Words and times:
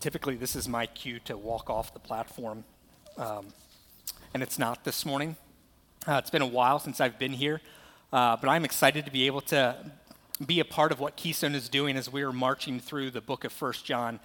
typically 0.00 0.36
this 0.36 0.56
is 0.56 0.68
my 0.68 0.86
cue 0.86 1.20
to 1.20 1.36
walk 1.36 1.70
off 1.70 1.92
the 1.92 2.00
platform, 2.00 2.64
um, 3.18 3.48
and 4.34 4.42
it's 4.42 4.58
not 4.58 4.84
this 4.84 5.04
morning. 5.04 5.36
Uh, 6.06 6.20
it's 6.22 6.30
been 6.30 6.42
a 6.42 6.46
while 6.46 6.78
since 6.78 7.00
I've 7.00 7.18
been 7.18 7.32
here, 7.32 7.60
uh, 8.12 8.36
but 8.36 8.48
I'm 8.48 8.64
excited 8.64 9.04
to 9.06 9.10
be 9.10 9.26
able 9.26 9.40
to 9.42 9.76
be 10.44 10.60
a 10.60 10.64
part 10.64 10.92
of 10.92 11.00
what 11.00 11.16
Keystone 11.16 11.54
is 11.54 11.68
doing 11.68 11.96
as 11.96 12.12
we 12.12 12.22
are 12.22 12.32
marching 12.32 12.78
through 12.78 13.10
the 13.10 13.22
book 13.22 13.44
of 13.44 13.52
First 13.52 13.86
John. 13.86 14.20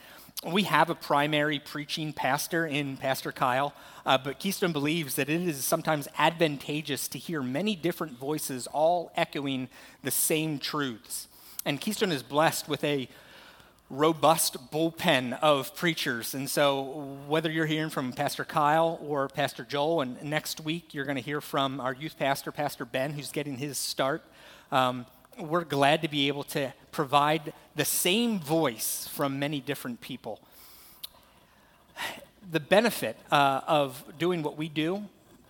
We 0.45 0.63
have 0.63 0.89
a 0.89 0.95
primary 0.95 1.59
preaching 1.59 2.11
pastor 2.11 2.65
in 2.65 2.97
Pastor 2.97 3.31
Kyle, 3.31 3.73
uh, 4.05 4.17
but 4.17 4.39
Keystone 4.39 4.73
believes 4.73 5.15
that 5.15 5.29
it 5.29 5.41
is 5.41 5.63
sometimes 5.63 6.07
advantageous 6.17 7.07
to 7.09 7.17
hear 7.17 7.41
many 7.41 7.75
different 7.75 8.17
voices 8.17 8.67
all 8.67 9.11
echoing 9.15 9.69
the 10.03 10.11
same 10.11 10.59
truths. 10.59 11.27
And 11.63 11.79
Keystone 11.79 12.11
is 12.11 12.23
blessed 12.23 12.67
with 12.67 12.83
a 12.83 13.07
robust 13.91 14.71
bullpen 14.71 15.37
of 15.41 15.75
preachers. 15.75 16.33
And 16.33 16.49
so, 16.49 17.17
whether 17.27 17.51
you're 17.51 17.65
hearing 17.65 17.89
from 17.89 18.13
Pastor 18.13 18.45
Kyle 18.45 18.97
or 19.05 19.27
Pastor 19.27 19.65
Joel, 19.65 20.01
and 20.01 20.23
next 20.23 20.61
week 20.61 20.93
you're 20.93 21.03
going 21.03 21.17
to 21.17 21.21
hear 21.21 21.41
from 21.41 21.81
our 21.81 21.93
youth 21.93 22.17
pastor, 22.17 22.51
Pastor 22.53 22.85
Ben, 22.85 23.11
who's 23.11 23.31
getting 23.31 23.57
his 23.57 23.77
start. 23.77 24.23
Um, 24.71 25.05
we're 25.37 25.65
glad 25.65 26.01
to 26.03 26.07
be 26.07 26.29
able 26.29 26.43
to 26.45 26.73
provide 26.91 27.53
the 27.75 27.83
same 27.85 28.39
voice 28.39 29.09
from 29.11 29.39
many 29.39 29.59
different 29.59 29.99
people. 29.99 30.39
The 32.49 32.61
benefit 32.61 33.17
uh, 33.29 33.61
of 33.67 34.03
doing 34.17 34.41
what 34.41 34.57
we 34.57 34.69
do, 34.69 35.03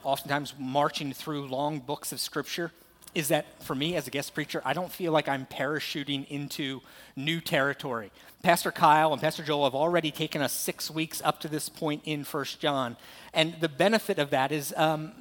oftentimes 0.03 0.55
marching 0.57 1.13
through 1.13 1.47
long 1.47 1.79
books 1.79 2.11
of 2.11 2.19
Scripture, 2.19 2.71
is 3.13 3.27
that 3.29 3.45
for 3.63 3.75
me 3.75 3.95
as 3.95 4.07
a 4.07 4.11
guest 4.11 4.33
preacher, 4.33 4.61
I 4.63 4.73
don't 4.73 4.91
feel 4.91 5.11
like 5.11 5.27
I'm 5.27 5.45
parachuting 5.45 6.27
into 6.29 6.81
new 7.15 7.41
territory. 7.41 8.11
Pastor 8.41 8.71
Kyle 8.71 9.13
and 9.13 9.21
Pastor 9.21 9.43
Joel 9.43 9.65
have 9.65 9.75
already 9.75 10.11
taken 10.11 10.41
us 10.41 10.53
six 10.53 10.89
weeks 10.89 11.21
up 11.23 11.39
to 11.41 11.47
this 11.47 11.69
point 11.69 12.01
in 12.05 12.23
First 12.23 12.59
John. 12.59 12.97
And 13.33 13.55
the 13.59 13.69
benefit 13.69 14.17
of 14.17 14.31
that 14.31 14.51
is 14.51 14.73
um, 14.77 15.11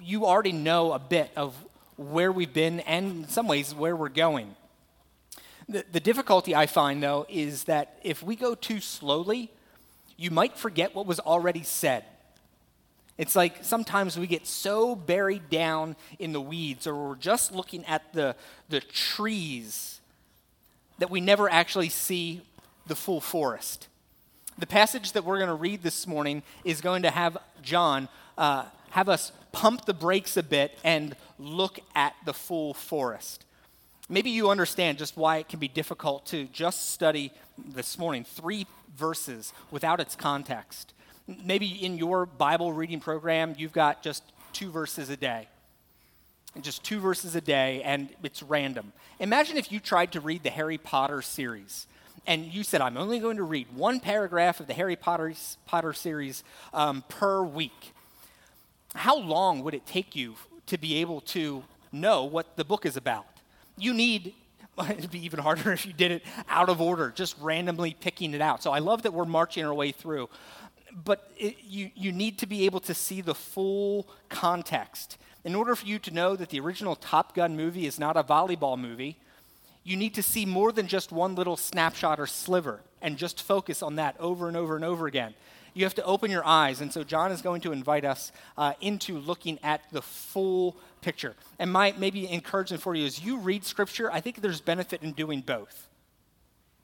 you 0.00 0.26
already 0.26 0.52
know 0.52 0.92
a 0.92 0.98
bit 0.98 1.30
of 1.36 1.54
where 1.96 2.32
we've 2.32 2.52
been 2.52 2.80
and 2.80 3.24
in 3.24 3.28
some 3.28 3.46
ways 3.46 3.74
where 3.74 3.94
we're 3.94 4.08
going. 4.08 4.54
The, 5.68 5.84
the 5.92 6.00
difficulty 6.00 6.54
I 6.54 6.66
find, 6.66 7.02
though, 7.02 7.26
is 7.28 7.64
that 7.64 7.98
if 8.02 8.22
we 8.22 8.36
go 8.36 8.54
too 8.54 8.80
slowly, 8.80 9.50
you 10.16 10.30
might 10.30 10.56
forget 10.56 10.94
what 10.94 11.06
was 11.06 11.20
already 11.20 11.62
said. 11.62 12.04
It's 13.18 13.36
like 13.36 13.58
sometimes 13.62 14.18
we 14.18 14.26
get 14.26 14.46
so 14.46 14.96
buried 14.96 15.50
down 15.50 15.96
in 16.18 16.32
the 16.32 16.40
weeds 16.40 16.86
or 16.86 16.94
we're 16.94 17.16
just 17.16 17.52
looking 17.52 17.84
at 17.84 18.12
the, 18.12 18.34
the 18.68 18.80
trees 18.80 20.00
that 20.98 21.10
we 21.10 21.20
never 21.20 21.50
actually 21.50 21.88
see 21.88 22.42
the 22.86 22.96
full 22.96 23.20
forest. 23.20 23.88
The 24.58 24.66
passage 24.66 25.12
that 25.12 25.24
we're 25.24 25.38
going 25.38 25.48
to 25.48 25.54
read 25.54 25.82
this 25.82 26.06
morning 26.06 26.42
is 26.64 26.80
going 26.80 27.02
to 27.02 27.10
have 27.10 27.38
John 27.62 28.08
uh, 28.36 28.64
have 28.90 29.08
us 29.08 29.32
pump 29.52 29.84
the 29.84 29.94
brakes 29.94 30.36
a 30.36 30.42
bit 30.42 30.78
and 30.84 31.16
look 31.38 31.80
at 31.94 32.14
the 32.24 32.34
full 32.34 32.74
forest. 32.74 33.44
Maybe 34.08 34.30
you 34.30 34.50
understand 34.50 34.98
just 34.98 35.16
why 35.16 35.38
it 35.38 35.48
can 35.48 35.58
be 35.58 35.68
difficult 35.68 36.26
to 36.26 36.44
just 36.46 36.90
study 36.90 37.32
this 37.56 37.98
morning 37.98 38.24
three 38.24 38.66
verses 38.96 39.52
without 39.70 40.00
its 40.00 40.14
context. 40.14 40.92
Maybe 41.26 41.68
in 41.68 41.98
your 41.98 42.26
Bible 42.26 42.72
reading 42.72 43.00
program, 43.00 43.54
you've 43.56 43.72
got 43.72 44.02
just 44.02 44.24
two 44.52 44.70
verses 44.70 45.10
a 45.10 45.16
day. 45.16 45.48
Just 46.60 46.84
two 46.84 47.00
verses 47.00 47.34
a 47.34 47.40
day, 47.40 47.82
and 47.82 48.10
it's 48.22 48.42
random. 48.42 48.92
Imagine 49.18 49.56
if 49.56 49.72
you 49.72 49.80
tried 49.80 50.12
to 50.12 50.20
read 50.20 50.42
the 50.42 50.50
Harry 50.50 50.78
Potter 50.78 51.22
series 51.22 51.86
and 52.26 52.46
you 52.46 52.62
said, 52.62 52.80
I'm 52.80 52.96
only 52.96 53.18
going 53.18 53.38
to 53.38 53.42
read 53.42 53.66
one 53.74 53.98
paragraph 54.00 54.60
of 54.60 54.66
the 54.66 54.74
Harry 54.74 54.96
Potter, 54.96 55.32
Potter 55.66 55.92
series 55.92 56.44
um, 56.72 57.02
per 57.08 57.42
week. 57.42 57.92
How 58.94 59.16
long 59.16 59.64
would 59.64 59.74
it 59.74 59.86
take 59.86 60.14
you 60.14 60.34
to 60.66 60.78
be 60.78 60.96
able 60.96 61.20
to 61.22 61.64
know 61.90 62.24
what 62.24 62.56
the 62.56 62.64
book 62.64 62.86
is 62.86 62.96
about? 62.96 63.26
You 63.76 63.94
need 63.94 64.34
it'd 64.90 65.10
be 65.10 65.24
even 65.24 65.38
harder 65.38 65.72
if 65.72 65.84
you 65.84 65.92
did 65.92 66.10
it 66.10 66.22
out 66.48 66.68
of 66.68 66.80
order, 66.80 67.12
just 67.14 67.36
randomly 67.40 67.94
picking 67.98 68.34
it 68.34 68.40
out. 68.40 68.62
So 68.62 68.72
I 68.72 68.78
love 68.78 69.02
that 69.02 69.12
we're 69.12 69.24
marching 69.24 69.64
our 69.64 69.74
way 69.74 69.92
through. 69.92 70.28
But 71.04 71.30
it, 71.38 71.56
you, 71.62 71.90
you 71.94 72.12
need 72.12 72.38
to 72.38 72.46
be 72.46 72.66
able 72.66 72.80
to 72.80 72.94
see 72.94 73.20
the 73.20 73.34
full 73.34 74.06
context. 74.28 75.16
In 75.44 75.54
order 75.54 75.74
for 75.74 75.86
you 75.86 75.98
to 76.00 76.10
know 76.10 76.36
that 76.36 76.50
the 76.50 76.60
original 76.60 76.94
Top 76.94 77.34
Gun 77.34 77.56
movie 77.56 77.86
is 77.86 77.98
not 77.98 78.16
a 78.16 78.22
volleyball 78.22 78.78
movie, 78.78 79.16
you 79.84 79.96
need 79.96 80.14
to 80.14 80.22
see 80.22 80.46
more 80.46 80.70
than 80.70 80.86
just 80.86 81.10
one 81.10 81.34
little 81.34 81.56
snapshot 81.56 82.20
or 82.20 82.26
sliver 82.26 82.80
and 83.00 83.16
just 83.16 83.42
focus 83.42 83.82
on 83.82 83.96
that 83.96 84.16
over 84.20 84.46
and 84.46 84.56
over 84.56 84.76
and 84.76 84.84
over 84.84 85.06
again. 85.06 85.34
You 85.74 85.84
have 85.84 85.94
to 85.94 86.04
open 86.04 86.30
your 86.30 86.44
eyes. 86.44 86.80
And 86.80 86.92
so 86.92 87.02
John 87.02 87.32
is 87.32 87.42
going 87.42 87.62
to 87.62 87.72
invite 87.72 88.04
us 88.04 88.30
uh, 88.56 88.74
into 88.80 89.18
looking 89.18 89.58
at 89.62 89.80
the 89.90 90.02
full 90.02 90.76
picture. 91.00 91.34
And 91.58 91.72
my 91.72 91.94
maybe 91.96 92.30
encouragement 92.30 92.82
for 92.82 92.94
you 92.94 93.06
is 93.06 93.24
you 93.24 93.38
read 93.38 93.64
scripture, 93.64 94.12
I 94.12 94.20
think 94.20 94.40
there's 94.40 94.60
benefit 94.60 95.02
in 95.02 95.12
doing 95.12 95.40
both. 95.40 95.88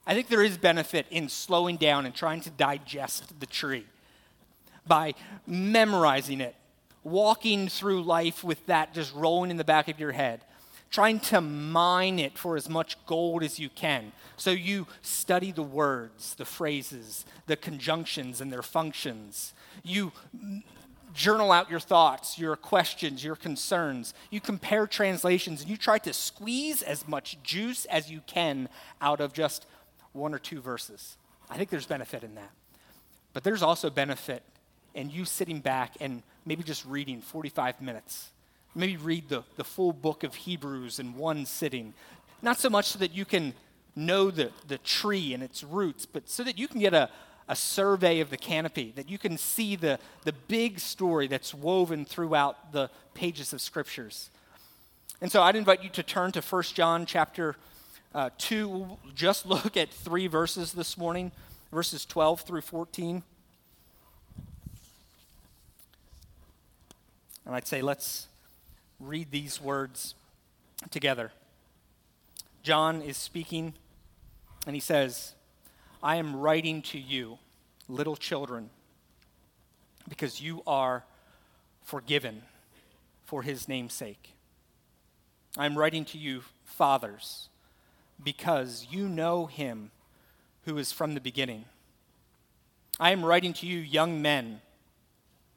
I 0.07 0.15
think 0.15 0.29
there 0.29 0.43
is 0.43 0.57
benefit 0.57 1.07
in 1.11 1.29
slowing 1.29 1.77
down 1.77 2.07
and 2.07 2.15
trying 2.15 2.41
to 2.41 2.51
digest 2.51 3.39
the 3.41 3.47
tree 3.47 3.85
by 4.89 5.15
memorizing 5.47 6.41
it, 6.41 6.57
walking 7.05 7.69
through 7.69 8.03
life 8.03 8.43
with 8.43 8.65
that 8.67 8.95
just 8.95 9.15
rolling 9.15 9.51
in 9.51 9.57
the 9.57 9.65
back 9.65 9.89
of 9.89 10.01
your 10.01 10.13
head 10.13 10.43
trying 10.91 11.21
to 11.21 11.41
mine 11.41 12.19
it 12.19 12.39
for 12.39 12.57
as 12.57 12.69
much 12.69 12.97
gold 13.07 13.43
as 13.43 13.59
you 13.59 13.69
can. 13.69 14.13
So 14.37 14.51
you 14.51 14.87
study 15.03 15.53
the 15.53 15.63
words, 15.63 16.35
the 16.35 16.45
phrases, 16.45 17.27
the 17.47 17.57
conjunctions, 17.57 18.41
and 18.41 18.53
their 18.53 18.63
functions. 18.63 19.53
You 19.83 20.13
journal 21.15 21.53
out 21.53 21.71
your 21.71 21.81
thoughts, 21.81 22.39
your 22.39 22.57
questions, 22.57 23.23
your 23.23 23.37
concerns. 23.37 24.15
You 24.31 24.41
compare 24.41 24.87
translations, 24.87 25.61
and 25.61 25.71
you 25.71 25.77
try 25.77 25.99
to 25.99 26.13
squeeze 26.13 26.83
as 26.83 27.07
much 27.07 27.43
juice 27.43 27.85
as 27.87 28.11
you 28.11 28.23
can 28.27 28.69
out 29.01 29.21
of 29.21 29.33
just 29.33 29.67
one 30.13 30.33
or 30.33 30.39
two 30.39 30.61
verses. 30.61 31.17
I 31.51 31.57
think 31.57 31.71
there's 31.71 31.87
benefit 31.87 32.23
in 32.23 32.35
that. 32.37 32.51
But 33.33 33.45
there's 33.45 33.63
also 33.63 33.91
benefit 33.91 34.43
in 34.99 35.11
you 35.11 35.25
sitting 35.25 35.61
back 35.61 35.95
and 36.01 36.23
maybe 36.45 36.63
just 36.63 36.85
reading 36.85 37.21
45 37.21 37.81
minutes 37.81 38.31
maybe 38.75 38.97
read 38.97 39.29
the, 39.29 39.43
the 39.57 39.65
full 39.65 39.93
book 39.93 40.25
of 40.25 40.35
Hebrews 40.35 40.99
in 40.99 41.17
one 41.17 41.45
sitting. 41.47 41.95
Not 42.43 42.59
so 42.59 42.71
much 42.71 42.87
so 42.87 42.99
that 43.01 43.13
you 43.13 43.25
can 43.25 43.55
know 43.97 44.31
the, 44.31 44.51
the 44.69 44.79
tree 44.79 45.35
and 45.35 45.43
its 45.43 45.65
roots, 45.65 46.07
but 46.07 46.29
so 46.29 46.45
that 46.45 46.59
you 46.59 46.69
can 46.69 46.81
get 46.81 46.95
a, 46.95 47.11
a 47.49 47.57
survey 47.57 48.21
of 48.21 48.31
the 48.31 48.37
canopy, 48.37 48.93
that 48.95 49.09
you 49.09 49.19
can 49.19 49.37
see 49.37 49.75
the, 49.75 49.99
the 50.25 50.33
big 50.33 50.79
story 50.79 51.27
that's 51.27 51.53
woven 51.53 52.05
throughout 52.05 52.73
the 52.73 52.89
pages 53.15 53.53
of 53.53 53.61
scriptures. 53.61 54.31
And 55.21 55.33
so 55.33 55.43
I'd 55.43 55.57
invite 55.57 55.83
you 55.83 55.91
to 55.91 56.03
turn 56.05 56.31
to 56.33 56.41
1 56.41 56.63
John 56.75 57.05
chapter 57.07 57.57
uh, 58.15 58.31
2. 58.39 58.69
We'll 58.69 58.99
just 59.15 59.47
look 59.47 59.77
at 59.77 59.91
three 59.91 60.29
verses 60.29 60.73
this 60.73 60.97
morning, 60.97 61.33
verses 61.73 62.05
12 62.07 62.43
through 62.43 62.61
14. 62.61 63.25
And 67.49 67.57
I'd 67.57 67.67
say 67.67 67.81
let's 67.81 68.29
read 69.01 69.31
these 69.31 69.59
words 69.59 70.15
together. 70.91 71.33
John 72.63 73.01
is 73.01 73.17
speaking, 73.17 73.73
and 74.67 74.77
he 74.77 74.81
says, 74.81 75.33
I 76.03 76.17
am 76.17 76.37
writing 76.37 76.83
to 76.83 76.99
you, 76.99 77.39
little 77.89 78.17
children, 78.17 78.69
because 80.11 80.43
you 80.43 80.63
are 80.67 81.05
forgiven 81.83 82.43
for 83.25 83.43
his 83.43 83.67
name's 83.67 83.95
sake. 83.95 84.35
I 85.57 85.65
am 85.65 85.79
writing 85.79 86.05
to 86.05 86.19
you, 86.19 86.43
fathers, 86.67 87.49
because 88.23 88.89
you 88.91 89.09
know 89.09 89.47
him 89.47 89.91
who 90.67 90.77
is 90.77 90.93
from 90.93 91.15
the 91.15 91.21
beginning. 91.21 91.65
I 93.01 93.13
am 93.13 93.25
writing 93.25 93.55
to 93.55 93.67
you, 93.67 93.79
young 93.79 94.21
men, 94.21 94.61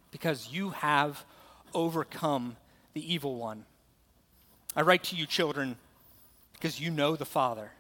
because 0.10 0.48
you 0.54 0.70
have 0.70 1.26
overcome 1.74 2.58
the 2.94 3.14
evil 3.14 3.36
one. 3.36 3.66
I 4.76 4.82
write 4.82 5.04
to 5.06 5.16
you, 5.16 5.26
children, 5.26 5.76
because 6.54 6.80
you 6.80 6.92
know 6.92 7.16
the 7.16 7.26
Father. 7.26 7.72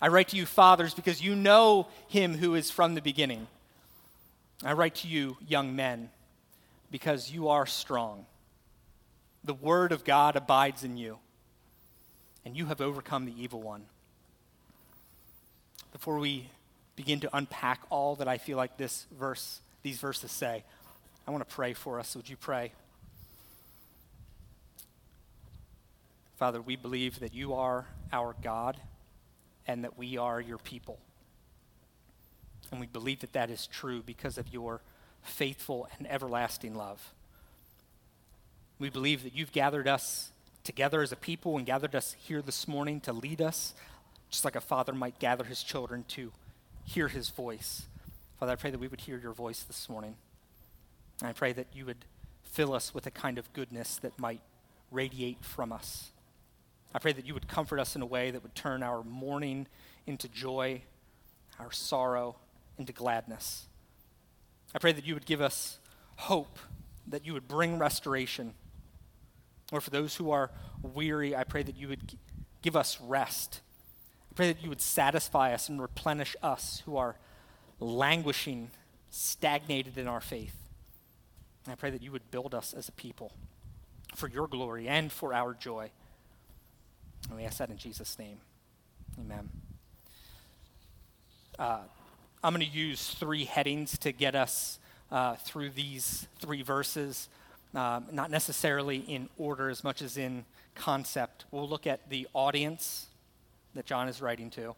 I 0.00 0.08
write 0.08 0.28
to 0.28 0.36
you, 0.36 0.46
fathers, 0.46 0.94
because 0.94 1.20
you 1.20 1.34
know 1.34 1.88
him 2.06 2.36
who 2.36 2.54
is 2.54 2.70
from 2.70 2.94
the 2.94 3.02
beginning. 3.02 3.46
I 4.64 4.72
write 4.72 4.96
to 4.96 5.08
you, 5.08 5.36
young 5.46 5.74
men, 5.76 6.10
because 6.90 7.30
you 7.30 7.48
are 7.48 7.66
strong. 7.66 8.26
The 9.44 9.54
word 9.54 9.92
of 9.92 10.04
God 10.04 10.36
abides 10.36 10.84
in 10.84 10.96
you, 10.96 11.18
and 12.44 12.56
you 12.56 12.66
have 12.66 12.80
overcome 12.80 13.24
the 13.24 13.40
evil 13.40 13.60
one. 13.60 13.86
Before 15.92 16.18
we 16.18 16.48
begin 16.96 17.20
to 17.20 17.36
unpack 17.36 17.80
all 17.90 18.16
that 18.16 18.28
I 18.28 18.38
feel 18.38 18.56
like 18.56 18.76
this 18.76 19.06
verse, 19.18 19.60
these 19.82 19.98
verses 19.98 20.30
say, 20.30 20.64
I 21.26 21.30
want 21.30 21.48
to 21.48 21.54
pray 21.54 21.72
for 21.72 22.00
us. 22.00 22.16
Would 22.16 22.28
you 22.28 22.36
pray? 22.36 22.72
Father, 26.38 26.62
we 26.62 26.76
believe 26.76 27.18
that 27.18 27.34
you 27.34 27.52
are 27.52 27.86
our 28.12 28.36
God 28.40 28.76
and 29.66 29.82
that 29.82 29.98
we 29.98 30.16
are 30.16 30.40
your 30.40 30.58
people. 30.58 31.00
And 32.70 32.80
we 32.80 32.86
believe 32.86 33.20
that 33.22 33.32
that 33.32 33.50
is 33.50 33.66
true 33.66 34.04
because 34.06 34.38
of 34.38 34.52
your 34.52 34.80
faithful 35.20 35.88
and 35.98 36.08
everlasting 36.08 36.76
love. 36.76 37.12
We 38.78 38.88
believe 38.88 39.24
that 39.24 39.34
you've 39.34 39.50
gathered 39.50 39.88
us 39.88 40.30
together 40.62 41.02
as 41.02 41.10
a 41.10 41.16
people 41.16 41.56
and 41.56 41.66
gathered 41.66 41.96
us 41.96 42.14
here 42.16 42.40
this 42.40 42.68
morning 42.68 43.00
to 43.00 43.12
lead 43.12 43.42
us, 43.42 43.74
just 44.30 44.44
like 44.44 44.54
a 44.54 44.60
father 44.60 44.92
might 44.92 45.18
gather 45.18 45.42
his 45.42 45.64
children 45.64 46.04
to 46.06 46.30
hear 46.84 47.08
his 47.08 47.30
voice. 47.30 47.86
Father, 48.38 48.52
I 48.52 48.56
pray 48.56 48.70
that 48.70 48.78
we 48.78 48.86
would 48.86 49.00
hear 49.00 49.18
your 49.18 49.32
voice 49.32 49.64
this 49.64 49.88
morning. 49.88 50.14
And 51.18 51.28
I 51.28 51.32
pray 51.32 51.52
that 51.54 51.66
you 51.74 51.84
would 51.84 52.04
fill 52.44 52.74
us 52.74 52.94
with 52.94 53.08
a 53.08 53.10
kind 53.10 53.38
of 53.38 53.52
goodness 53.54 53.96
that 53.96 54.16
might 54.20 54.40
radiate 54.92 55.44
from 55.44 55.72
us. 55.72 56.12
I 56.94 56.98
pray 56.98 57.12
that 57.12 57.26
you 57.26 57.34
would 57.34 57.48
comfort 57.48 57.78
us 57.78 57.94
in 57.96 58.02
a 58.02 58.06
way 58.06 58.30
that 58.30 58.42
would 58.42 58.54
turn 58.54 58.82
our 58.82 59.02
mourning 59.02 59.66
into 60.06 60.28
joy, 60.28 60.82
our 61.58 61.70
sorrow 61.70 62.36
into 62.78 62.92
gladness. 62.92 63.66
I 64.74 64.78
pray 64.78 64.92
that 64.92 65.06
you 65.06 65.14
would 65.14 65.26
give 65.26 65.40
us 65.40 65.78
hope, 66.16 66.58
that 67.06 67.26
you 67.26 67.32
would 67.34 67.48
bring 67.48 67.78
restoration. 67.78 68.54
Or 69.70 69.80
for 69.80 69.90
those 69.90 70.16
who 70.16 70.30
are 70.30 70.50
weary, 70.82 71.36
I 71.36 71.44
pray 71.44 71.62
that 71.62 71.76
you 71.76 71.88
would 71.88 72.16
give 72.62 72.74
us 72.76 72.98
rest. 73.00 73.60
I 74.30 74.34
pray 74.34 74.52
that 74.52 74.62
you 74.62 74.68
would 74.68 74.80
satisfy 74.80 75.52
us 75.52 75.68
and 75.68 75.80
replenish 75.80 76.36
us 76.42 76.82
who 76.86 76.96
are 76.96 77.16
languishing, 77.80 78.70
stagnated 79.10 79.98
in 79.98 80.08
our 80.08 80.20
faith. 80.20 80.56
And 81.64 81.72
I 81.72 81.76
pray 81.76 81.90
that 81.90 82.02
you 82.02 82.12
would 82.12 82.30
build 82.30 82.54
us 82.54 82.72
as 82.72 82.88
a 82.88 82.92
people 82.92 83.32
for 84.14 84.28
your 84.28 84.46
glory 84.46 84.88
and 84.88 85.12
for 85.12 85.34
our 85.34 85.54
joy. 85.54 85.90
And 87.28 87.36
we 87.36 87.44
ask 87.44 87.58
that 87.58 87.70
in 87.70 87.76
Jesus' 87.76 88.18
name. 88.18 88.38
Amen. 89.20 89.48
Uh, 91.58 91.80
I'm 92.42 92.54
going 92.54 92.64
to 92.64 92.72
use 92.72 93.14
three 93.14 93.44
headings 93.44 93.98
to 93.98 94.12
get 94.12 94.34
us 94.34 94.78
uh, 95.10 95.36
through 95.36 95.70
these 95.70 96.26
three 96.38 96.62
verses, 96.62 97.28
um, 97.74 98.06
not 98.12 98.30
necessarily 98.30 98.98
in 98.98 99.28
order 99.36 99.68
as 99.68 99.82
much 99.82 100.02
as 100.02 100.16
in 100.16 100.44
concept. 100.74 101.44
We'll 101.50 101.68
look 101.68 101.86
at 101.86 102.08
the 102.10 102.28
audience 102.32 103.06
that 103.74 103.86
John 103.86 104.08
is 104.08 104.22
writing 104.22 104.50
to, 104.50 104.74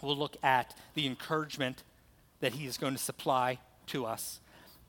we'll 0.00 0.16
look 0.16 0.36
at 0.42 0.74
the 0.94 1.06
encouragement 1.06 1.82
that 2.40 2.52
he 2.52 2.66
is 2.66 2.76
going 2.76 2.94
to 2.94 3.02
supply 3.02 3.58
to 3.86 4.06
us, 4.06 4.40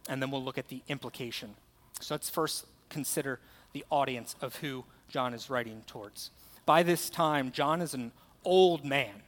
and 0.09 0.21
then 0.21 0.31
we'll 0.31 0.43
look 0.43 0.57
at 0.57 0.67
the 0.67 0.81
implication. 0.87 1.55
So 1.99 2.13
let's 2.13 2.29
first 2.29 2.65
consider 2.89 3.39
the 3.73 3.85
audience 3.89 4.35
of 4.41 4.57
who 4.57 4.85
John 5.09 5.33
is 5.33 5.49
writing 5.49 5.83
towards. 5.87 6.31
By 6.67 6.83
this 6.83 7.09
time, 7.09 7.53
John 7.53 7.81
is 7.81 7.93
an 7.93 8.11
old 8.43 8.83
man, 8.83 9.23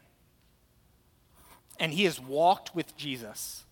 and 1.80 1.94
he 1.94 2.03
has 2.03 2.19
walked 2.19 2.75
with 2.75 2.97
Jesus. 2.97 3.63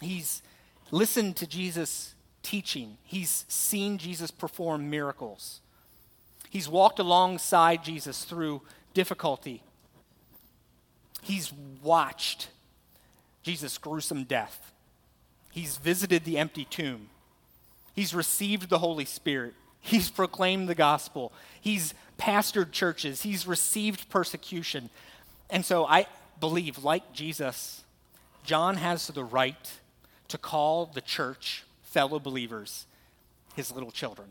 He's 0.00 0.42
listened 0.90 1.36
to 1.36 1.46
Jesus 1.46 2.14
teaching, 2.42 2.96
he's 3.04 3.44
seen 3.46 3.98
Jesus 3.98 4.30
perform 4.30 4.88
miracles. 4.88 5.60
He's 6.48 6.66
walked 6.68 6.98
alongside 6.98 7.84
Jesus 7.84 8.24
through 8.24 8.62
difficulty. 8.94 9.62
He's 11.20 11.52
watched 11.82 12.48
Jesus' 13.42 13.76
gruesome 13.76 14.24
death. 14.24 14.72
He's 15.52 15.76
visited 15.76 16.24
the 16.24 16.38
empty 16.38 16.64
tomb. 16.64 17.10
He's 17.94 18.14
received 18.14 18.70
the 18.70 18.78
Holy 18.78 19.04
Spirit. 19.04 19.54
He's 19.80 20.10
proclaimed 20.10 20.68
the 20.68 20.74
gospel. 20.74 21.32
He's 21.60 21.94
pastored 22.20 22.70
churches. 22.70 23.22
He's 23.22 23.46
received 23.46 24.08
persecution. 24.10 24.90
And 25.48 25.64
so 25.64 25.86
I 25.86 26.06
believe, 26.38 26.84
like 26.84 27.12
Jesus, 27.12 27.82
John 28.44 28.76
has 28.76 29.06
the 29.08 29.24
right 29.24 29.70
to 30.28 30.38
call 30.38 30.86
the 30.86 31.00
church, 31.00 31.64
fellow 31.82 32.18
believers, 32.18 32.86
his 33.54 33.72
little 33.72 33.90
children. 33.90 34.28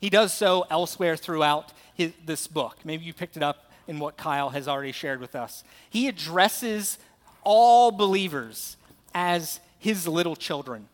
He 0.00 0.10
does 0.10 0.32
so 0.32 0.66
elsewhere 0.70 1.16
throughout 1.16 1.72
his, 1.94 2.12
this 2.24 2.46
book. 2.46 2.78
Maybe 2.84 3.04
you 3.04 3.12
picked 3.12 3.36
it 3.36 3.42
up 3.42 3.70
in 3.86 3.98
what 3.98 4.16
Kyle 4.16 4.50
has 4.50 4.66
already 4.66 4.92
shared 4.92 5.20
with 5.20 5.34
us. 5.34 5.64
He 5.90 6.08
addresses 6.08 6.98
all 7.42 7.90
believers 7.90 8.76
as 9.14 9.60
his 9.78 10.08
little 10.08 10.36
children. 10.36 10.88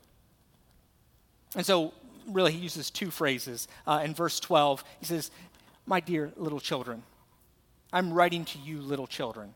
And 1.55 1.65
so, 1.65 1.93
really, 2.29 2.53
he 2.53 2.59
uses 2.59 2.91
two 2.91 3.11
phrases. 3.11 3.69
Uh, 3.87 4.03
in 4.05 4.15
verse 4.15 4.41
12, 4.41 4.85
he 5.01 5.07
says, 5.07 5.31
My 5.87 6.01
dear 6.01 6.33
little 6.37 6.61
children, 6.61 7.03
I'm 7.93 8.13
writing 8.13 8.45
to 8.47 8.59
you, 8.59 8.81
little 8.81 9.07
children. 9.07 9.55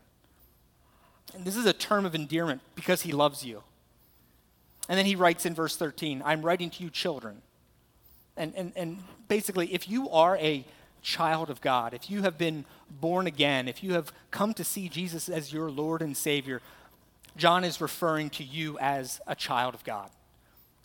And 1.33 1.45
this 1.45 1.55
is 1.55 1.65
a 1.65 1.73
term 1.73 2.05
of 2.05 2.15
endearment 2.15 2.61
because 2.75 3.01
he 3.01 3.11
loves 3.11 3.45
you. 3.45 3.63
And 4.87 4.97
then 4.97 5.05
he 5.05 5.15
writes 5.15 5.45
in 5.45 5.53
verse 5.53 5.75
13, 5.75 6.21
I'm 6.23 6.41
writing 6.41 6.69
to 6.71 6.83
you, 6.83 6.89
children. 6.89 7.41
And, 8.37 8.53
and, 8.55 8.73
and 8.75 8.99
basically, 9.27 9.73
if 9.73 9.89
you 9.89 10.09
are 10.09 10.37
a 10.37 10.65
child 11.01 11.49
of 11.49 11.61
God, 11.61 11.93
if 11.93 12.09
you 12.09 12.23
have 12.23 12.37
been 12.37 12.65
born 12.89 13.27
again, 13.27 13.67
if 13.67 13.83
you 13.83 13.93
have 13.93 14.11
come 14.31 14.53
to 14.55 14.63
see 14.63 14.89
Jesus 14.89 15.29
as 15.29 15.53
your 15.53 15.71
Lord 15.71 16.01
and 16.01 16.15
Savior, 16.15 16.61
John 17.37 17.63
is 17.63 17.81
referring 17.81 18.29
to 18.31 18.43
you 18.43 18.77
as 18.79 19.21
a 19.25 19.35
child 19.35 19.73
of 19.73 19.83
God. 19.83 20.09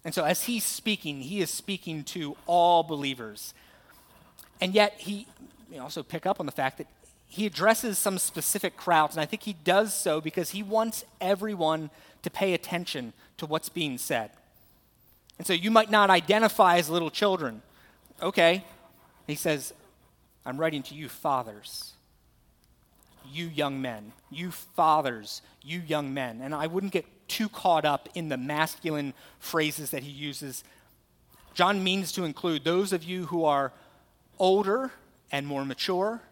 And 0.05 0.15
so, 0.15 0.25
as 0.25 0.45
he's 0.45 0.65
speaking, 0.65 1.21
he 1.21 1.41
is 1.41 1.51
speaking 1.51 2.05
to 2.05 2.37
all 2.47 2.83
believers. 2.83 3.53
And 4.61 4.75
yet, 4.75 4.95
he 4.99 5.27
also 5.81 6.03
pick 6.03 6.27
up 6.27 6.41
on 6.41 6.47
the 6.47 6.53
fact 6.53 6.79
that 6.79 6.87
he 7.27 7.47
addresses 7.47 7.99
some 7.99 8.19
specific 8.19 8.77
crowds. 8.77 9.15
And 9.15 9.23
I 9.23 9.27
think 9.27 9.43
he 9.43 9.53
does 9.53 9.95
so 9.95 10.21
because 10.21 10.51
he 10.51 10.63
wants 10.63 11.05
everyone 11.21 11.91
to 12.23 12.31
pay 12.31 12.53
attention 12.53 13.13
to 13.39 13.47
what's 13.47 13.69
being 13.69 13.99
said. 13.99 14.31
And 15.39 15.47
so, 15.47 15.53
you 15.53 15.71
might 15.71 15.91
not 15.91 16.11
identify 16.11 16.77
as 16.77 16.91
little 16.91 17.11
children. 17.11 17.63
Okay. 18.23 18.65
He 19.27 19.37
says, 19.37 19.73
I'm 20.45 20.59
writing 20.59 20.83
to 20.85 20.95
you, 20.95 21.09
fathers 21.09 21.93
you 23.33 23.47
young 23.47 23.81
men, 23.81 24.13
you 24.31 24.51
fathers, 24.51 25.43
you 25.63 25.81
young 25.81 26.13
men. 26.13 26.41
And 26.43 26.55
I 26.55 26.67
wouldn't 26.67 26.93
get 26.93 27.07
too 27.29 27.49
caught 27.49 27.85
up 27.85 28.09
in 28.15 28.29
the 28.29 28.37
masculine 28.37 29.15
phrases 29.39 29.91
that 29.91 30.03
he 30.03 30.11
uses. 30.11 30.65
John 31.55 31.83
means 31.85 32.13
to 32.13 32.25
include 32.25 32.65
those 32.65 32.93
of 32.93 33.05
you 33.05 33.27
who 33.27 33.45
are 33.45 33.73
older 34.41 34.91
and 35.31 35.47
more 35.47 35.65
mature, 35.65 36.23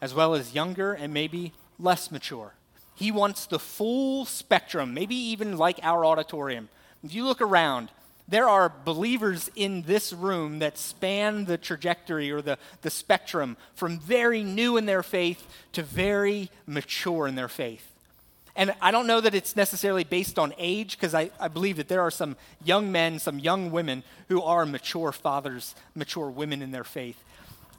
as 0.00 0.14
well 0.14 0.34
as 0.34 0.54
younger 0.54 0.92
and 0.92 1.12
maybe 1.12 1.52
less 1.80 2.12
mature. 2.12 2.54
He 2.94 3.10
wants 3.10 3.46
the 3.46 3.58
full 3.58 4.24
spectrum, 4.24 4.94
maybe 4.94 5.16
even 5.16 5.56
like 5.56 5.80
our 5.82 6.04
auditorium. 6.04 6.68
If 7.02 7.14
you 7.14 7.24
look 7.24 7.40
around, 7.40 7.90
there 8.28 8.48
are 8.48 8.72
believers 8.84 9.50
in 9.56 9.82
this 9.82 10.12
room 10.12 10.58
that 10.58 10.76
span 10.76 11.46
the 11.46 11.56
trajectory 11.56 12.30
or 12.30 12.42
the, 12.42 12.58
the 12.82 12.90
spectrum 12.90 13.56
from 13.74 13.98
very 13.98 14.44
new 14.44 14.76
in 14.76 14.86
their 14.86 15.02
faith 15.02 15.46
to 15.72 15.82
very 15.82 16.50
mature 16.66 17.26
in 17.26 17.36
their 17.36 17.48
faith. 17.48 17.90
And 18.58 18.74
I 18.82 18.90
don't 18.90 19.06
know 19.06 19.20
that 19.20 19.36
it's 19.36 19.54
necessarily 19.54 20.02
based 20.02 20.36
on 20.36 20.52
age, 20.58 20.96
because 20.98 21.14
I, 21.14 21.30
I 21.38 21.46
believe 21.46 21.76
that 21.76 21.86
there 21.86 22.02
are 22.02 22.10
some 22.10 22.36
young 22.64 22.90
men, 22.90 23.20
some 23.20 23.38
young 23.38 23.70
women 23.70 24.02
who 24.28 24.42
are 24.42 24.66
mature 24.66 25.12
fathers, 25.12 25.76
mature 25.94 26.28
women 26.28 26.60
in 26.60 26.72
their 26.72 26.82
faith. 26.82 27.22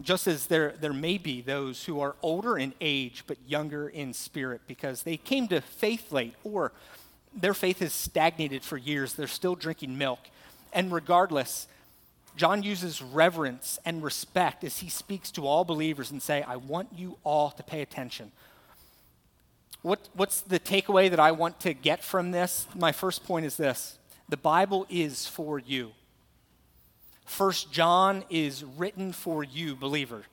Just 0.01 0.25
as 0.25 0.47
there, 0.47 0.73
there 0.79 0.93
may 0.93 1.17
be 1.17 1.41
those 1.41 1.83
who 1.83 1.99
are 1.99 2.15
older 2.21 2.57
in 2.57 2.73
age 2.79 3.25
but 3.27 3.37
younger 3.45 3.89
in 3.89 4.13
spirit 4.13 4.61
because 4.67 5.03
they 5.03 5.17
came 5.17 5.49
to 5.49 5.59
faith 5.59 6.13
late 6.13 6.35
or 6.45 6.71
their 7.35 7.53
faith 7.53 7.79
has 7.79 7.91
stagnated 7.91 8.63
for 8.63 8.77
years. 8.77 9.13
They're 9.13 9.27
still 9.27 9.55
drinking 9.55 9.97
milk. 9.97 10.19
And 10.71 10.93
regardless, 10.93 11.67
John 12.37 12.63
uses 12.63 13.01
reverence 13.01 13.79
and 13.83 14.01
respect 14.01 14.63
as 14.63 14.77
he 14.77 14.87
speaks 14.87 15.29
to 15.31 15.45
all 15.45 15.65
believers 15.65 16.09
and 16.09 16.21
say, 16.21 16.41
I 16.41 16.55
want 16.55 16.87
you 16.95 17.17
all 17.25 17.51
to 17.51 17.63
pay 17.63 17.81
attention. 17.81 18.31
What, 19.81 20.09
what's 20.13 20.41
the 20.41 20.59
takeaway 20.59 21.09
that 21.09 21.19
I 21.19 21.31
want 21.31 21.59
to 21.61 21.73
get 21.73 22.03
from 22.03 22.31
this? 22.31 22.67
My 22.75 22.91
first 22.91 23.23
point 23.25 23.45
is 23.45 23.57
this 23.57 23.97
the 24.27 24.37
Bible 24.37 24.85
is 24.89 25.25
for 25.25 25.59
you. 25.59 25.91
First 27.25 27.71
John 27.71 28.23
is 28.29 28.63
written 28.63 29.13
for 29.13 29.43
you, 29.43 29.75
believer. 29.75 30.23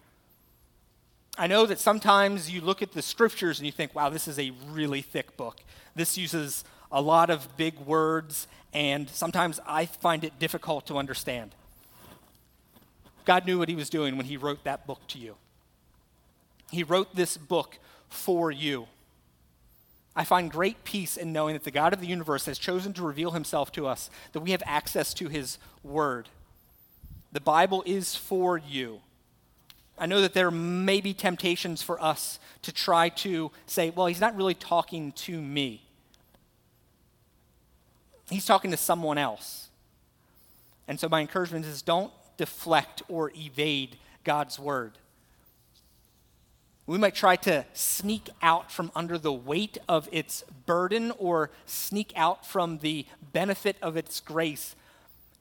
I 1.38 1.46
know 1.46 1.66
that 1.66 1.78
sometimes 1.78 2.50
you 2.50 2.62
look 2.62 2.80
at 2.80 2.92
the 2.92 3.02
scriptures 3.02 3.58
and 3.58 3.66
you 3.66 3.72
think, 3.72 3.94
wow, 3.94 4.08
this 4.08 4.26
is 4.26 4.38
a 4.38 4.52
really 4.70 5.02
thick 5.02 5.36
book. 5.36 5.60
This 5.94 6.16
uses 6.16 6.64
a 6.90 7.02
lot 7.02 7.28
of 7.28 7.54
big 7.58 7.78
words, 7.80 8.48
and 8.72 9.08
sometimes 9.10 9.60
I 9.66 9.84
find 9.84 10.24
it 10.24 10.38
difficult 10.38 10.86
to 10.86 10.96
understand. 10.96 11.54
God 13.26 13.44
knew 13.44 13.58
what 13.58 13.68
He 13.68 13.74
was 13.74 13.90
doing 13.90 14.16
when 14.16 14.26
He 14.26 14.38
wrote 14.38 14.64
that 14.64 14.86
book 14.86 15.06
to 15.08 15.18
you. 15.18 15.36
He 16.70 16.82
wrote 16.82 17.14
this 17.14 17.36
book 17.36 17.78
for 18.08 18.50
you. 18.50 18.86
I 20.16 20.24
find 20.24 20.50
great 20.50 20.82
peace 20.82 21.18
in 21.18 21.32
knowing 21.32 21.52
that 21.52 21.64
the 21.64 21.70
God 21.70 21.92
of 21.92 22.00
the 22.00 22.06
universe 22.06 22.46
has 22.46 22.58
chosen 22.58 22.94
to 22.94 23.02
reveal 23.02 23.32
Himself 23.32 23.70
to 23.72 23.86
us, 23.86 24.08
that 24.32 24.40
we 24.40 24.52
have 24.52 24.62
access 24.64 25.12
to 25.14 25.28
His 25.28 25.58
Word. 25.84 26.30
The 27.32 27.40
Bible 27.40 27.82
is 27.84 28.16
for 28.16 28.56
you. 28.56 29.00
I 29.98 30.06
know 30.06 30.22
that 30.22 30.32
there 30.32 30.50
may 30.50 31.02
be 31.02 31.12
temptations 31.12 31.82
for 31.82 32.02
us 32.02 32.38
to 32.62 32.72
try 32.72 33.10
to 33.10 33.50
say, 33.66 33.90
well, 33.90 34.06
He's 34.06 34.20
not 34.20 34.34
really 34.34 34.54
talking 34.54 35.12
to 35.12 35.40
me. 35.40 35.82
he's 38.30 38.46
talking 38.46 38.70
to 38.70 38.76
someone 38.76 39.18
else. 39.18 39.68
And 40.88 40.98
so 40.98 41.08
my 41.08 41.20
encouragement 41.20 41.64
is 41.66 41.82
don't 41.82 42.10
deflect 42.36 43.02
or 43.08 43.30
evade 43.36 43.96
God's 44.24 44.58
word. 44.58 44.92
We 46.86 46.98
might 46.98 47.16
try 47.16 47.36
to 47.36 47.64
sneak 47.72 48.30
out 48.40 48.70
from 48.70 48.92
under 48.94 49.18
the 49.18 49.32
weight 49.32 49.76
of 49.88 50.08
its 50.12 50.44
burden 50.66 51.12
or 51.18 51.50
sneak 51.66 52.12
out 52.14 52.46
from 52.46 52.78
the 52.78 53.06
benefit 53.32 53.76
of 53.82 53.96
its 53.96 54.20
grace. 54.20 54.76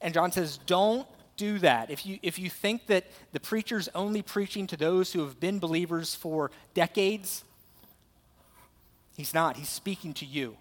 And 0.00 0.12
John 0.12 0.32
says, 0.32 0.58
don't 0.66 1.06
do 1.36 1.58
that. 1.60 1.90
If 1.90 2.04
you, 2.04 2.18
if 2.22 2.38
you 2.38 2.50
think 2.50 2.86
that 2.86 3.04
the 3.32 3.40
preacher's 3.40 3.88
only 3.94 4.22
preaching 4.22 4.66
to 4.68 4.76
those 4.76 5.12
who 5.12 5.20
have 5.20 5.38
been 5.38 5.60
believers 5.60 6.14
for 6.14 6.50
decades, 6.74 7.44
he's 9.16 9.32
not. 9.32 9.56
He's 9.56 9.68
speaking 9.68 10.14
to 10.14 10.26
you. 10.26 10.56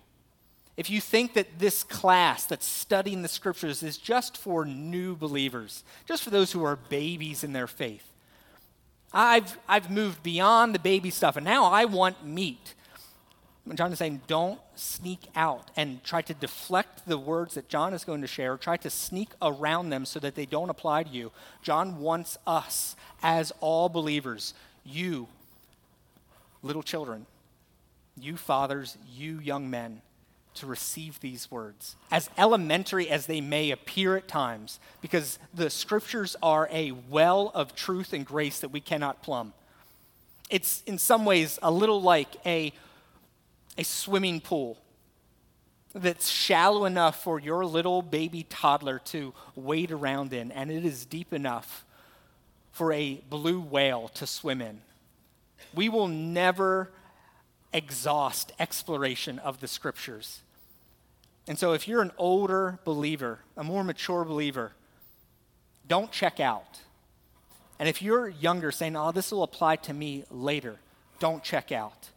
If 0.78 0.90
you 0.90 1.00
think 1.00 1.34
that 1.34 1.58
this 1.58 1.84
class 1.84 2.46
that's 2.46 2.66
studying 2.66 3.22
the 3.22 3.28
scriptures 3.28 3.82
is 3.82 3.98
just 3.98 4.38
for 4.38 4.66
new 4.66 5.16
believers, 5.16 5.84
just 6.06 6.22
for 6.22 6.30
those 6.30 6.52
who 6.52 6.64
are 6.64 6.76
babies 6.76 7.44
in 7.44 7.54
their 7.54 7.68
faith, 7.68 8.12
I've, 9.14 9.58
I've 9.68 9.90
moved 9.90 10.24
beyond 10.24 10.76
the 10.76 10.80
baby 10.80 11.10
stuff, 11.10 11.38
and 11.38 11.46
now 11.46 11.66
I 11.66 11.86
want 11.86 12.26
meat. 12.26 12.74
John 13.74 13.92
is 13.92 13.98
saying, 13.98 14.22
don't 14.28 14.60
sneak 14.76 15.22
out 15.36 15.72
and 15.76 16.04
try 16.04 16.22
to 16.22 16.34
deflect 16.36 17.08
the 17.08 17.18
words 17.18 17.56
that 17.56 17.68
John 17.68 17.94
is 17.94 18.04
going 18.04 18.22
to 18.22 18.28
share, 18.28 18.58
try 18.58 18.78
to 18.78 18.90
sneak 18.90 19.30
around 19.42 19.90
them 19.90 20.06
so 20.06 20.20
that 20.20 20.36
they 20.36 20.46
don't 20.46 20.70
apply 20.70 21.04
to 21.04 21.10
you. 21.10 21.32
John 21.64 22.00
wants 22.00 22.38
us, 22.46 22.96
as 23.24 23.52
all 23.62 23.90
believers, 23.90 24.54
you, 24.84 25.28
little 26.62 26.84
children, 26.84 27.26
you 28.20 28.38
fathers, 28.38 28.98
you 29.12 29.40
young 29.40 29.70
men, 29.70 30.02
to 30.56 30.66
receive 30.66 31.20
these 31.20 31.52
words, 31.52 31.96
as 32.12 32.30
elementary 32.38 33.10
as 33.10 33.26
they 33.26 33.42
may 33.42 33.72
appear 33.72 34.16
at 34.18 34.28
times, 34.28 34.80
because 35.02 35.40
the 35.54 35.70
scriptures 35.70 36.36
are 36.42 36.68
a 36.72 36.92
well 36.92 37.52
of 37.54 37.76
truth 37.76 38.14
and 38.14 38.26
grace 38.26 38.60
that 38.60 38.70
we 38.70 38.80
cannot 38.80 39.22
plumb. 39.22 39.54
It's 40.50 40.84
in 40.86 40.98
some 40.98 41.26
ways 41.26 41.60
a 41.62 41.72
little 41.72 42.02
like 42.02 42.36
a, 42.46 42.72
a 43.78 43.84
swimming 43.84 44.42
pool 44.42 44.78
that's 45.94 46.30
shallow 46.30 46.86
enough 46.86 47.24
for 47.24 47.40
your 47.40 47.66
little 47.66 48.02
baby 48.02 48.46
toddler 48.50 49.00
to 49.06 49.34
wade 49.56 49.92
around 49.92 50.34
in, 50.34 50.52
and 50.52 50.70
it 50.70 50.86
is 50.86 51.06
deep 51.06 51.32
enough 51.32 51.86
for 52.72 52.92
a 52.92 53.22
blue 53.30 53.62
whale 53.62 54.10
to 54.10 54.28
swim 54.28 54.62
in. 54.62 54.82
We 55.74 55.88
will 55.88 56.10
never 56.10 56.92
exhaust 57.76 58.54
exploration 58.58 59.38
of 59.40 59.60
the 59.60 59.68
scriptures. 59.68 60.42
And 61.48 61.60
so, 61.60 61.74
if 61.74 61.88
you're 61.88 62.02
an 62.02 62.12
older 62.18 62.80
believer, 62.86 63.40
a 63.56 63.64
more 63.64 63.84
mature 63.84 64.24
believer, 64.24 64.72
don't 65.88 66.12
check 66.12 66.40
out. 66.40 66.80
And 67.78 67.90
if 67.90 68.02
you're 68.02 68.30
younger, 68.30 68.72
saying, 68.72 68.96
oh, 68.96 69.12
this 69.12 69.32
will 69.32 69.44
apply 69.44 69.76
to 69.78 69.94
me 69.94 70.24
later, 70.32 70.78
don't 71.20 71.44
check 71.44 71.72
out. 71.72 72.10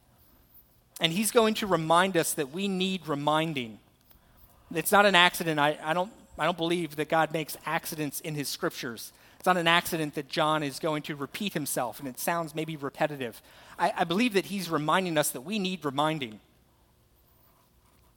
And 1.01 1.13
he's 1.13 1.31
going 1.31 1.55
to 1.55 1.67
remind 1.67 2.17
us 2.17 2.33
that 2.35 2.53
we 2.53 2.69
need 2.69 3.07
reminding. 3.07 3.79
It's 4.73 4.93
not 4.93 5.05
an 5.05 5.15
accident. 5.15 5.59
I, 5.59 5.77
I, 5.83 5.95
don't, 5.95 6.13
I 6.39 6.45
don't 6.45 6.57
believe 6.57 6.97
that 6.97 7.09
God 7.09 7.33
makes 7.33 7.57
accidents 7.67 8.21
in 8.21 8.35
his 8.35 8.49
scriptures. 8.49 9.13
It's 9.39 9.47
not 9.47 9.57
an 9.57 9.69
accident 9.69 10.15
that 10.15 10.29
John 10.29 10.63
is 10.63 10.81
going 10.81 11.03
to 11.03 11.15
repeat 11.15 11.55
himself, 11.55 12.01
and 12.01 12.09
it 12.09 12.19
sounds 12.19 12.55
maybe 12.55 12.77
repetitive. 12.77 13.41
I, 13.79 13.93
I 13.99 14.05
believe 14.05 14.35
that 14.35 14.47
he's 14.47 14.69
reminding 14.69 15.17
us 15.17 15.31
that 15.31 15.43
we 15.43 15.61
need 15.61 15.85
reminding. 15.85 16.41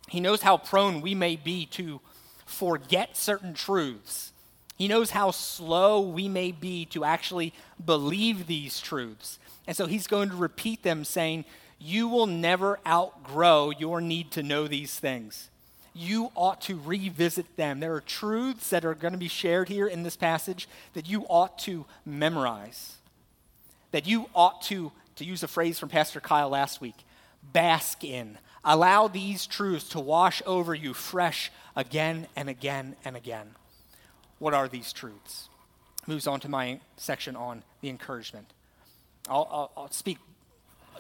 He 0.10 0.20
knows 0.20 0.42
how 0.42 0.58
prone 0.58 1.00
we 1.00 1.14
may 1.14 1.36
be 1.36 1.68
to 1.68 2.02
forget 2.46 3.16
certain 3.16 3.54
truths. 3.54 4.34
He 4.78 4.88
knows 4.88 5.12
how 5.12 5.30
slow 5.30 6.02
we 6.02 6.28
may 6.28 6.52
be 6.52 6.86
to 6.86 7.04
actually 7.04 7.54
believe 7.84 8.48
these 8.48 8.80
truths. 8.80 9.38
And 9.68 9.78
so 9.78 9.86
he's 9.86 10.08
going 10.08 10.30
to 10.30 10.36
repeat 10.36 10.82
them, 10.82 11.06
saying, 11.06 11.46
You 11.80 12.08
will 12.08 12.26
never 12.26 12.80
outgrow 12.86 13.70
your 13.70 14.02
need 14.02 14.32
to 14.32 14.42
know 14.42 14.68
these 14.68 14.98
things. 15.00 15.51
You 15.94 16.32
ought 16.36 16.62
to 16.62 16.80
revisit 16.84 17.58
them. 17.58 17.80
There 17.80 17.94
are 17.94 18.02
truths 18.02 18.70
that 18.70 18.86
are 18.86 18.96
going 18.96 19.14
to 19.14 19.18
be 19.18 19.28
shared 19.28 19.68
here 19.68 19.88
in 19.88 20.04
this 20.04 20.16
passage 20.16 20.68
that 20.94 21.10
you 21.10 21.26
ought 21.28 21.60
to 21.60 21.86
memorize. 22.06 22.96
That 23.92 24.08
you 24.08 24.30
ought 24.34 24.62
to, 24.64 24.92
to 25.18 25.26
use 25.26 25.44
a 25.44 25.48
phrase 25.48 25.80
from 25.80 25.90
Pastor 25.90 26.22
Kyle 26.22 26.50
last 26.50 26.80
week, 26.80 26.96
bask 27.52 28.04
in, 28.04 28.38
Allow 28.64 29.08
these 29.08 29.48
truths 29.48 29.90
to 29.90 30.00
wash 30.00 30.42
over 30.46 30.76
you 30.76 30.94
fresh 30.94 31.52
again 31.76 32.28
and 32.36 32.48
again 32.48 32.96
and 33.04 33.16
again. 33.16 33.56
What 34.38 34.54
are 34.54 34.68
these 34.68 34.94
truths? 34.94 35.50
Moves 36.08 36.28
on 36.28 36.40
to 36.42 36.50
my 36.50 36.80
section 36.98 37.36
on 37.36 37.64
the 37.82 37.90
encouragement. 37.90 38.48
I'll, 39.28 39.48
I'll, 39.52 39.72
I'll 39.78 39.92
speak 39.92 40.18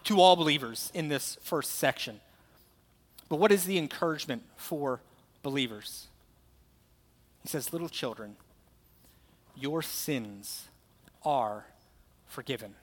to 0.06 0.20
all 0.20 0.36
believers 0.36 0.92
in 0.94 1.08
this 1.08 1.38
first 1.44 1.76
section. 1.76 2.20
But 3.32 3.40
what 3.40 3.54
is 3.54 3.64
the 3.64 3.78
encouragement 3.78 4.44
for 4.58 5.00
believers? 5.42 6.08
He 7.44 7.48
says, 7.48 7.72
Little 7.72 7.88
children, 7.88 8.36
your 9.56 9.82
sins 9.82 10.66
are 11.24 11.66
forgiven. 12.28 12.76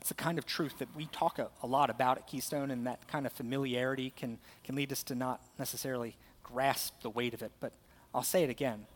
It's 0.00 0.08
the 0.08 0.16
kind 0.16 0.36
of 0.36 0.44
truth 0.44 0.80
that 0.80 0.88
we 0.96 1.06
talk 1.06 1.38
a, 1.38 1.50
a, 1.62 1.68
lot 1.68 1.88
about 1.88 2.18
at 2.18 2.26
Keystone, 2.26 2.72
and 2.72 2.84
that 2.84 3.06
kind 3.06 3.26
of 3.26 3.32
familiarity 3.32 4.12
can, 4.16 4.38
can 4.64 4.74
lead 4.74 4.90
us 4.90 5.04
to 5.04 5.14
not 5.14 5.40
necessarily 5.56 6.16
grasp 6.42 7.00
the 7.02 7.10
weight 7.10 7.34
of 7.34 7.42
it. 7.42 7.52
But 7.60 7.70
I'll 8.12 8.24
say 8.24 8.42
it 8.42 8.50
again 8.50 8.86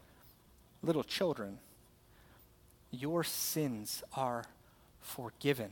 little 0.83 1.05
children, 1.05 1.61
your 2.91 3.23
sins 3.23 4.03
are 4.17 4.43
forgiven. 5.01 5.71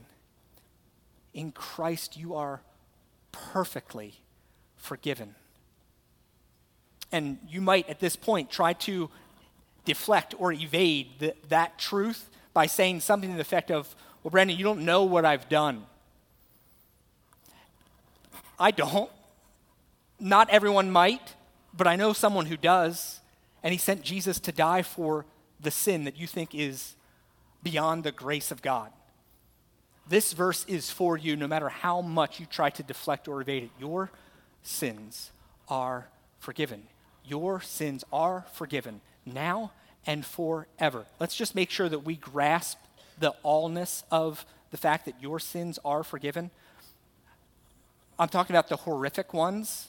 In 1.37 1.53
Christ, 1.53 2.17
you 2.17 2.35
are 2.35 2.63
perfectly 3.31 4.15
forgiven. 4.79 5.35
And 7.13 7.37
you 7.47 7.61
might, 7.61 7.91
at 7.91 8.01
this 8.01 8.17
point, 8.17 8.51
try 8.51 8.73
to 8.73 9.11
deflect 9.85 10.35
or 10.39 10.51
evade 10.51 11.11
the, 11.19 11.35
that 11.51 11.79
truth 11.79 12.31
by 12.55 12.65
saying 12.65 13.01
something 13.01 13.29
to 13.29 13.37
the 13.37 13.43
effect 13.43 13.71
of, 13.71 13.95
well, 14.23 14.31
Brandon, 14.31 14.57
you 14.57 14.65
don't 14.65 14.87
know 14.87 15.05
what 15.05 15.27
I've 15.27 15.47
done. 15.51 15.85
I 18.59 18.71
don't. 18.71 19.11
Not 20.19 20.49
everyone 20.49 20.91
might, 20.91 21.35
but 21.77 21.87
I 21.87 21.97
know 21.97 22.15
someone 22.15 22.47
who 22.47 22.57
does. 22.57 23.21
And 23.63 23.73
he 23.73 23.79
sent 23.79 24.01
Jesus 24.01 24.41
to 24.41 24.53
die 24.53 24.81
for 24.81 25.27
the 25.61 25.71
sin 25.71 26.05
that 26.05 26.17
you 26.17 26.27
think 26.27 26.55
is 26.55 26.97
beyond 27.63 28.05
the 28.05 28.13
grace 28.13 28.51
of 28.51 28.63
God. 28.63 28.91
This 30.09 30.33
verse 30.33 30.65
is 30.67 30.91
for 30.91 31.17
you 31.17 31.37
no 31.37 31.49
matter 31.49 31.69
how 31.69 32.01
much 32.01 32.39
you 32.39 32.47
try 32.47 32.71
to 32.71 32.83
deflect 32.83 33.29
or 33.29 33.41
evade 33.41 33.65
it. 33.65 33.71
Your 33.79 34.11
sins 34.63 35.33
are 35.69 36.09
forgiven. 36.39 36.85
Your 37.25 37.61
sins 37.61 38.05
are 38.13 38.45
forgiven 38.53 39.01
now 39.25 39.73
and 40.07 40.25
forever. 40.25 41.07
Let's 41.19 41.35
just 41.35 41.55
make 41.55 41.71
sure 41.71 41.89
that 41.89 42.01
we 42.01 42.15
grasp 42.15 42.79
the 43.19 43.35
allness 43.45 44.05
of 44.11 44.47
the 44.71 44.77
fact 44.77 45.07
that 45.07 45.15
your 45.21 45.41
sins 45.41 45.79
are 45.85 46.05
forgiven. 46.05 46.51
I'm 48.19 48.29
talking 48.29 48.55
about 48.55 48.69
the 48.69 48.77
horrific 48.77 49.35
ones 49.35 49.89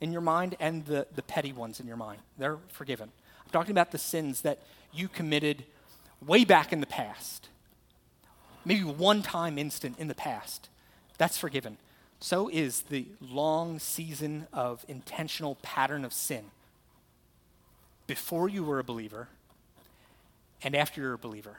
in 0.00 0.12
your 0.12 0.20
mind 0.20 0.56
and 0.60 0.84
the, 0.86 1.06
the 1.14 1.22
petty 1.22 1.52
ones 1.52 1.80
in 1.80 1.86
your 1.86 1.96
mind. 1.96 2.20
They're 2.36 2.58
forgiven. 2.68 3.10
I'm 3.44 3.50
talking 3.50 3.70
about 3.70 3.90
the 3.92 3.98
sins 3.98 4.42
that 4.42 4.60
you 4.92 5.08
committed 5.08 5.64
way 6.26 6.44
back 6.44 6.72
in 6.72 6.80
the 6.80 6.86
past, 6.86 7.48
maybe 8.68 8.84
one 8.84 9.22
time 9.22 9.56
instant 9.56 9.98
in 9.98 10.08
the 10.08 10.14
past. 10.14 10.68
That's 11.16 11.38
forgiven. 11.38 11.78
So 12.20 12.48
is 12.48 12.82
the 12.82 13.06
long 13.20 13.78
season 13.78 14.46
of 14.52 14.84
intentional 14.88 15.56
pattern 15.62 16.04
of 16.04 16.12
sin 16.12 16.44
before 18.06 18.48
you 18.48 18.62
were 18.62 18.78
a 18.78 18.84
believer 18.84 19.28
and 20.62 20.74
after 20.74 21.00
you're 21.00 21.14
a 21.14 21.18
believer 21.18 21.58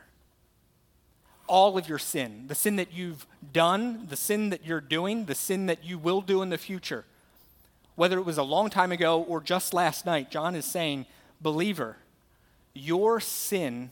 all 1.47 1.77
of 1.77 1.89
your 1.89 1.97
sin 1.97 2.45
the 2.47 2.55
sin 2.55 2.75
that 2.75 2.93
you've 2.93 3.25
done, 3.51 4.05
the 4.07 4.15
sin 4.15 4.51
that 4.51 4.65
you're 4.65 4.79
doing, 4.79 5.25
the 5.25 5.35
sin 5.35 5.65
that 5.65 5.83
you 5.83 5.97
will 5.97 6.21
do 6.21 6.41
in 6.41 6.49
the 6.49 6.57
future. 6.57 7.05
Whether 7.95 8.17
it 8.19 8.25
was 8.25 8.37
a 8.37 8.43
long 8.43 8.69
time 8.69 8.91
ago 8.91 9.23
or 9.23 9.41
just 9.41 9.73
last 9.73 10.05
night, 10.05 10.31
John 10.31 10.55
is 10.55 10.65
saying, 10.65 11.05
Believer, 11.41 11.97
your 12.73 13.19
sin 13.19 13.89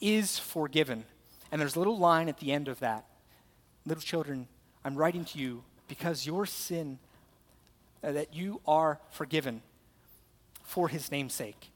is 0.00 0.38
forgiven. 0.38 1.04
And 1.50 1.60
there's 1.60 1.76
a 1.76 1.78
little 1.78 1.98
line 1.98 2.28
at 2.28 2.38
the 2.38 2.52
end 2.52 2.68
of 2.68 2.80
that. 2.80 3.04
Little 3.84 4.02
children, 4.02 4.48
I'm 4.84 4.96
writing 4.96 5.24
to 5.26 5.38
you 5.38 5.62
because 5.88 6.26
your 6.26 6.46
sin, 6.46 6.98
uh, 8.02 8.12
that 8.12 8.34
you 8.34 8.60
are 8.66 8.98
forgiven 9.10 9.62
for 10.62 10.88
his 10.88 11.10
name's 11.10 11.34
sake. 11.34 11.70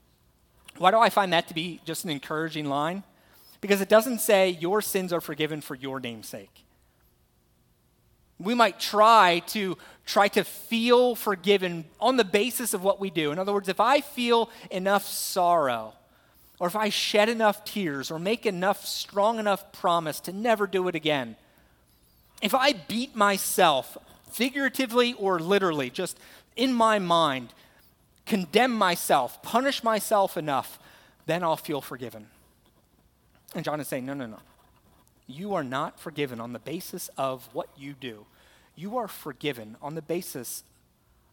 Why 0.78 0.90
do 0.90 0.98
I 0.98 1.10
find 1.10 1.32
that 1.32 1.48
to 1.48 1.54
be 1.54 1.80
just 1.84 2.04
an 2.04 2.10
encouraging 2.10 2.66
line? 2.66 3.02
Because 3.60 3.80
it 3.80 3.88
doesn't 3.88 4.20
say 4.20 4.50
your 4.50 4.80
sins 4.80 5.12
are 5.12 5.20
forgiven 5.20 5.60
for 5.60 5.74
your 5.74 6.00
name's 6.00 6.28
sake. 6.28 6.64
We 8.38 8.54
might 8.54 8.80
try 8.80 9.42
to 9.48 9.76
try 10.06 10.28
to 10.28 10.44
feel 10.44 11.14
forgiven 11.14 11.84
on 12.00 12.16
the 12.16 12.24
basis 12.24 12.72
of 12.72 12.82
what 12.82 12.98
we 12.98 13.10
do. 13.10 13.32
In 13.32 13.38
other 13.38 13.52
words, 13.52 13.68
if 13.68 13.80
I 13.80 14.00
feel 14.00 14.48
enough 14.70 15.06
sorrow, 15.06 15.92
or 16.60 16.66
if 16.66 16.76
I 16.76 16.90
shed 16.90 17.28
enough 17.28 17.64
tears, 17.64 18.10
or 18.10 18.18
make 18.18 18.44
enough 18.46 18.84
strong 18.84 19.38
enough 19.38 19.72
promise 19.72 20.20
to 20.20 20.32
never 20.32 20.66
do 20.66 20.86
it 20.88 20.94
again, 20.94 21.36
if 22.42 22.54
I 22.54 22.74
beat 22.74 23.16
myself, 23.16 23.96
figuratively 24.30 25.14
or 25.14 25.40
literally, 25.40 25.90
just 25.90 26.18
in 26.56 26.72
my 26.72 26.98
mind, 26.98 27.54
condemn 28.26 28.72
myself, 28.72 29.42
punish 29.42 29.82
myself 29.82 30.36
enough, 30.36 30.78
then 31.26 31.42
I'll 31.42 31.56
feel 31.56 31.80
forgiven. 31.80 32.26
And 33.54 33.64
John 33.64 33.80
is 33.80 33.88
saying, 33.88 34.06
no, 34.06 34.14
no, 34.14 34.26
no. 34.26 34.38
You 35.26 35.54
are 35.54 35.64
not 35.64 35.98
forgiven 35.98 36.40
on 36.40 36.52
the 36.52 36.58
basis 36.58 37.08
of 37.16 37.48
what 37.52 37.68
you 37.76 37.94
do. 37.94 38.26
You 38.76 38.98
are 38.98 39.08
forgiven 39.08 39.76
on 39.80 39.94
the 39.94 40.02
basis 40.02 40.62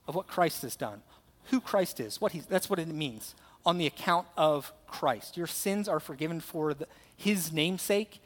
of 0.07 0.15
what 0.15 0.27
Christ 0.27 0.61
has 0.61 0.75
done, 0.75 1.01
who 1.45 1.59
Christ 1.59 1.99
is. 1.99 2.21
What 2.21 2.31
he's, 2.31 2.45
that's 2.45 2.69
what 2.69 2.79
it 2.79 2.87
means. 2.87 3.35
On 3.67 3.77
the 3.77 3.85
account 3.85 4.25
of 4.35 4.73
Christ. 4.87 5.37
Your 5.37 5.45
sins 5.45 5.87
are 5.87 5.99
forgiven 5.99 6.39
for 6.39 6.73
the, 6.73 6.87
his 7.15 7.53
namesake. 7.53 8.19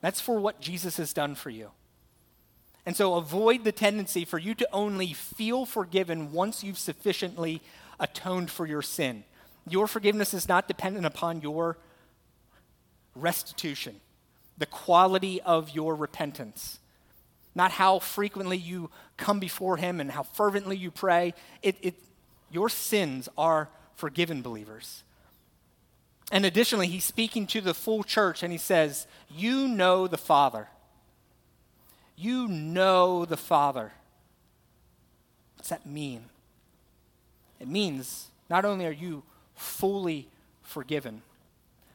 That's 0.00 0.20
for 0.20 0.38
what 0.38 0.60
Jesus 0.60 0.96
has 0.96 1.12
done 1.12 1.34
for 1.34 1.50
you. 1.50 1.70
And 2.86 2.96
so 2.96 3.14
avoid 3.14 3.64
the 3.64 3.72
tendency 3.72 4.24
for 4.24 4.38
you 4.38 4.54
to 4.54 4.68
only 4.72 5.12
feel 5.12 5.66
forgiven 5.66 6.32
once 6.32 6.62
you've 6.62 6.78
sufficiently 6.78 7.60
atoned 7.98 8.50
for 8.50 8.66
your 8.66 8.82
sin. 8.82 9.24
Your 9.68 9.86
forgiveness 9.86 10.32
is 10.32 10.48
not 10.48 10.68
dependent 10.68 11.06
upon 11.06 11.40
your 11.42 11.76
restitution 13.14 14.00
the 14.56 14.66
quality 14.66 15.40
of 15.42 15.70
your 15.70 15.96
repentance, 15.96 16.78
not 17.54 17.72
how 17.72 17.98
frequently 17.98 18.56
you 18.56 18.90
come 19.16 19.40
before 19.40 19.76
Him 19.76 20.00
and 20.00 20.10
how 20.10 20.22
fervently 20.22 20.76
you 20.76 20.90
pray. 20.90 21.34
It, 21.62 21.76
it, 21.82 21.94
your 22.50 22.68
sins 22.68 23.28
are 23.36 23.68
forgiven, 23.94 24.42
believers. 24.42 25.02
And 26.32 26.44
additionally, 26.44 26.88
he's 26.88 27.04
speaking 27.04 27.46
to 27.48 27.60
the 27.60 27.74
full 27.74 28.02
church 28.02 28.42
and 28.42 28.50
he 28.50 28.58
says, 28.58 29.06
You 29.30 29.68
know 29.68 30.06
the 30.06 30.18
Father. 30.18 30.68
You 32.16 32.48
know 32.48 33.24
the 33.24 33.36
Father. 33.36 33.92
What's 35.56 35.68
that 35.68 35.86
mean? 35.86 36.24
It 37.60 37.68
means 37.68 38.28
not 38.50 38.64
only 38.64 38.86
are 38.86 38.92
you 38.92 39.22
fully 39.54 40.28
forgiven, 40.62 41.22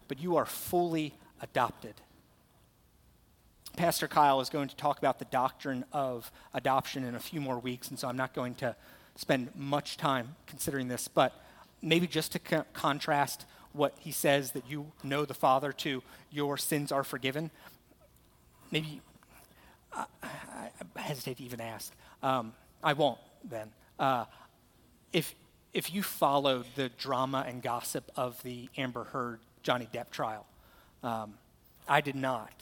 but 0.07 0.19
you 0.19 0.35
are 0.35 0.45
fully 0.45 1.13
adopted. 1.41 1.95
Pastor 3.77 4.07
Kyle 4.07 4.41
is 4.41 4.49
going 4.49 4.67
to 4.67 4.75
talk 4.75 4.97
about 4.97 5.19
the 5.19 5.25
doctrine 5.25 5.85
of 5.93 6.31
adoption 6.53 7.03
in 7.03 7.15
a 7.15 7.19
few 7.19 7.39
more 7.39 7.59
weeks, 7.59 7.89
and 7.89 7.97
so 7.97 8.07
I'm 8.07 8.17
not 8.17 8.33
going 8.33 8.55
to 8.55 8.75
spend 9.15 9.55
much 9.55 9.97
time 9.97 10.35
considering 10.47 10.87
this, 10.87 11.07
but 11.07 11.33
maybe 11.81 12.07
just 12.07 12.31
to 12.33 12.39
co- 12.39 12.65
contrast 12.73 13.45
what 13.73 13.93
he 13.99 14.11
says 14.11 14.51
that 14.51 14.69
you 14.69 14.91
know 15.03 15.25
the 15.25 15.33
Father 15.33 15.71
to 15.71 16.01
your 16.31 16.57
sins 16.57 16.91
are 16.91 17.03
forgiven. 17.03 17.51
Maybe 18.71 19.01
I, 19.93 20.05
I 20.23 20.99
hesitate 20.99 21.37
to 21.37 21.43
even 21.43 21.61
ask. 21.61 21.93
Um, 22.21 22.53
I 22.83 22.93
won't 22.93 23.19
then. 23.43 23.71
Uh, 23.97 24.25
if 25.13 25.35
if 25.73 25.93
you 25.93 26.01
followed 26.01 26.65
the 26.75 26.89
drama 26.89 27.45
and 27.47 27.61
gossip 27.61 28.11
of 28.15 28.41
the 28.43 28.69
Amber 28.77 29.03
Heard 29.05 29.39
Johnny 29.61 29.87
Depp 29.93 30.09
trial, 30.09 30.45
um, 31.03 31.35
I 31.87 32.01
did 32.01 32.15
not. 32.15 32.53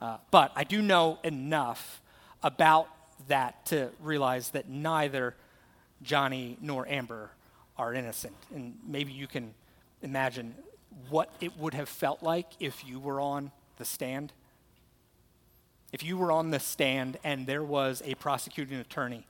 Uh, 0.00 0.18
but 0.30 0.52
I 0.54 0.64
do 0.64 0.82
know 0.82 1.18
enough 1.24 2.00
about 2.42 2.88
that 3.28 3.66
to 3.66 3.90
realize 4.00 4.50
that 4.50 4.68
neither 4.68 5.34
Johnny 6.02 6.58
nor 6.60 6.86
Amber 6.88 7.30
are 7.76 7.94
innocent. 7.94 8.34
And 8.54 8.76
maybe 8.86 9.12
you 9.12 9.26
can 9.26 9.54
imagine 10.02 10.54
what 11.08 11.32
it 11.40 11.56
would 11.58 11.74
have 11.74 11.88
felt 11.88 12.22
like 12.22 12.46
if 12.60 12.84
you 12.86 12.98
were 12.98 13.20
on 13.20 13.50
the 13.78 13.84
stand. 13.84 14.32
If 15.92 16.02
you 16.02 16.16
were 16.16 16.32
on 16.32 16.50
the 16.50 16.60
stand 16.60 17.18
and 17.24 17.46
there 17.46 17.62
was 17.62 18.02
a 18.04 18.14
prosecuting 18.14 18.78
attorney 18.78 19.26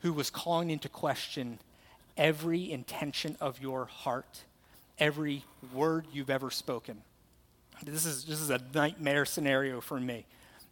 who 0.00 0.12
was 0.12 0.30
calling 0.30 0.70
into 0.70 0.88
question 0.88 1.58
every 2.16 2.70
intention 2.70 3.36
of 3.40 3.60
your 3.60 3.86
heart, 3.86 4.44
every 4.98 5.44
word 5.72 6.06
you've 6.12 6.30
ever 6.30 6.50
spoken, 6.50 7.02
this 7.84 8.06
is, 8.06 8.24
this 8.24 8.40
is 8.40 8.50
a 8.50 8.60
nightmare 8.74 9.24
scenario 9.24 9.80
for 9.80 10.00
me. 10.00 10.26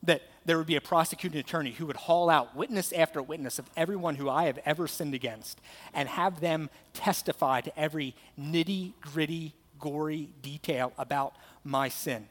That 0.07 0.23
there 0.45 0.57
would 0.59 0.67
be 0.67 0.77
a 0.77 0.81
prosecuting 0.81 1.39
attorney 1.39 1.73
who 1.73 1.87
would 1.87 1.97
haul 1.97 2.31
out 2.31 2.57
witness 2.57 2.93
after 2.93 3.23
witness 3.23 3.59
of 3.59 3.69
everyone 3.77 4.15
who 4.15 4.31
I 4.31 4.45
have 4.45 4.59
ever 4.65 4.87
sinned 4.89 5.15
against 5.15 5.61
and 5.93 6.09
have 6.09 6.41
them 6.41 6.71
testify 6.95 7.61
to 7.63 7.79
every 7.79 8.15
nitty 8.41 8.93
gritty, 9.01 9.55
gory 9.79 10.31
detail 10.43 10.93
about 10.97 11.35
my 11.65 11.89
sin. 11.89 12.29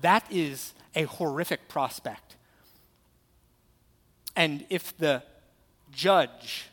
That 0.00 0.24
is 0.30 0.74
a 0.94 1.04
horrific 1.04 1.68
prospect. 1.68 2.36
And 4.36 4.66
if 4.68 4.96
the 4.96 5.22
judge 5.92 6.68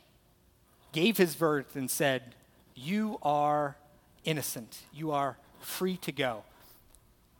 gave 0.92 1.18
his 1.18 1.36
verdict 1.36 1.76
and 1.76 1.90
said, 1.90 2.36
You 2.76 3.18
are 3.22 3.78
innocent, 4.24 4.80
you 4.94 5.12
are 5.12 5.38
free 5.60 5.98
to 5.98 6.12
go, 6.12 6.44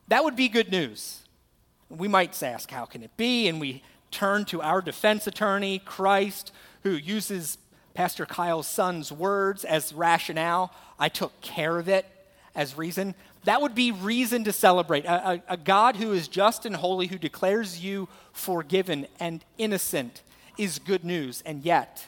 that 0.08 0.24
would 0.24 0.36
be 0.36 0.50
good 0.50 0.72
news. 0.72 1.22
We 1.92 2.08
might 2.08 2.42
ask, 2.42 2.72
how 2.72 2.86
can 2.86 3.04
it 3.04 3.16
be? 3.18 3.48
And 3.48 3.60
we 3.60 3.84
turn 4.10 4.46
to 4.46 4.62
our 4.62 4.82
defense 4.82 5.28
attorney, 5.28 5.80
Christ, 5.80 6.52
who 6.84 6.92
uses 6.92 7.58
Pastor 7.94 8.26
Kyle's 8.26 8.68
son's 8.68 9.12
words 9.12 9.64
as 9.66 9.94
rationale. 9.94 10.74
I 10.98 11.10
took 11.10 11.40
care 11.42 11.78
of 11.78 11.90
it 11.90 12.06
as 12.56 12.78
reason. 12.78 13.16
That 13.44 13.62
would 13.62 13.76
be 13.76 13.92
reason 13.92 14.44
to 14.44 14.54
celebrate. 14.54 15.06
A, 15.06 15.30
a, 15.30 15.44
a, 15.50 15.58
God 15.58 15.96
who 15.96 16.14
is 16.14 16.28
just 16.28 16.66
and 16.66 16.76
holy, 16.76 17.08
who 17.08 17.18
declares 17.18 17.84
you 17.84 18.08
forgiven 18.34 19.08
and 19.20 19.44
innocent, 19.58 20.22
is 20.58 20.80
good 20.80 21.04
news. 21.04 21.42
And 21.46 21.64
yet, 21.64 22.06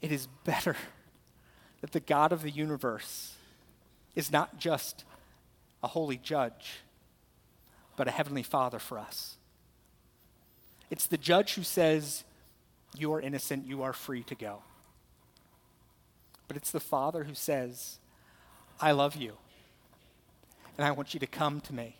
it 0.00 0.10
is 0.10 0.26
better 0.44 0.76
that 1.80 1.92
the 1.92 2.00
God 2.00 2.32
of 2.32 2.42
the 2.42 2.50
universe 2.50 3.34
is 4.14 4.32
not 4.32 4.58
just 4.58 5.04
a 5.82 5.88
holy 5.88 6.16
judge, 6.16 6.80
but 7.98 8.06
a 8.06 8.12
heavenly 8.12 8.44
father 8.44 8.78
for 8.78 8.96
us. 8.96 9.36
It's 10.88 11.06
the 11.06 11.18
judge 11.18 11.54
who 11.54 11.64
says, 11.64 12.24
You 12.96 13.12
are 13.12 13.20
innocent, 13.20 13.66
you 13.66 13.82
are 13.82 13.92
free 13.92 14.22
to 14.22 14.36
go. 14.36 14.62
But 16.46 16.56
it's 16.56 16.70
the 16.70 16.80
father 16.80 17.24
who 17.24 17.34
says, 17.34 17.98
I 18.80 18.92
love 18.92 19.16
you, 19.16 19.32
and 20.78 20.86
I 20.86 20.92
want 20.92 21.12
you 21.12 21.20
to 21.20 21.26
come 21.26 21.60
to 21.62 21.74
me. 21.74 21.96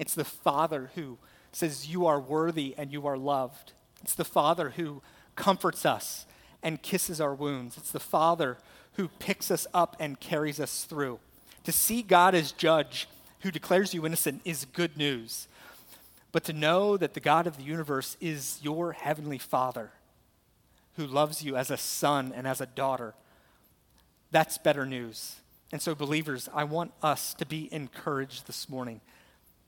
It's 0.00 0.16
the 0.16 0.24
father 0.24 0.90
who 0.96 1.18
says, 1.52 1.88
You 1.88 2.06
are 2.06 2.20
worthy 2.20 2.74
and 2.76 2.92
you 2.92 3.06
are 3.06 3.16
loved. 3.16 3.72
It's 4.02 4.16
the 4.16 4.24
father 4.24 4.70
who 4.70 5.00
comforts 5.36 5.86
us 5.86 6.26
and 6.60 6.82
kisses 6.82 7.20
our 7.20 7.34
wounds. 7.34 7.76
It's 7.76 7.92
the 7.92 8.00
father 8.00 8.58
who 8.94 9.08
picks 9.20 9.50
us 9.52 9.68
up 9.72 9.96
and 10.00 10.18
carries 10.18 10.58
us 10.58 10.84
through. 10.84 11.20
To 11.64 11.72
see 11.72 12.02
God 12.02 12.34
as 12.34 12.50
judge 12.50 13.06
who 13.40 13.50
declares 13.50 13.94
you 13.94 14.06
innocent 14.06 14.42
is 14.44 14.64
good 14.64 14.96
news. 14.96 15.48
But 16.32 16.44
to 16.44 16.52
know 16.52 16.96
that 16.96 17.14
the 17.14 17.20
God 17.20 17.46
of 17.46 17.56
the 17.56 17.62
universe 17.62 18.16
is 18.20 18.58
your 18.62 18.92
heavenly 18.92 19.38
Father 19.38 19.90
who 20.96 21.06
loves 21.06 21.42
you 21.42 21.56
as 21.56 21.70
a 21.70 21.76
son 21.76 22.32
and 22.34 22.46
as 22.46 22.60
a 22.60 22.66
daughter, 22.66 23.14
that's 24.30 24.58
better 24.58 24.84
news. 24.84 25.36
And 25.72 25.80
so, 25.80 25.94
believers, 25.94 26.48
I 26.52 26.64
want 26.64 26.92
us 27.02 27.34
to 27.34 27.46
be 27.46 27.72
encouraged 27.72 28.46
this 28.46 28.68
morning 28.68 29.00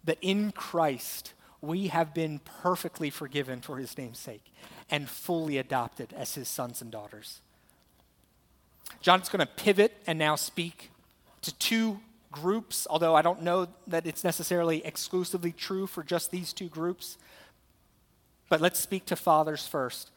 that 0.05 0.19
in 0.21 0.53
Christ 0.53 1.33
we 1.61 1.89
have 1.89 2.13
been 2.13 2.41
perfectly 2.41 3.09
forgiven 3.09 3.61
for 3.61 3.79
his 3.79 3.97
name's 3.97 4.19
sake 4.19 4.53
and 4.91 5.09
fully 5.09 5.59
adopted 5.59 6.13
as 6.13 6.35
his 6.35 6.49
sons 6.49 6.83
and 6.83 6.91
daughters. 6.91 7.41
John's 9.01 9.29
going 9.29 9.41
to 9.41 9.47
pivot 9.47 9.97
and 10.07 10.19
now 10.19 10.35
speak 10.35 10.91
to 11.43 11.55
two 11.55 12.01
groups, 12.33 12.87
although 12.91 13.15
I 13.15 13.23
don't 13.23 13.43
know 13.43 13.69
that 13.87 14.07
it's 14.07 14.25
necessarily 14.25 14.85
exclusively 14.85 15.53
true 15.53 15.87
for 15.87 16.03
just 16.03 16.31
these 16.31 16.53
two 16.53 16.69
groups. 16.69 17.19
But 18.49 18.61
let's 18.61 18.81
speak 18.81 19.07
to 19.07 19.17
fathers 19.17 19.67
first. 19.67 20.11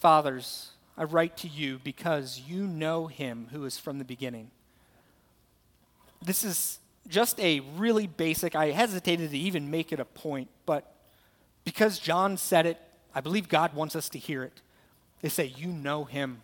Fathers, 0.00 0.72
I 0.98 1.04
write 1.04 1.36
to 1.38 1.48
you 1.48 1.80
because 1.82 2.42
you 2.46 2.66
know 2.66 3.06
him 3.06 3.48
who 3.52 3.64
is 3.64 3.78
from 3.78 3.98
the 3.98 4.04
beginning. 4.04 4.50
This 6.22 6.44
is 6.44 6.78
just 7.08 7.40
a 7.40 7.60
really 7.60 8.06
basic, 8.06 8.54
I 8.54 8.70
hesitated 8.70 9.30
to 9.30 9.38
even 9.38 9.70
make 9.70 9.92
it 9.92 10.00
a 10.00 10.04
point, 10.04 10.48
but 10.66 10.94
because 11.64 11.98
John 11.98 12.36
said 12.36 12.66
it, 12.66 12.80
I 13.14 13.20
believe 13.20 13.48
God 13.48 13.74
wants 13.74 13.96
us 13.96 14.08
to 14.10 14.18
hear 14.18 14.42
it. 14.42 14.60
They 15.22 15.28
say, 15.28 15.46
You 15.56 15.68
know 15.68 16.04
him. 16.04 16.42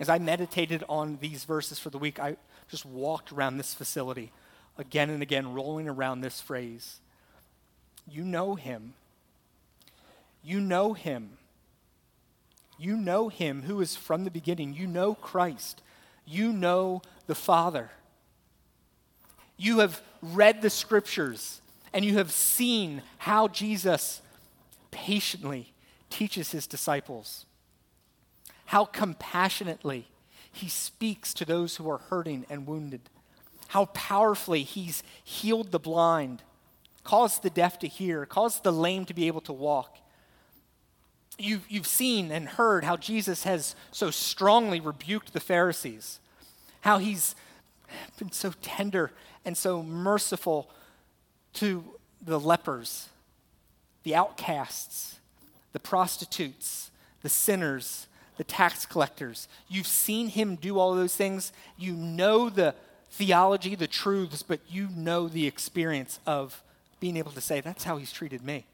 As 0.00 0.08
I 0.08 0.18
meditated 0.18 0.84
on 0.88 1.18
these 1.20 1.44
verses 1.44 1.78
for 1.78 1.90
the 1.90 1.98
week, 1.98 2.18
I 2.18 2.36
just 2.72 2.86
walked 2.86 3.32
around 3.32 3.58
this 3.58 3.74
facility 3.74 4.32
again 4.78 5.10
and 5.10 5.22
again, 5.22 5.52
rolling 5.52 5.90
around 5.90 6.22
this 6.22 6.40
phrase. 6.40 7.00
You 8.08 8.24
know 8.24 8.54
him. 8.54 8.94
You 10.42 10.58
know 10.58 10.94
him. 10.94 11.36
You 12.78 12.96
know 12.96 13.28
him 13.28 13.64
who 13.64 13.82
is 13.82 13.94
from 13.94 14.24
the 14.24 14.30
beginning. 14.30 14.72
You 14.72 14.86
know 14.86 15.14
Christ. 15.14 15.82
You 16.24 16.50
know 16.50 17.02
the 17.26 17.34
Father. 17.34 17.90
You 19.58 19.80
have 19.80 20.00
read 20.22 20.62
the 20.62 20.70
scriptures 20.70 21.60
and 21.92 22.06
you 22.06 22.16
have 22.16 22.32
seen 22.32 23.02
how 23.18 23.48
Jesus 23.48 24.22
patiently 24.90 25.74
teaches 26.08 26.52
his 26.52 26.66
disciples, 26.66 27.44
how 28.64 28.86
compassionately 28.86 30.08
he 30.52 30.68
speaks 30.68 31.32
to 31.34 31.44
those 31.44 31.76
who 31.76 31.90
are 31.90 31.98
hurting 31.98 32.44
and 32.50 32.66
wounded, 32.66 33.00
how 33.68 33.86
powerfully 33.86 34.62
he's 34.62 35.02
healed 35.24 35.72
the 35.72 35.78
blind, 35.78 36.42
caused 37.04 37.42
the 37.42 37.50
deaf 37.50 37.78
to 37.80 37.88
hear, 37.88 38.26
caused 38.26 38.62
the 38.62 38.72
lame 38.72 39.04
to 39.06 39.14
be 39.14 39.26
able 39.26 39.40
to 39.40 39.52
walk. 39.52 39.98
You've, 41.38 41.64
you've 41.68 41.86
seen 41.86 42.30
and 42.30 42.46
heard 42.46 42.84
how 42.84 42.96
Jesus 42.96 43.44
has 43.44 43.74
so 43.90 44.10
strongly 44.10 44.78
rebuked 44.78 45.32
the 45.32 45.40
Pharisees, 45.40 46.20
how 46.82 46.98
he's 46.98 47.34
been 48.18 48.30
so 48.30 48.52
tender 48.60 49.10
and 49.44 49.56
so 49.56 49.82
merciful 49.82 50.70
to 51.54 51.82
the 52.20 52.38
lepers, 52.38 53.08
the 54.02 54.14
outcasts, 54.14 55.18
the 55.72 55.80
prostitutes, 55.80 56.90
the 57.22 57.28
sinners, 57.28 58.06
the 58.36 58.44
tax 58.44 58.86
collectors. 58.86 59.48
You've 59.68 59.86
seen 59.86 60.28
him 60.28 60.56
do 60.56 60.78
all 60.78 60.94
those 60.94 61.14
things. 61.14 61.52
You 61.76 61.92
know 61.92 62.48
the 62.48 62.74
theology, 63.10 63.74
the 63.74 63.86
truths, 63.86 64.42
but 64.42 64.60
you 64.68 64.88
know 64.94 65.28
the 65.28 65.46
experience 65.46 66.18
of 66.26 66.62
being 66.98 67.16
able 67.16 67.32
to 67.32 67.40
say, 67.40 67.60
that's 67.60 67.84
how 67.84 67.96
he's 67.98 68.12
treated 68.12 68.42
me. 68.42 68.64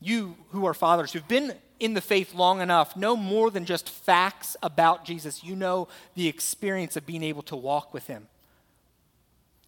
You 0.00 0.36
who 0.50 0.66
are 0.66 0.74
fathers, 0.74 1.12
who've 1.12 1.26
been 1.26 1.54
in 1.80 1.94
the 1.94 2.00
faith 2.00 2.34
long 2.34 2.60
enough, 2.60 2.96
know 2.96 3.16
more 3.16 3.50
than 3.50 3.64
just 3.64 3.88
facts 3.88 4.56
about 4.62 5.04
Jesus. 5.04 5.42
You 5.42 5.56
know 5.56 5.88
the 6.14 6.28
experience 6.28 6.96
of 6.96 7.06
being 7.06 7.22
able 7.22 7.42
to 7.44 7.56
walk 7.56 7.94
with 7.94 8.06
him. 8.06 8.28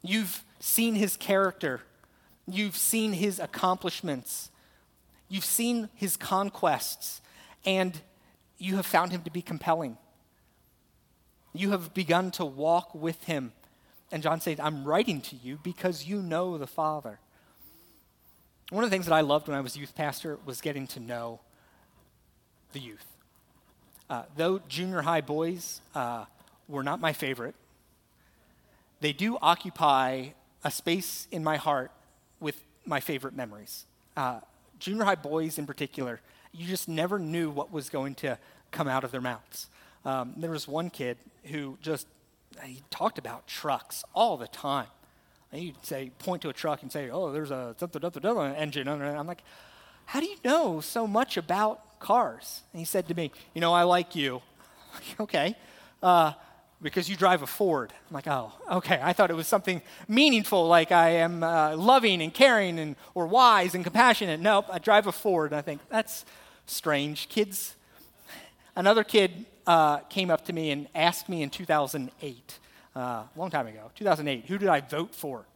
You've 0.03 0.43
seen 0.61 0.95
his 0.95 1.17
character, 1.17 1.81
you've 2.47 2.77
seen 2.77 3.13
his 3.13 3.39
accomplishments, 3.39 4.51
you've 5.29 5.45
seen 5.45 5.89
his 5.95 6.17
conquests, 6.17 7.21
and 7.65 8.01
you 8.59 8.77
have 8.77 8.87
found 8.87 9.13
him 9.13 9.23
to 9.23 9.31
be 9.31 9.43
compelling. 9.43 9.99
You 11.53 11.71
have 11.71 11.95
begun 11.95 12.31
to 12.33 12.45
walk 12.45 12.95
with 12.95 13.25
him. 13.25 13.53
And 14.13 14.23
John 14.23 14.41
says, 14.41 14.61
I'm 14.61 14.85
writing 14.85 15.21
to 15.23 15.37
you 15.37 15.59
because 15.63 16.05
you 16.05 16.23
know 16.23 16.59
the 16.59 16.67
Father. 16.67 17.19
One 18.71 18.85
of 18.85 18.91
the 18.91 18.95
things 18.95 19.07
that 19.07 19.15
I 19.15 19.21
loved 19.21 19.49
when 19.49 19.57
I 19.57 19.61
was 19.61 19.77
youth 19.77 19.95
pastor 19.95 20.39
was 20.45 20.61
getting 20.61 20.87
to 20.89 21.01
know 21.01 21.41
the 22.73 22.81
youth. 22.81 23.07
Uh, 24.09 24.23
though 24.37 24.61
junior 24.69 25.03
high 25.03 25.21
boys 25.21 25.81
uh, 25.95 26.25
were 26.69 26.83
not 26.83 27.01
my 27.01 27.13
favorite, 27.13 27.55
they 29.01 29.13
do 29.13 29.39
occupy 29.43 30.29
a 30.65 30.71
space 30.71 31.29
in 31.31 31.45
my 31.45 31.57
heart 31.57 31.91
with 32.41 32.63
my 32.85 33.01
favorite 33.01 33.35
memories. 33.35 33.87
Uh, 34.17 34.41
junior 34.79 35.05
high 35.05 35.15
boys, 35.15 35.59
in 35.59 35.67
particular, 35.67 36.21
you 36.57 36.67
just 36.67 36.89
never 36.89 37.19
knew 37.19 37.51
what 37.51 37.73
was 37.73 37.91
going 37.91 38.15
to 38.17 38.39
come 38.71 38.89
out 38.89 39.05
of 39.05 39.11
their 39.13 39.21
mouths. 39.21 39.69
Um, 40.05 40.35
there 40.37 40.51
was 40.51 40.67
one 40.69 40.91
kid 40.91 41.19
who 41.45 41.79
just 41.83 42.07
he 42.63 42.83
talked 42.91 43.19
about 43.19 43.47
trucks 43.47 44.05
all 44.15 44.37
the 44.37 44.49
time. 44.49 44.87
And 45.53 45.61
he'd 45.61 45.85
say, 45.85 46.11
point 46.19 46.43
to 46.43 46.49
a 46.49 46.53
truck 46.53 46.83
and 46.83 46.91
say, 46.91 47.11
"Oh, 47.11 47.31
there's 47.31 47.51
a 47.51 47.75
engine 48.57 48.89
under 48.89 49.05
it." 49.05 49.15
I'm 49.15 49.27
like, 49.27 49.43
"How 50.07 50.21
do 50.21 50.27
you 50.27 50.37
know 50.45 50.81
so 50.81 51.07
much 51.07 51.37
about 51.37 51.99
cars?" 52.01 52.63
And 52.73 52.81
he 52.81 52.85
said 52.85 53.09
to 53.09 53.15
me, 53.15 53.31
"You 53.55 53.61
know, 53.61 53.73
I 53.73 53.85
like 53.85 54.17
you." 54.17 54.43
okay. 55.21 55.57
Uh, 56.03 56.33
because 56.83 57.09
you 57.09 57.17
drive 57.17 57.43
a 57.43 57.47
Ford. 57.47 57.93
I'm 58.09 58.15
like, 58.15 58.27
oh, 58.27 58.53
okay. 58.71 59.01
I 59.03 59.13
thought 59.13 59.31
it 59.31 59.37
was 59.37 59.47
something 59.47 59.81
meaningful, 60.09 60.69
like 60.69 60.93
I 60.93 61.11
am 61.11 61.43
uh, 61.43 61.75
loving 61.75 62.21
and 62.21 62.33
caring 62.33 62.79
and 62.79 62.97
or 63.15 63.27
wise 63.27 63.75
and 63.75 63.83
compassionate. 63.83 64.41
Nope, 64.41 64.67
I 64.71 64.79
drive 64.79 65.07
a 65.07 65.13
Ford. 65.13 65.53
And 65.53 65.59
I 65.59 65.63
think 65.63 65.81
that's 65.89 66.25
strange. 66.67 67.29
Kids. 67.29 67.75
Another 68.75 69.05
kid 69.05 69.47
uh, 69.67 69.99
came 69.99 70.31
up 70.31 70.45
to 70.47 70.53
me 70.53 70.71
and 70.71 70.89
asked 70.95 71.29
me 71.29 71.43
in 71.43 71.51
2008, 71.51 72.59
uh, 72.95 72.99
a 73.01 73.29
long 73.37 73.51
time 73.51 73.67
ago, 73.67 73.91
2008, 73.95 74.47
who 74.47 74.59
did 74.59 74.69
I 74.69 74.81
vote 74.81 75.15
for? 75.15 75.47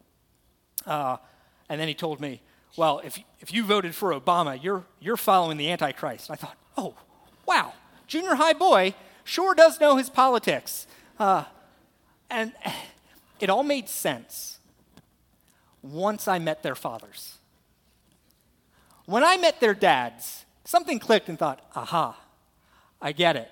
Uh, 0.86 1.16
and 1.68 1.80
then 1.80 1.88
he 1.88 1.94
told 1.94 2.20
me, 2.20 2.40
well, 2.76 3.00
if, 3.04 3.18
if 3.40 3.52
you 3.52 3.64
voted 3.64 3.94
for 3.94 4.12
Obama, 4.12 4.62
you're, 4.62 4.84
you're 5.00 5.16
following 5.16 5.56
the 5.56 5.70
Antichrist. 5.70 6.30
I 6.30 6.36
thought, 6.36 6.56
oh, 6.76 6.94
wow, 7.46 7.72
junior 8.06 8.34
high 8.34 8.52
boy 8.52 8.94
sure 9.24 9.54
does 9.54 9.80
know 9.80 9.96
his 9.96 10.08
politics. 10.08 10.86
Uh, 11.18 11.44
and 12.30 12.52
it 13.40 13.50
all 13.50 13.62
made 13.62 13.88
sense 13.88 14.58
once 15.82 16.28
I 16.28 16.38
met 16.38 16.62
their 16.62 16.74
fathers. 16.74 17.38
When 19.06 19.24
I 19.24 19.36
met 19.36 19.60
their 19.60 19.74
dads, 19.74 20.44
something 20.70 21.00
clicked 21.00 21.28
and 21.28 21.36
thought, 21.36 21.60
aha, 21.74 22.16
I 23.02 23.10
get 23.10 23.34
it. 23.34 23.50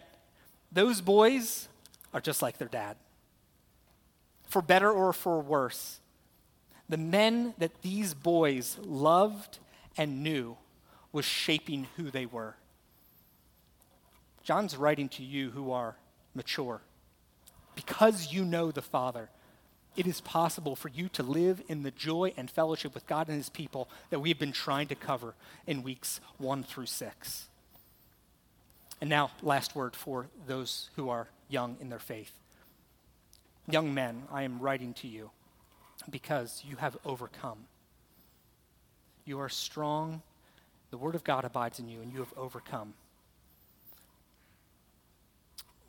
Those 0.70 1.00
boys 1.00 1.66
are 2.14 2.20
just 2.20 2.42
like 2.42 2.58
their 2.58 2.68
dad. 2.68 2.96
For 4.46 4.62
better 4.62 4.90
or 4.90 5.12
for 5.12 5.40
worse, 5.40 5.98
the 6.88 6.96
men 6.96 7.54
that 7.58 7.82
these 7.82 8.14
boys 8.14 8.78
loved 8.80 9.58
and 9.96 10.22
knew 10.22 10.56
was 11.10 11.24
shaping 11.24 11.88
who 11.96 12.12
they 12.12 12.24
were. 12.24 12.54
John's 14.44 14.76
writing 14.76 15.08
to 15.10 15.24
you 15.24 15.50
who 15.50 15.72
are 15.72 15.96
mature 16.34 16.82
because 17.74 18.32
you 18.32 18.44
know 18.44 18.70
the 18.70 18.80
Father, 18.80 19.28
it 19.96 20.06
is 20.06 20.20
possible 20.20 20.76
for 20.76 20.88
you 20.88 21.08
to 21.10 21.22
live 21.22 21.62
in 21.68 21.82
the 21.82 21.90
joy 21.90 22.32
and 22.36 22.50
fellowship 22.50 22.94
with 22.94 23.06
God 23.06 23.28
and 23.28 23.36
His 23.36 23.48
people 23.48 23.88
that 24.10 24.20
we've 24.20 24.38
been 24.38 24.52
trying 24.52 24.88
to 24.88 24.94
cover 24.94 25.34
in 25.66 25.82
weeks 25.82 26.20
one 26.38 26.62
through 26.62 26.86
six. 26.86 27.48
And 29.00 29.10
now, 29.10 29.30
last 29.42 29.74
word 29.74 29.94
for 29.94 30.26
those 30.46 30.90
who 30.96 31.08
are 31.08 31.28
young 31.48 31.76
in 31.80 31.88
their 31.88 31.98
faith. 31.98 32.32
Young 33.68 33.94
men, 33.94 34.22
I 34.32 34.42
am 34.42 34.60
writing 34.60 34.94
to 34.94 35.08
you 35.08 35.30
because 36.08 36.62
you 36.66 36.76
have 36.76 36.96
overcome. 37.04 37.66
You 39.24 39.40
are 39.40 39.48
strong. 39.48 40.22
The 40.90 40.98
Word 40.98 41.14
of 41.14 41.22
God 41.22 41.44
abides 41.44 41.78
in 41.78 41.88
you, 41.88 42.00
and 42.00 42.12
you 42.12 42.20
have 42.20 42.32
overcome 42.36 42.94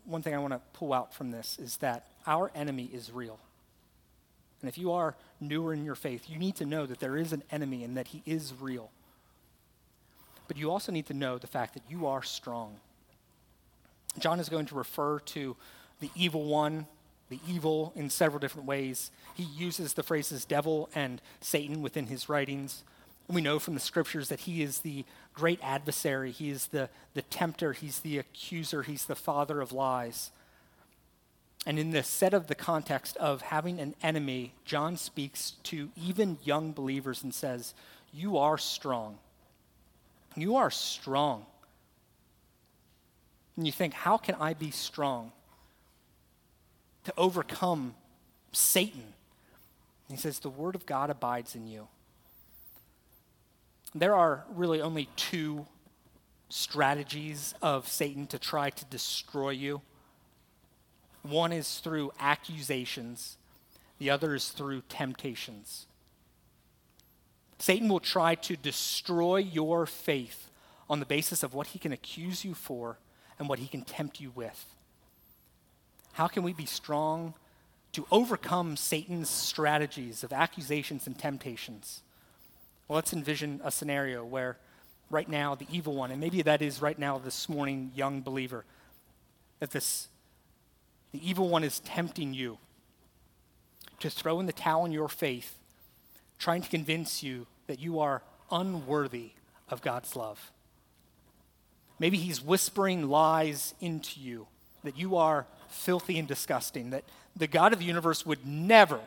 one 0.09 0.23
thing 0.23 0.33
I 0.33 0.39
want 0.39 0.53
to 0.53 0.61
pull 0.73 0.91
out 0.91 1.13
from 1.13 1.31
this 1.31 1.57
is 1.59 1.77
that 1.77 2.07
our 2.25 2.51
enemy 2.55 2.89
is 2.91 3.11
real. 3.11 3.39
And 4.61 4.69
if 4.69 4.77
you 4.77 4.91
are 4.91 5.15
newer 5.39 5.73
in 5.73 5.85
your 5.85 5.95
faith, 5.95 6.29
you 6.29 6.37
need 6.37 6.55
to 6.57 6.65
know 6.65 6.85
that 6.85 6.99
there 6.99 7.17
is 7.17 7.31
an 7.33 7.43
enemy 7.51 7.83
and 7.83 7.95
that 7.97 8.07
he 8.07 8.21
is 8.25 8.53
real. 8.59 8.91
But 10.47 10.57
you 10.57 10.71
also 10.71 10.91
need 10.91 11.05
to 11.07 11.13
know 11.13 11.37
the 11.37 11.47
fact 11.47 11.75
that 11.75 11.83
you 11.89 12.07
are 12.07 12.23
strong. 12.23 12.77
John 14.17 14.39
is 14.39 14.49
going 14.49 14.65
to 14.67 14.75
refer 14.75 15.19
to 15.19 15.55
the 15.99 16.09
evil 16.15 16.45
one, 16.45 16.87
the 17.29 17.39
evil, 17.47 17.93
in 17.95 18.09
several 18.09 18.39
different 18.39 18.67
ways. 18.67 19.11
He 19.35 19.43
uses 19.43 19.93
the 19.93 20.03
phrases 20.03 20.45
devil 20.45 20.89
and 20.95 21.21
Satan 21.39 21.81
within 21.81 22.07
his 22.07 22.27
writings. 22.27 22.83
We 23.27 23.41
know 23.41 23.59
from 23.59 23.75
the 23.75 23.79
scriptures 23.79 24.29
that 24.29 24.41
he 24.41 24.63
is 24.63 24.79
the 24.79 25.05
great 25.35 25.59
adversary, 25.61 26.31
he 26.31 26.49
is 26.49 26.67
the, 26.67 26.89
the 27.13 27.21
tempter, 27.21 27.73
he's 27.73 27.99
the 27.99 28.17
accuser, 28.17 28.81
he's 28.81 29.05
the 29.05 29.15
father 29.15 29.61
of 29.61 29.71
lies. 29.71 30.31
And 31.69 31.77
in 31.77 31.91
the 31.91 32.01
set 32.01 32.33
of 32.33 32.47
the 32.47 32.55
context 32.55 33.15
of 33.17 33.43
having 33.43 33.79
an 33.79 33.93
enemy, 34.01 34.55
John 34.65 34.97
speaks 34.97 35.51
to 35.65 35.91
even 35.95 36.39
young 36.43 36.71
believers 36.71 37.21
and 37.21 37.31
says, 37.31 37.75
You 38.11 38.39
are 38.39 38.57
strong. 38.57 39.19
You 40.35 40.55
are 40.55 40.71
strong. 40.71 41.45
And 43.55 43.67
you 43.67 43.71
think, 43.71 43.93
How 43.93 44.17
can 44.17 44.33
I 44.39 44.55
be 44.55 44.71
strong 44.71 45.31
to 47.03 47.13
overcome 47.15 47.93
Satan? 48.51 49.03
And 50.07 50.17
he 50.17 50.19
says, 50.19 50.39
The 50.39 50.49
word 50.49 50.73
of 50.73 50.87
God 50.87 51.11
abides 51.11 51.53
in 51.53 51.67
you. 51.67 51.87
There 53.93 54.15
are 54.15 54.43
really 54.55 54.81
only 54.81 55.07
two 55.15 55.67
strategies 56.49 57.53
of 57.61 57.87
Satan 57.87 58.25
to 58.25 58.39
try 58.39 58.71
to 58.71 58.85
destroy 58.85 59.51
you. 59.51 59.83
One 61.23 61.51
is 61.51 61.79
through 61.79 62.11
accusations, 62.19 63.37
the 63.97 64.09
other 64.09 64.35
is 64.35 64.49
through 64.49 64.83
temptations. 64.89 65.85
Satan 67.57 67.89
will 67.89 67.99
try 67.99 68.35
to 68.35 68.55
destroy 68.55 69.37
your 69.37 69.85
faith 69.85 70.49
on 70.89 70.99
the 70.99 71.05
basis 71.05 71.43
of 71.43 71.53
what 71.53 71.67
he 71.67 71.79
can 71.79 71.91
accuse 71.91 72.45
you 72.45 72.53
for 72.53 72.97
and 73.37 73.49
what 73.49 73.59
he 73.59 73.67
can 73.67 73.83
tempt 73.83 74.21
you 74.21 74.31
with. 74.33 74.65
How 76.13 76.27
can 76.27 76.43
we 76.43 76.53
be 76.53 76.65
strong 76.65 77.33
to 77.91 78.05
overcome 78.11 78.77
Satan's 78.77 79.29
strategies 79.29 80.23
of 80.23 80.31
accusations 80.31 81.05
and 81.05 81.17
temptations? 81.17 82.01
Well, 82.87 82.95
let's 82.95 83.13
envision 83.13 83.61
a 83.63 83.71
scenario 83.71 84.23
where 84.23 84.57
right 85.09 85.27
now 85.27 85.55
the 85.55 85.67
evil 85.71 85.95
one, 85.95 86.11
and 86.11 86.19
maybe 86.19 86.41
that 86.41 86.61
is 86.61 86.81
right 86.81 86.97
now 86.97 87.17
this 87.17 87.49
morning, 87.49 87.91
young 87.95 88.21
believer, 88.21 88.63
that 89.59 89.71
this 89.71 90.07
the 91.11 91.27
evil 91.27 91.49
one 91.49 91.63
is 91.63 91.79
tempting 91.79 92.33
you 92.33 92.57
to 93.99 94.09
throw 94.09 94.39
in 94.39 94.45
the 94.45 94.53
towel 94.53 94.85
in 94.85 94.91
your 94.91 95.09
faith, 95.09 95.57
trying 96.37 96.61
to 96.61 96.69
convince 96.69 97.23
you 97.23 97.47
that 97.67 97.79
you 97.79 97.99
are 97.99 98.21
unworthy 98.51 99.31
of 99.69 99.81
God's 99.81 100.15
love. 100.15 100.51
Maybe 101.99 102.17
he's 102.17 102.41
whispering 102.41 103.09
lies 103.09 103.73
into 103.81 104.19
you 104.19 104.47
that 104.83 104.97
you 104.97 105.17
are 105.17 105.45
filthy 105.67 106.17
and 106.17 106.27
disgusting, 106.27 106.91
that 106.91 107.03
the 107.35 107.47
God 107.47 107.73
of 107.73 107.79
the 107.79 107.85
universe 107.85 108.25
would 108.25 108.45
never 108.45 108.99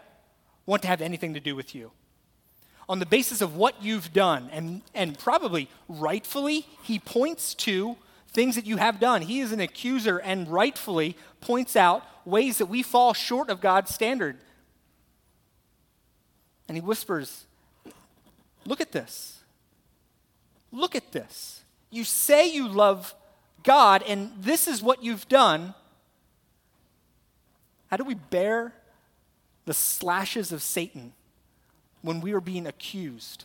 want 0.66 0.82
to 0.82 0.88
have 0.88 1.00
anything 1.00 1.34
to 1.34 1.40
do 1.40 1.56
with 1.56 1.74
you. 1.74 1.90
On 2.88 2.98
the 2.98 3.06
basis 3.06 3.40
of 3.40 3.56
what 3.56 3.82
you've 3.82 4.12
done, 4.12 4.48
and, 4.52 4.82
and 4.94 5.18
probably 5.18 5.68
rightfully, 5.88 6.66
he 6.82 6.98
points 6.98 7.54
to 7.54 7.96
things 8.32 8.54
that 8.54 8.66
you 8.66 8.78
have 8.78 8.98
done. 8.98 9.22
He 9.22 9.40
is 9.40 9.52
an 9.52 9.60
accuser 9.60 10.18
and 10.18 10.48
rightfully 10.48 11.16
points 11.40 11.76
out 11.76 12.04
ways 12.24 12.58
that 12.58 12.66
we 12.66 12.82
fall 12.82 13.14
short 13.14 13.50
of 13.50 13.60
God's 13.60 13.94
standard. 13.94 14.38
And 16.68 16.76
he 16.76 16.80
whispers, 16.80 17.46
Look 18.64 18.80
at 18.80 18.92
this. 18.92 19.40
Look 20.70 20.94
at 20.94 21.12
this. 21.12 21.62
You 21.90 22.04
say 22.04 22.48
you 22.50 22.68
love 22.68 23.14
God, 23.62 24.02
and 24.06 24.32
this 24.38 24.66
is 24.66 24.82
what 24.82 25.02
you've 25.02 25.28
done. 25.28 25.74
How 27.88 27.96
do 27.96 28.04
we 28.04 28.14
bear 28.14 28.72
the 29.66 29.74
slashes 29.74 30.52
of 30.52 30.62
Satan 30.62 31.12
when 32.00 32.20
we 32.20 32.32
are 32.32 32.40
being 32.40 32.66
accused? 32.66 33.44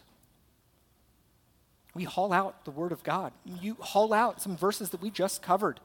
We 1.97 2.03
haul 2.03 2.31
out 2.31 2.63
the 2.63 2.69
Word 2.69 2.91
of 2.91 3.01
God. 3.01 3.33
You 3.43 3.75
haul 3.79 4.13
out 4.13 4.39
some 4.39 4.55
verses 4.55 4.91
that 4.91 5.01
we 5.01 5.09
just 5.09 5.41
covered. 5.41 5.79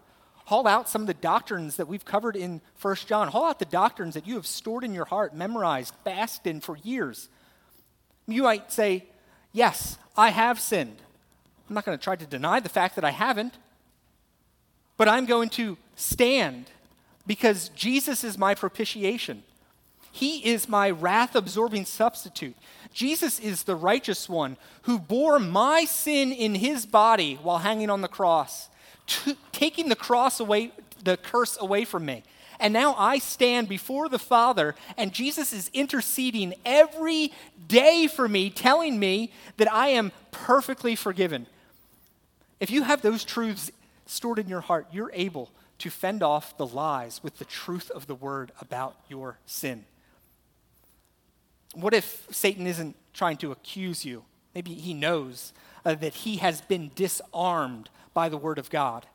Haul 0.45 0.67
out 0.67 0.87
some 0.87 1.01
of 1.01 1.07
the 1.07 1.15
doctrines 1.15 1.77
that 1.77 1.89
we've 1.89 2.05
covered 2.05 2.37
in 2.37 2.61
1 2.83 2.97
John. 3.07 3.29
Haul 3.29 3.47
out 3.47 3.59
the 3.59 3.65
doctrines 3.65 4.13
that 4.13 4.27
you 4.27 4.35
have 4.35 4.47
stored 4.47 4.85
in 4.85 4.93
your 4.93 5.07
heart, 5.07 5.35
memorized, 5.35 5.95
fasted 6.05 6.51
in 6.51 6.61
for 6.61 6.77
years. 6.77 7.31
You 8.27 8.43
might 8.43 8.71
say, 8.71 9.07
Yes, 9.53 9.97
I 10.15 10.29
have 10.29 10.61
sinned. 10.61 11.01
I'm 11.67 11.75
not 11.75 11.87
going 11.87 11.97
to 11.97 12.05
try 12.05 12.15
to 12.15 12.27
deny 12.27 12.61
the 12.61 12.69
fact 12.69 12.97
that 12.97 13.07
I 13.07 13.11
haven't, 13.11 13.55
but 14.99 15.09
I'm 15.09 15.25
going 15.25 15.49
to 15.51 15.79
stand 15.97 16.67
because 17.27 17.71
Jesus 17.71 18.23
is 18.23 18.37
my 18.37 18.55
propitiation. 18.55 19.45
He 20.11 20.45
is 20.47 20.69
my 20.69 20.91
wrath 20.91 21.35
absorbing 21.35 21.87
substitute. 21.87 22.57
Jesus 22.93 23.39
is 23.39 23.65
the 23.65 23.77
righteous 23.77 24.29
one 24.29 24.57
who 24.83 24.99
bore 24.99 25.39
my 25.39 25.85
sin 25.85 26.33
in 26.33 26.55
his 26.55 26.87
body 26.87 27.39
while 27.43 27.59
hanging 27.59 27.91
on 27.91 28.03
the 28.03 28.09
cross, 28.09 28.69
t- 29.07 29.37
taking 29.53 29.89
the 29.89 29.97
cross 29.97 30.41
away, 30.41 30.73
the 31.03 31.17
curse 31.17 31.57
away 31.61 31.85
from 31.85 32.05
me. 32.05 32.23
And 32.61 32.73
now 32.73 32.95
I 32.97 33.19
stand 33.19 33.69
before 33.69 34.09
the 34.09 34.19
Father, 34.21 34.77
and 34.97 35.13
Jesus 35.13 35.53
is 35.53 35.71
interceding 35.75 36.55
every 36.65 37.33
day 37.67 38.07
for 38.07 38.29
me, 38.29 38.51
telling 38.51 38.99
me 38.99 39.33
that 39.57 39.73
I 39.73 39.89
am 39.89 40.13
perfectly 40.31 40.95
forgiven. 40.95 41.47
If 42.61 42.71
you 42.71 42.85
have 42.85 43.03
those 43.03 43.25
truths 43.25 43.73
stored 44.07 44.39
in 44.39 44.49
your 44.49 44.61
heart, 44.61 44.87
you're 44.93 45.11
able 45.13 45.51
to 45.79 45.91
fend 45.91 46.23
off 46.23 46.57
the 46.57 46.67
lies 46.67 47.21
with 47.25 47.39
the 47.39 47.45
truth 47.45 47.91
of 47.91 48.07
the 48.07 48.15
word 48.15 48.53
about 48.61 48.95
your 49.09 49.39
sin. 49.47 49.85
What 51.75 51.95
if 51.95 52.27
Satan 52.31 52.67
isn't 52.67 52.97
trying 53.13 53.37
to 53.39 53.53
accuse 53.53 54.05
you? 54.05 54.25
Maybe 54.55 54.75
he 54.75 54.95
knows 54.95 55.53
uh, 55.85 55.95
that 55.95 56.15
he 56.15 56.37
has 56.37 56.61
been 56.61 56.91
disarmed 56.95 57.89
by 58.15 58.29
the 58.29 58.37
word 58.37 58.59
of 58.59 58.71
God. 58.71 59.07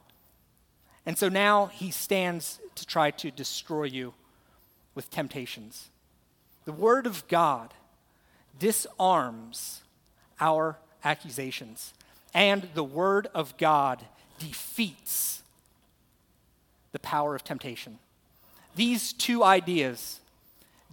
And 1.06 1.18
so 1.18 1.30
now 1.30 1.68
he 1.68 1.92
stands 1.92 2.60
to 2.76 2.86
try 2.86 3.12
to 3.12 3.32
destroy 3.32 3.84
you 3.84 4.14
with 4.96 5.10
temptations. 5.10 5.90
The 6.66 6.74
word 6.74 7.06
of 7.06 7.28
God 7.28 7.74
disarms 8.60 9.84
our 10.42 10.78
accusations, 11.04 11.94
and 12.34 12.68
the 12.74 12.84
word 12.84 13.28
of 13.34 13.56
God 13.58 14.04
defeats 14.40 15.44
the 16.92 17.00
power 17.00 17.36
of 17.36 17.44
temptation. 17.44 18.00
These 18.76 19.14
two 19.14 19.44
ideas, 19.44 20.20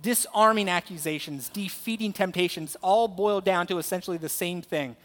disarming 0.02 0.68
accusations, 0.68 1.48
defeating 1.48 2.12
temptations, 2.12 2.76
all 2.82 3.08
boil 3.08 3.40
down 3.40 3.66
to 3.68 3.78
essentially 3.78 4.18
the 4.18 4.28
same 4.28 4.60
thing. 4.62 4.96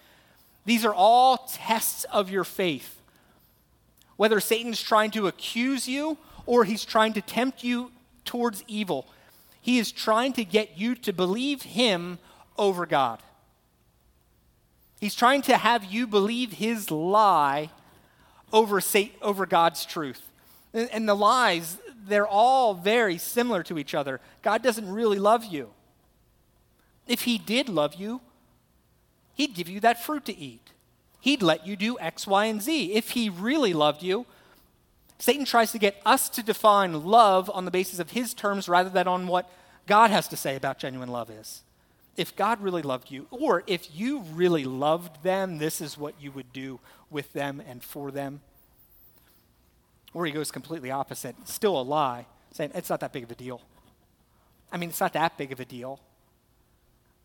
These 0.65 0.85
are 0.85 0.93
all 0.93 1.49
tests 1.51 2.03
of 2.05 2.29
your 2.29 2.43
faith. 2.43 3.01
Whether 4.17 4.39
Satan's 4.39 4.81
trying 4.81 5.11
to 5.11 5.27
accuse 5.27 5.87
you 5.87 6.17
or 6.45 6.65
he's 6.65 6.83
trying 6.83 7.13
to 7.13 7.21
tempt 7.21 7.63
you 7.63 7.91
towards 8.25 8.63
evil, 8.67 9.07
he 9.61 9.79
is 9.79 9.91
trying 9.91 10.33
to 10.33 10.43
get 10.43 10.77
you 10.77 10.95
to 10.95 11.13
believe 11.13 11.61
him 11.61 12.19
over 12.57 12.85
God. 12.85 13.19
He's 14.99 15.15
trying 15.15 15.41
to 15.43 15.57
have 15.57 15.85
you 15.85 16.05
believe 16.05 16.53
his 16.53 16.91
lie 16.91 17.69
over, 18.51 18.81
over 19.21 19.45
God's 19.45 19.85
truth. 19.85 20.21
And 20.73 21.07
the 21.07 21.15
lies, 21.15 21.77
they're 22.09 22.27
all 22.27 22.73
very 22.73 23.17
similar 23.17 23.63
to 23.63 23.77
each 23.77 23.93
other. 23.93 24.19
God 24.41 24.61
doesn't 24.61 24.89
really 24.89 25.19
love 25.19 25.45
you. 25.45 25.69
If 27.07 27.21
he 27.21 27.37
did 27.37 27.69
love 27.69 27.95
you, 27.95 28.21
he'd 29.35 29.55
give 29.55 29.69
you 29.69 29.79
that 29.79 30.03
fruit 30.03 30.25
to 30.25 30.37
eat. 30.37 30.71
He'd 31.21 31.41
let 31.41 31.65
you 31.65 31.75
do 31.75 31.99
X, 31.99 32.27
Y, 32.27 32.45
and 32.45 32.61
Z. 32.61 32.93
If 32.93 33.11
he 33.11 33.29
really 33.29 33.73
loved 33.73 34.03
you, 34.03 34.25
Satan 35.17 35.43
tries 35.43 35.71
to 35.73 35.79
get 35.79 36.01
us 36.05 36.29
to 36.29 36.43
define 36.43 37.05
love 37.05 37.49
on 37.53 37.65
the 37.65 37.71
basis 37.71 37.99
of 37.99 38.11
his 38.11 38.33
terms 38.33 38.69
rather 38.69 38.89
than 38.89 39.07
on 39.07 39.27
what 39.27 39.51
God 39.85 40.11
has 40.11 40.27
to 40.29 40.37
say 40.37 40.55
about 40.55 40.79
genuine 40.79 41.09
love 41.09 41.29
is. 41.29 41.63
If 42.15 42.35
God 42.35 42.61
really 42.61 42.81
loved 42.81 43.11
you, 43.11 43.27
or 43.31 43.63
if 43.67 43.89
you 43.93 44.21
really 44.33 44.65
loved 44.65 45.23
them, 45.23 45.57
this 45.57 45.81
is 45.81 45.97
what 45.97 46.15
you 46.21 46.31
would 46.31 46.53
do 46.53 46.79
with 47.09 47.33
them 47.33 47.61
and 47.65 47.83
for 47.83 48.11
them. 48.11 48.41
Or 50.13 50.25
he 50.25 50.31
goes 50.31 50.51
completely 50.51 50.91
opposite, 50.91 51.35
still 51.47 51.79
a 51.79 51.83
lie, 51.83 52.25
saying 52.51 52.71
it's 52.73 52.89
not 52.89 52.99
that 53.01 53.13
big 53.13 53.23
of 53.23 53.31
a 53.31 53.35
deal. 53.35 53.61
I 54.71 54.77
mean, 54.77 54.89
it's 54.89 54.99
not 54.99 55.13
that 55.13 55.37
big 55.37 55.51
of 55.51 55.59
a 55.59 55.65
deal. 55.65 55.99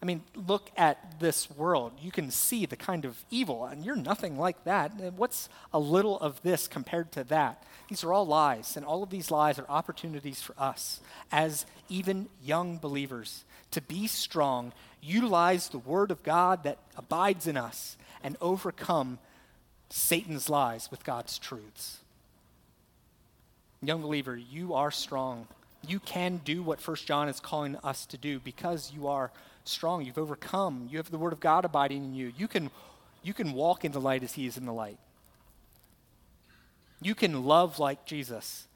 I 0.03 0.07
mean, 0.07 0.23
look 0.35 0.71
at 0.77 1.19
this 1.19 1.51
world. 1.51 1.93
You 1.99 2.11
can 2.11 2.31
see 2.31 2.67
the 2.67 2.77
kind 2.77 3.07
of 3.07 3.17
evil, 3.31 3.65
and 3.65 3.83
you're 3.83 3.97
nothing 3.97 4.39
like 4.39 4.65
that. 4.65 4.91
What's 5.15 5.49
a 5.73 5.79
little 5.79 6.21
of 6.21 6.43
this 6.43 6.69
compared 6.69 7.11
to 7.13 7.25
that? 7.25 7.63
These 7.89 8.05
are 8.05 8.13
all 8.13 8.27
lies, 8.27 8.77
and 8.77 8.85
all 8.85 9.03
of 9.03 9.09
these 9.09 9.31
lies 9.31 9.59
are 9.59 9.67
opportunities 9.67 10.43
for 10.43 10.55
us 10.59 11.01
as 11.33 11.65
even 11.89 12.29
young 12.43 12.77
believers 12.77 13.45
to 13.71 13.81
be 13.81 14.07
strong, 14.07 14.75
utilize 15.01 15.71
the 15.71 15.79
word 15.79 16.11
of 16.11 16.23
God 16.23 16.65
that 16.65 16.79
abides 16.97 17.47
in 17.47 17.57
us, 17.57 17.97
and 18.23 18.37
overcome 18.43 19.19
Satan's 19.89 20.51
lies 20.51 20.91
with 20.91 21.03
God's 21.03 21.39
truths. 21.39 22.01
Young 23.87 24.03
believer, 24.03 24.37
you 24.37 24.75
are 24.75 24.91
strong. 24.91 25.47
You 25.87 26.01
can 26.01 26.41
do 26.45 26.63
what 26.63 26.81
First 26.81 27.07
John 27.07 27.29
is 27.29 27.41
calling 27.41 27.77
us 27.85 28.07
to 28.07 28.17
do 28.17 28.39
because 28.39 28.93
you 28.93 29.09
are 29.09 29.31
strong. 29.65 30.05
You've 30.05 30.19
overcome. 30.19 30.89
You 30.91 30.99
have 30.99 31.11
the 31.11 31.19
Word 31.19 31.33
of 31.33 31.41
God 31.41 31.65
abiding 31.65 32.05
in 32.05 32.15
you. 32.15 32.33
You 32.37 32.49
can, 32.49 32.71
you 33.23 33.35
can 33.35 33.53
walk 33.53 33.85
in 33.85 33.93
the 33.93 34.01
light 34.01 34.23
as 34.23 34.35
He 34.35 34.47
is 34.47 34.57
in 34.57 34.67
the 34.67 34.73
light. 34.73 34.99
You 37.03 37.15
can 37.15 37.45
love 37.45 37.79
like 37.79 38.07
Jesus. 38.07 38.67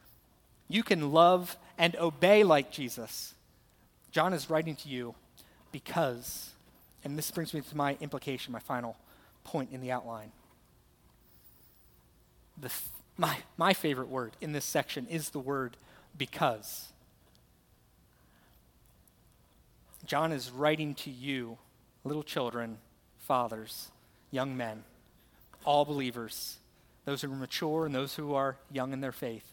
You 0.68 0.82
can 0.82 1.12
love 1.12 1.56
and 1.78 1.96
obey 1.96 2.44
like 2.44 2.70
Jesus. 2.70 3.34
John 4.10 4.32
is 4.32 4.50
writing 4.50 4.76
to 4.76 4.88
you 4.88 5.14
because, 5.72 6.50
and 7.04 7.16
this 7.16 7.30
brings 7.30 7.54
me 7.54 7.62
to 7.62 7.76
my 7.76 7.96
implication, 8.00 8.52
my 8.52 8.58
final 8.58 8.96
point 9.44 9.70
in 9.72 9.80
the 9.80 9.90
outline. 9.90 10.32
The, 12.60 12.70
my, 13.18 13.36
my 13.56 13.74
favorite 13.74 14.08
word 14.08 14.36
in 14.40 14.52
this 14.52 14.64
section 14.64 15.06
is 15.08 15.30
the 15.30 15.40
word 15.40 15.76
because. 16.16 16.92
John 20.06 20.32
is 20.32 20.50
writing 20.50 20.94
to 20.94 21.10
you, 21.10 21.58
little 22.04 22.22
children, 22.22 22.78
fathers, 23.18 23.90
young 24.30 24.56
men, 24.56 24.84
all 25.64 25.84
believers, 25.84 26.58
those 27.04 27.20
who 27.20 27.32
are 27.32 27.36
mature 27.36 27.84
and 27.84 27.94
those 27.94 28.14
who 28.14 28.34
are 28.34 28.56
young 28.70 28.92
in 28.92 29.00
their 29.00 29.12
faith, 29.12 29.52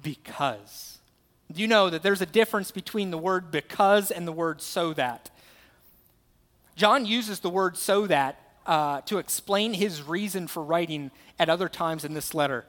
because. 0.00 0.98
You 1.52 1.66
know 1.66 1.90
that 1.90 2.02
there's 2.02 2.20
a 2.20 2.26
difference 2.26 2.70
between 2.70 3.10
the 3.10 3.18
word 3.18 3.50
because 3.50 4.10
and 4.10 4.26
the 4.26 4.32
word 4.32 4.62
so 4.62 4.92
that? 4.94 5.30
John 6.76 7.06
uses 7.06 7.40
the 7.40 7.50
word 7.50 7.76
so 7.76 8.06
that 8.06 8.40
uh, 8.68 9.00
to 9.00 9.16
explain 9.16 9.72
his 9.72 10.02
reason 10.02 10.46
for 10.46 10.62
writing 10.62 11.10
at 11.38 11.48
other 11.48 11.70
times 11.70 12.04
in 12.04 12.12
this 12.12 12.34
letter. 12.34 12.66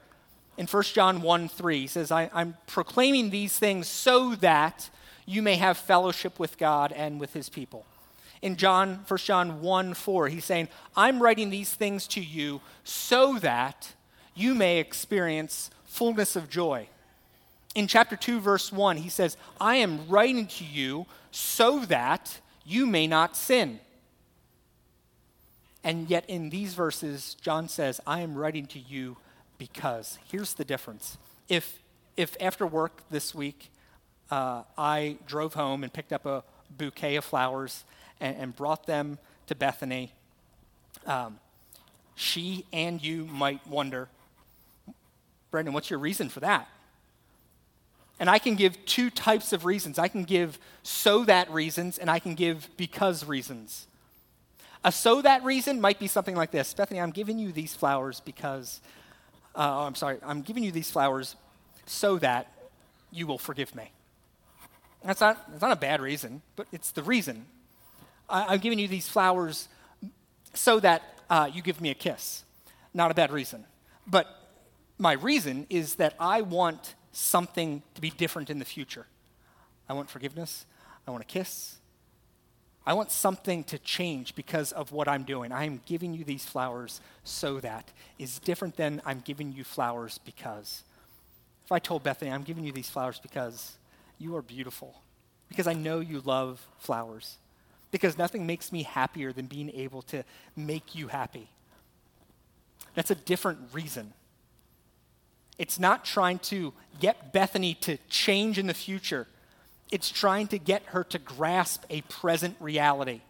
In 0.58 0.66
1 0.66 0.84
John 0.84 1.22
1 1.22 1.50
3, 1.50 1.80
he 1.82 1.88
says, 1.88 2.10
I, 2.10 2.30
I'm 2.34 2.56
proclaiming 2.68 3.30
these 3.30 3.60
things 3.60 3.88
so 3.88 4.34
that 4.36 4.90
you 5.26 5.42
may 5.42 5.58
have 5.58 5.78
fellowship 5.78 6.40
with 6.40 6.58
God 6.58 6.94
and 6.94 7.20
with 7.20 7.34
his 7.34 7.50
people. 7.50 7.86
In 8.42 8.56
John, 8.56 9.04
1 9.08 9.18
John 9.20 9.62
1 9.62 9.94
4, 9.94 10.30
he's 10.30 10.46
saying, 10.46 10.70
I'm 10.96 11.22
writing 11.22 11.50
these 11.50 11.74
things 11.74 12.08
to 12.08 12.22
you 12.22 12.62
so 12.86 13.38
that 13.40 13.94
you 14.34 14.56
may 14.56 14.80
experience 14.80 15.70
fullness 15.86 16.38
of 16.38 16.50
joy. 16.50 16.88
In 17.76 17.88
chapter 17.88 18.16
2, 18.16 18.40
verse 18.40 18.72
1, 18.72 18.98
he 18.98 19.10
says, 19.10 19.36
I 19.60 19.76
am 19.76 20.08
writing 20.08 20.48
to 20.48 20.64
you 20.64 21.08
so 21.32 21.80
that 21.86 22.40
you 22.66 22.88
may 22.88 23.06
not 23.06 23.36
sin. 23.36 23.82
And 25.84 26.10
yet, 26.10 26.26
in 26.28 26.50
these 26.50 26.74
verses, 26.74 27.36
John 27.42 27.70
says, 27.70 28.02
I 28.06 28.22
am 28.22 28.36
writing 28.36 28.66
to 28.68 28.80
you 28.80 29.18
because. 29.58 30.18
Here's 30.30 30.54
the 30.54 30.66
difference. 30.66 31.18
If, 31.48 31.82
if 32.18 32.36
after 32.42 32.68
work 32.68 33.02
this 33.10 33.34
week, 33.34 33.72
uh, 34.30 34.64
I 34.78 35.18
drove 35.26 35.54
home 35.54 35.84
and 35.84 35.92
picked 35.92 36.12
up 36.12 36.26
a 36.26 36.44
bouquet 36.70 37.16
of 37.16 37.26
flowers 37.26 37.84
and, 38.20 38.36
and 38.38 38.56
brought 38.56 38.86
them 38.86 39.20
to 39.48 39.56
Bethany, 39.56 40.12
um, 41.06 41.40
she 42.16 42.66
and 42.74 43.02
you 43.02 43.26
might 43.26 43.66
wonder, 43.66 44.10
Brendan, 45.52 45.74
what's 45.74 45.90
your 45.90 46.00
reason 46.00 46.30
for 46.30 46.42
that? 46.42 46.68
And 48.20 48.30
I 48.30 48.38
can 48.38 48.56
give 48.56 48.86
two 48.86 49.10
types 49.10 49.54
of 49.54 49.64
reasons. 49.64 49.98
I 49.98 50.10
can 50.10 50.26
give 50.26 50.60
so 50.84 51.24
that 51.24 51.50
reasons, 51.50 51.98
and 51.98 52.12
I 52.12 52.20
can 52.20 52.36
give 52.36 52.70
because 52.76 53.26
reasons. 53.26 53.88
A 54.84 54.92
so 54.92 55.22
that 55.22 55.44
reason 55.44 55.82
might 55.82 56.00
be 56.00 56.08
something 56.08 56.36
like 56.36 56.52
this 56.52 56.74
Bethany, 56.74 57.02
I'm 57.02 57.12
giving 57.12 57.38
you 57.38 57.52
these 57.52 57.76
flowers 57.76 58.20
because, 58.20 58.82
uh, 59.56 59.60
oh, 59.60 59.86
I'm 59.86 59.96
sorry, 59.96 60.18
I'm 60.24 60.42
giving 60.42 60.64
you 60.64 60.72
these 60.72 60.90
flowers 60.90 61.36
so 61.86 62.18
that 62.20 62.52
you 63.12 63.28
will 63.28 63.38
forgive 63.38 63.76
me. 63.76 63.92
That's 65.04 65.22
not, 65.22 65.50
that's 65.50 65.62
not 65.62 65.72
a 65.72 65.80
bad 65.80 66.02
reason, 66.02 66.42
but 66.56 66.68
it's 66.72 66.92
the 66.92 67.04
reason. 67.04 67.46
I, 68.30 68.54
am 68.54 68.60
giving 68.60 68.80
you 68.80 68.88
these 68.88 69.10
flowers 69.10 69.68
so 70.54 70.80
that 70.80 71.02
uh, 71.30 71.50
you 71.52 71.62
give 71.62 71.82
me 71.82 71.90
a 71.90 71.96
kiss. 71.96 72.44
Not 72.94 73.12
a 73.12 73.14
bad 73.14 73.32
reason. 73.32 73.66
But 74.06 74.28
my 74.98 75.14
reason 75.14 75.68
is 75.70 75.96
that 75.96 76.16
I 76.20 76.42
want 76.42 76.96
something 77.12 77.82
to 77.96 78.02
be 78.02 78.10
different 78.10 78.50
in 78.50 78.60
the 78.60 78.66
future. 78.66 79.08
I 79.88 79.94
want 79.94 80.10
forgiveness. 80.10 80.66
I 81.08 81.12
want 81.12 81.24
a 81.24 81.28
kiss. 81.28 81.79
I 82.90 82.94
want 82.94 83.12
something 83.12 83.64
to 83.66 83.78
change 83.78 84.34
because 84.34 84.72
of 84.72 84.92
what 84.92 85.08
I'm 85.08 85.24
doing. 85.24 85.52
I 85.52 85.66
am 85.66 85.80
giving 85.86 86.14
you 86.14 86.24
these 86.24 86.44
flowers 86.44 87.02
so 87.24 87.60
that 87.60 87.92
is 88.18 88.40
different 88.40 88.78
than 88.78 89.02
I'm 89.06 89.22
giving 89.24 89.52
you 89.52 89.64
flowers 89.64 90.18
because. 90.18 90.84
If 91.70 91.74
I 91.74 91.78
told 91.78 92.02
Bethany, 92.02 92.32
I'm 92.32 92.42
giving 92.42 92.64
you 92.64 92.72
these 92.72 92.90
flowers 92.90 93.20
because 93.20 93.78
you 94.18 94.36
are 94.36 94.42
beautiful, 94.42 94.96
because 95.50 95.68
I 95.68 95.74
know 95.74 96.00
you 96.00 96.20
love 96.22 96.68
flowers, 96.80 97.38
because 97.92 98.18
nothing 98.18 98.48
makes 98.48 98.72
me 98.72 98.82
happier 98.82 99.32
than 99.32 99.46
being 99.46 99.70
able 99.76 100.02
to 100.02 100.24
make 100.56 100.96
you 100.96 101.10
happy. 101.10 101.48
That's 102.96 103.12
a 103.12 103.16
different 103.16 103.60
reason. 103.72 104.14
It's 105.60 105.78
not 105.78 106.06
trying 106.06 106.40
to 106.40 106.74
get 107.00 107.34
Bethany 107.34 107.76
to 107.82 107.98
change 108.10 108.58
in 108.58 108.66
the 108.66 108.74
future, 108.74 109.28
it's 109.92 110.10
trying 110.10 110.48
to 110.48 110.60
get 110.60 110.84
her 110.88 111.04
to 111.06 111.20
grasp 111.20 111.84
a 111.90 112.02
present 112.02 112.56
reality. 112.60 113.22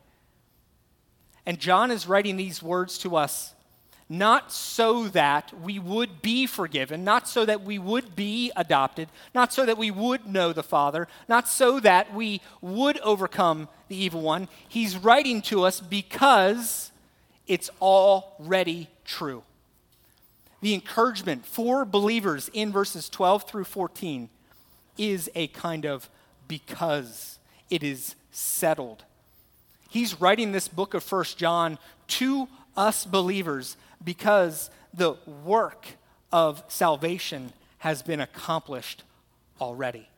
And 1.45 1.59
John 1.59 1.91
is 1.91 2.07
writing 2.07 2.37
these 2.37 2.61
words 2.61 2.97
to 2.99 3.15
us 3.15 3.53
not 4.11 4.51
so 4.51 5.07
that 5.09 5.53
we 5.61 5.77
would 5.77 6.21
be 6.23 6.47
forgiven, 6.47 7.03
not 7.03 7.27
so 7.27 7.45
that 7.45 7.61
we 7.61 7.77
would 7.77 8.15
be 8.15 8.51
adopted, 8.55 9.07
not 9.35 9.53
so 9.53 9.67
that 9.67 9.77
we 9.77 9.91
would 9.91 10.25
know 10.25 10.51
the 10.51 10.63
Father, 10.63 11.07
not 11.27 11.47
so 11.47 11.79
that 11.79 12.11
we 12.13 12.41
would 12.59 12.99
overcome 13.01 13.67
the 13.87 13.95
evil 13.95 14.21
one. 14.21 14.47
He's 14.67 14.97
writing 14.97 15.43
to 15.43 15.63
us 15.63 15.79
because 15.79 16.91
it's 17.45 17.69
already 17.79 18.89
true 19.05 19.43
the 20.61 20.73
encouragement 20.73 21.45
for 21.45 21.85
believers 21.85 22.49
in 22.53 22.71
verses 22.71 23.09
12 23.09 23.43
through 23.43 23.63
14 23.63 24.29
is 24.97 25.29
a 25.35 25.47
kind 25.47 25.85
of 25.85 26.09
because 26.49 27.39
it 27.69 27.81
is 27.81 28.15
settled. 28.31 29.05
He's 29.89 30.19
writing 30.19 30.51
this 30.51 30.67
book 30.67 30.93
of 30.93 31.01
First 31.01 31.37
John 31.37 31.79
to 32.07 32.49
us 32.75 33.05
believers 33.05 33.77
because 34.03 34.69
the 34.93 35.15
work 35.45 35.87
of 36.33 36.61
salvation 36.67 37.53
has 37.77 38.01
been 38.01 38.19
accomplished 38.19 39.03
already. 39.61 40.09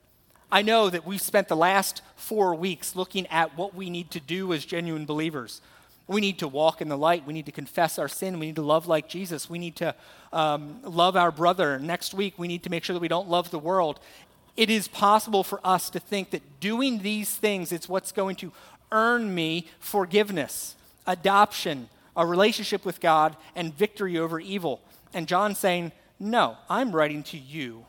I 0.51 0.63
know 0.63 0.89
that 0.89 1.05
we've 1.05 1.21
spent 1.21 1.47
the 1.47 1.55
last 1.55 2.01
four 2.15 2.53
weeks 2.55 2.95
looking 2.95 3.27
at 3.27 3.57
what 3.57 3.73
we 3.73 3.89
need 3.89 4.11
to 4.11 4.19
do 4.19 4.51
as 4.51 4.65
genuine 4.65 5.05
believers. 5.05 5.61
We 6.07 6.19
need 6.19 6.39
to 6.39 6.47
walk 6.47 6.81
in 6.81 6.89
the 6.89 6.97
light. 6.97 7.25
We 7.25 7.33
need 7.33 7.45
to 7.45 7.53
confess 7.53 7.97
our 7.97 8.09
sin. 8.09 8.37
We 8.37 8.47
need 8.47 8.57
to 8.57 8.61
love 8.61 8.87
like 8.87 9.07
Jesus. 9.07 9.49
We 9.49 9.59
need 9.59 9.77
to 9.77 9.95
um, 10.33 10.79
love 10.83 11.15
our 11.15 11.31
brother. 11.31 11.79
Next 11.79 12.13
week, 12.13 12.33
we 12.37 12.49
need 12.49 12.63
to 12.63 12.69
make 12.69 12.83
sure 12.83 12.93
that 12.93 12.99
we 12.99 13.07
don't 13.07 13.29
love 13.29 13.49
the 13.49 13.59
world. 13.59 14.01
It 14.57 14.69
is 14.69 14.87
possible 14.87 15.43
for 15.43 15.59
us 15.63 15.89
to 15.91 15.99
think 15.99 16.31
that 16.31 16.59
doing 16.59 16.99
these 16.99 17.33
things 17.35 17.71
is 17.71 17.87
what's 17.87 18.11
going 18.11 18.35
to 18.37 18.51
earn 18.91 19.33
me 19.33 19.67
forgiveness, 19.79 20.75
adoption, 21.07 21.89
a 22.15 22.25
relationship 22.25 22.85
with 22.85 22.99
God, 22.99 23.37
and 23.55 23.73
victory 23.73 24.17
over 24.17 24.39
evil. 24.39 24.81
And 25.13 25.27
John 25.27 25.55
saying, 25.55 25.93
No, 26.19 26.57
I'm 26.69 26.91
writing 26.91 27.23
to 27.23 27.37
you 27.37 27.85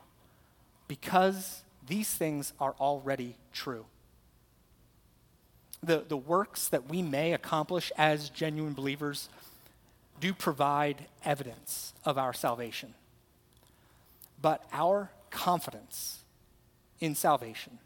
because 0.87 1.63
these 1.87 2.09
things 2.15 2.53
are 2.61 2.75
already 2.81 3.35
true 3.53 3.87
the, 5.83 6.05
the 6.07 6.17
works 6.17 6.69
that 6.69 6.89
we 6.89 7.03
may 7.03 7.33
accomplish 7.33 7.91
as 7.97 8.29
genuine 8.29 8.73
believers 8.73 9.29
do 10.21 10.33
provide 10.33 11.07
evidence 11.25 11.93
of 12.05 12.17
our 12.17 12.33
salvation. 12.33 12.95
But 14.41 14.65
our 14.73 15.11
confidence 15.31 16.22
in 17.03 17.17
salvation 17.17 17.81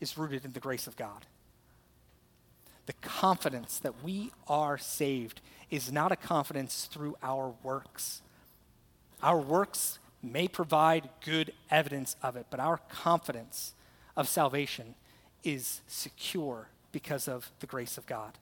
is 0.00 0.18
rooted 0.18 0.44
in 0.44 0.52
the 0.52 0.60
grace 0.60 0.88
of 0.88 0.96
God. 0.96 1.24
The 2.86 2.92
confidence 2.94 3.78
that 3.78 4.02
we 4.02 4.32
are 4.48 4.76
saved 4.76 5.40
is 5.70 5.92
not 5.92 6.10
a 6.10 6.16
confidence 6.16 6.88
through 6.92 7.16
our 7.22 7.54
works. 7.62 8.22
Our 9.22 9.38
works 9.38 10.00
may 10.20 10.48
provide 10.48 11.08
good 11.24 11.52
evidence 11.70 12.16
of 12.24 12.34
it, 12.34 12.46
but 12.50 12.58
our 12.58 12.78
confidence 12.88 13.72
of 14.16 14.28
salvation 14.28 14.96
is 15.44 15.80
secure 15.86 16.66
because 16.90 17.28
of 17.28 17.52
the 17.60 17.68
grace 17.68 17.96
of 17.96 18.06
God. 18.06 18.32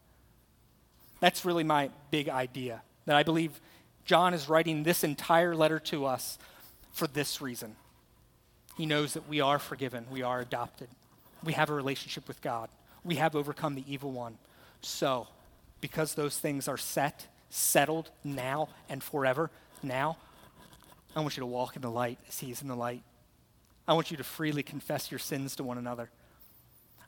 That's 1.21 1.45
really 1.45 1.65
my 1.65 1.91
big 2.11 2.31
idea. 2.31 2.81
That 3.05 3.17
I 3.17 3.25
believe 3.25 3.61
John 4.07 4.33
is 4.33 4.49
writing 4.49 4.85
this 4.85 5.05
entire 5.05 5.55
letter 5.55 5.79
to 5.81 6.07
us 6.07 6.39
for 6.93 7.07
this 7.07 7.43
reason. 7.43 7.77
He 8.79 8.87
knows 8.87 9.15
that 9.15 9.29
we 9.29 9.41
are 9.41 9.59
forgiven, 9.59 10.07
we 10.09 10.23
are 10.23 10.41
adopted, 10.41 10.89
we 11.43 11.53
have 11.55 11.69
a 11.69 11.75
relationship 11.75 12.29
with 12.29 12.41
God, 12.41 12.71
we 13.05 13.17
have 13.17 13.35
overcome 13.35 13.75
the 13.75 13.85
evil 13.93 14.13
one. 14.13 14.39
So, 14.83 15.27
because 15.81 16.15
those 16.15 16.39
things 16.39 16.69
are 16.69 16.77
set, 16.77 17.27
settled 17.51 18.11
now 18.23 18.69
and 18.89 19.03
forever, 19.03 19.51
now, 19.83 20.17
I 21.17 21.21
want 21.21 21.37
you 21.37 21.41
to 21.41 21.47
walk 21.47 21.75
in 21.75 21.83
the 21.83 21.91
light 21.91 22.19
as 22.29 22.39
He 22.39 22.53
is 22.53 22.63
in 22.63 22.69
the 22.69 22.77
light. 22.77 23.03
I 23.89 23.95
want 23.95 24.13
you 24.13 24.17
to 24.17 24.25
freely 24.25 24.63
confess 24.63 25.11
your 25.11 25.19
sins 25.19 25.57
to 25.57 25.65
one 25.65 25.79
another. 25.79 26.09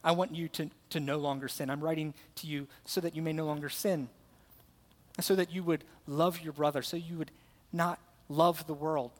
I 0.02 0.10
want 0.10 0.34
you 0.34 0.48
to, 0.48 0.70
to 0.90 0.98
no 0.98 1.18
longer 1.18 1.46
sin. 1.46 1.70
I'm 1.70 1.80
writing 1.80 2.14
to 2.36 2.48
you 2.48 2.66
so 2.84 3.00
that 3.00 3.14
you 3.14 3.22
may 3.22 3.32
no 3.32 3.44
longer 3.44 3.68
sin, 3.68 4.08
so 5.20 5.36
that 5.36 5.52
you 5.52 5.62
would 5.62 5.84
love 6.08 6.40
your 6.40 6.52
brother, 6.52 6.82
so 6.82 6.96
you 6.96 7.16
would 7.18 7.30
not 7.72 8.00
love 8.28 8.66
the 8.66 8.74
world. 8.74 9.12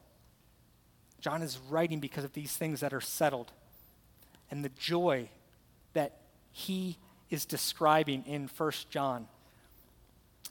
John 1.21 1.43
is 1.43 1.59
writing 1.69 2.01
because 2.01 2.25
of 2.25 2.33
these 2.33 2.57
things 2.57 2.81
that 2.81 2.93
are 2.93 3.01
settled. 3.01 3.53
And 4.51 4.65
the 4.65 4.71
joy 4.71 5.29
that 5.93 6.17
he 6.53 6.97
is 7.31 7.45
describing 7.45 8.25
in 8.27 8.49
1 8.55 8.73
John 8.91 9.29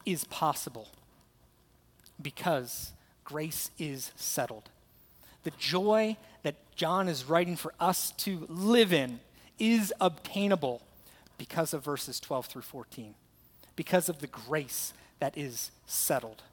is 0.05 0.23
possible 0.25 0.87
because 2.21 2.93
grace 3.23 3.71
is 3.77 4.11
settled. 4.15 4.69
The 5.43 5.51
joy 5.57 6.17
that 6.43 6.55
John 6.75 7.07
is 7.07 7.25
writing 7.25 7.55
for 7.55 7.73
us 7.79 8.11
to 8.11 8.45
live 8.49 8.93
in 8.93 9.19
is 9.57 9.93
obtainable 9.99 10.81
because 11.37 11.73
of 11.73 11.83
verses 11.83 12.19
12 12.19 12.45
through 12.45 12.61
14, 12.61 13.15
because 13.75 14.09
of 14.09 14.19
the 14.19 14.27
grace 14.27 14.93
that 15.19 15.37
is 15.37 15.71
settled. 15.85 16.43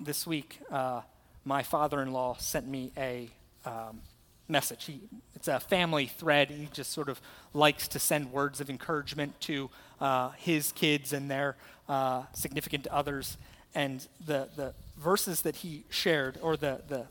This 0.00 0.26
week, 0.26 0.60
uh, 0.70 1.02
my 1.44 1.62
father 1.62 2.00
in 2.02 2.12
law 2.12 2.36
sent 2.38 2.66
me 2.66 2.92
a 2.96 3.28
um, 3.64 4.00
message. 4.48 4.84
He, 4.84 5.00
it's 5.34 5.48
a 5.48 5.60
family 5.60 6.06
thread. 6.06 6.50
He 6.50 6.68
just 6.72 6.92
sort 6.92 7.08
of 7.08 7.20
likes 7.52 7.88
to 7.88 7.98
send 7.98 8.32
words 8.32 8.60
of 8.60 8.70
encouragement 8.70 9.40
to 9.42 9.70
uh, 10.00 10.30
his 10.30 10.72
kids 10.72 11.12
and 11.12 11.30
their 11.30 11.56
uh, 11.88 12.24
significant 12.32 12.86
others. 12.88 13.36
And 13.74 14.06
the, 14.24 14.48
the 14.56 14.74
verses 14.98 15.42
that 15.42 15.56
he 15.56 15.84
shared, 15.88 16.38
or 16.42 16.56
the, 16.56 16.82
the 16.88 17.06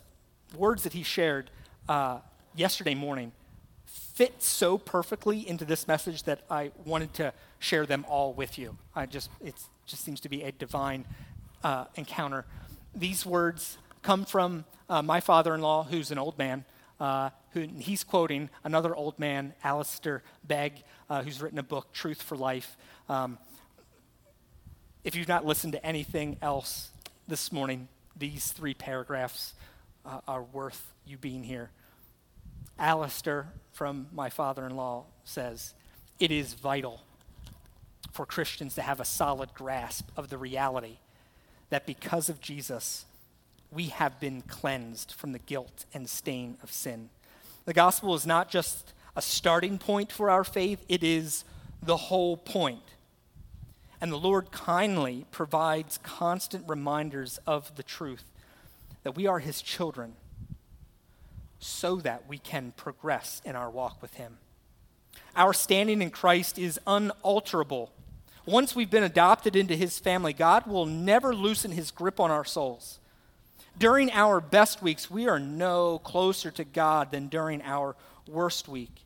words 0.56 0.84
that 0.84 0.94
he 0.94 1.04
shared 1.04 1.50
uh, 1.90 2.20
yesterday 2.56 2.96
morning, 2.96 3.32
fit 3.86 4.42
so 4.42 4.78
perfectly 4.78 5.48
into 5.48 5.66
this 5.66 5.88
message 5.88 6.24
that 6.24 6.42
I 6.50 6.72
wanted 6.86 7.14
to 7.16 7.34
share 7.60 7.86
them 7.86 8.06
all 8.08 8.34
with 8.34 8.58
you. 8.58 8.78
I 8.96 9.06
just 9.06 9.30
it 9.44 9.56
just 9.86 10.04
seems 10.04 10.20
to 10.22 10.30
be 10.30 10.44
a 10.44 10.52
divine 10.52 11.06
uh, 11.64 11.86
encounter. 11.96 12.46
These 12.94 13.26
words 13.26 13.78
come 14.02 14.26
from 14.26 14.66
uh, 14.90 15.02
my 15.02 15.20
father-in-law, 15.20 15.84
who's 15.86 16.12
an 16.12 16.18
old 16.18 16.38
man. 16.38 16.66
Uh, 17.00 17.32
who 17.54 17.62
he's 17.80 18.04
quoting 18.04 18.48
another 18.64 18.96
old 18.96 19.18
man, 19.18 19.56
Alistair 19.64 20.22
Begg, 20.44 20.84
uh, 21.10 21.24
who's 21.24 21.42
written 21.42 21.58
a 21.58 21.64
book, 21.64 21.92
Truth 21.94 22.22
for 22.22 22.38
Life. 22.38 22.78
Um, 23.10 23.40
if 25.04 25.16
you've 25.16 25.28
not 25.28 25.44
listened 25.44 25.74
to 25.74 25.84
anything 25.84 26.38
else 26.44 26.92
this 27.28 27.52
morning, 27.52 27.88
these 28.16 28.52
three 28.52 28.76
paragraphs 28.76 29.56
uh, 30.06 30.20
are 30.28 30.44
worth 30.44 30.94
you 31.06 31.18
being 31.18 31.44
here. 31.44 31.72
Alistair 32.78 33.48
from 33.72 34.08
my 34.14 34.30
father 34.30 34.66
in 34.66 34.76
law 34.76 35.06
says, 35.24 35.74
It 36.20 36.32
is 36.32 36.54
vital 36.54 37.02
for 38.12 38.26
Christians 38.26 38.76
to 38.76 38.82
have 38.82 39.00
a 39.00 39.06
solid 39.06 39.54
grasp 39.54 40.10
of 40.16 40.30
the 40.30 40.38
reality 40.38 40.98
that 41.70 41.86
because 41.86 42.30
of 42.30 42.42
Jesus, 42.42 43.06
we 43.72 43.86
have 43.88 44.20
been 44.20 44.42
cleansed 44.42 45.14
from 45.14 45.32
the 45.32 45.40
guilt 45.40 45.86
and 45.94 46.10
stain 46.10 46.58
of 46.62 46.72
sin. 46.72 47.10
The 47.66 47.74
gospel 47.74 48.14
is 48.16 48.28
not 48.28 48.50
just 48.50 48.94
a 49.16 49.22
starting 49.22 49.78
point 49.78 50.12
for 50.12 50.30
our 50.30 50.44
faith, 50.44 50.84
it 50.90 51.04
is 51.04 51.46
the 51.82 51.98
whole 51.98 52.38
point. 52.38 52.84
And 54.00 54.12
the 54.12 54.18
Lord 54.18 54.52
kindly 54.52 55.26
provides 55.32 56.00
constant 56.02 56.68
reminders 56.68 57.40
of 57.46 57.76
the 57.76 57.84
truth 57.84 58.26
that 59.04 59.16
we 59.16 59.28
are 59.28 59.40
His 59.40 59.62
children 59.62 60.14
so 61.60 61.98
that 61.98 62.28
we 62.28 62.40
can 62.40 62.74
progress 62.76 63.42
in 63.46 63.56
our 63.56 63.70
walk 63.70 64.02
with 64.02 64.16
Him. 64.16 64.38
Our 65.36 65.54
standing 65.54 66.02
in 66.02 66.10
Christ 66.10 66.58
is 66.58 66.80
unalterable. 66.88 67.92
Once 68.46 68.76
we've 68.76 68.90
been 68.90 69.04
adopted 69.04 69.56
into 69.56 69.76
His 69.76 70.00
family, 70.00 70.34
God 70.34 70.66
will 70.66 70.88
never 70.88 71.36
loosen 71.36 71.72
His 71.72 71.92
grip 71.92 72.20
on 72.20 72.32
our 72.32 72.46
souls. 72.46 73.00
During 73.78 74.12
our 74.12 74.42
best 74.42 74.82
weeks, 74.82 75.10
we 75.10 75.28
are 75.28 75.40
no 75.40 76.00
closer 76.00 76.52
to 76.52 76.64
God 76.64 77.12
than 77.12 77.28
during 77.28 77.62
our 77.62 77.96
worst 78.28 78.68
week 78.68 79.04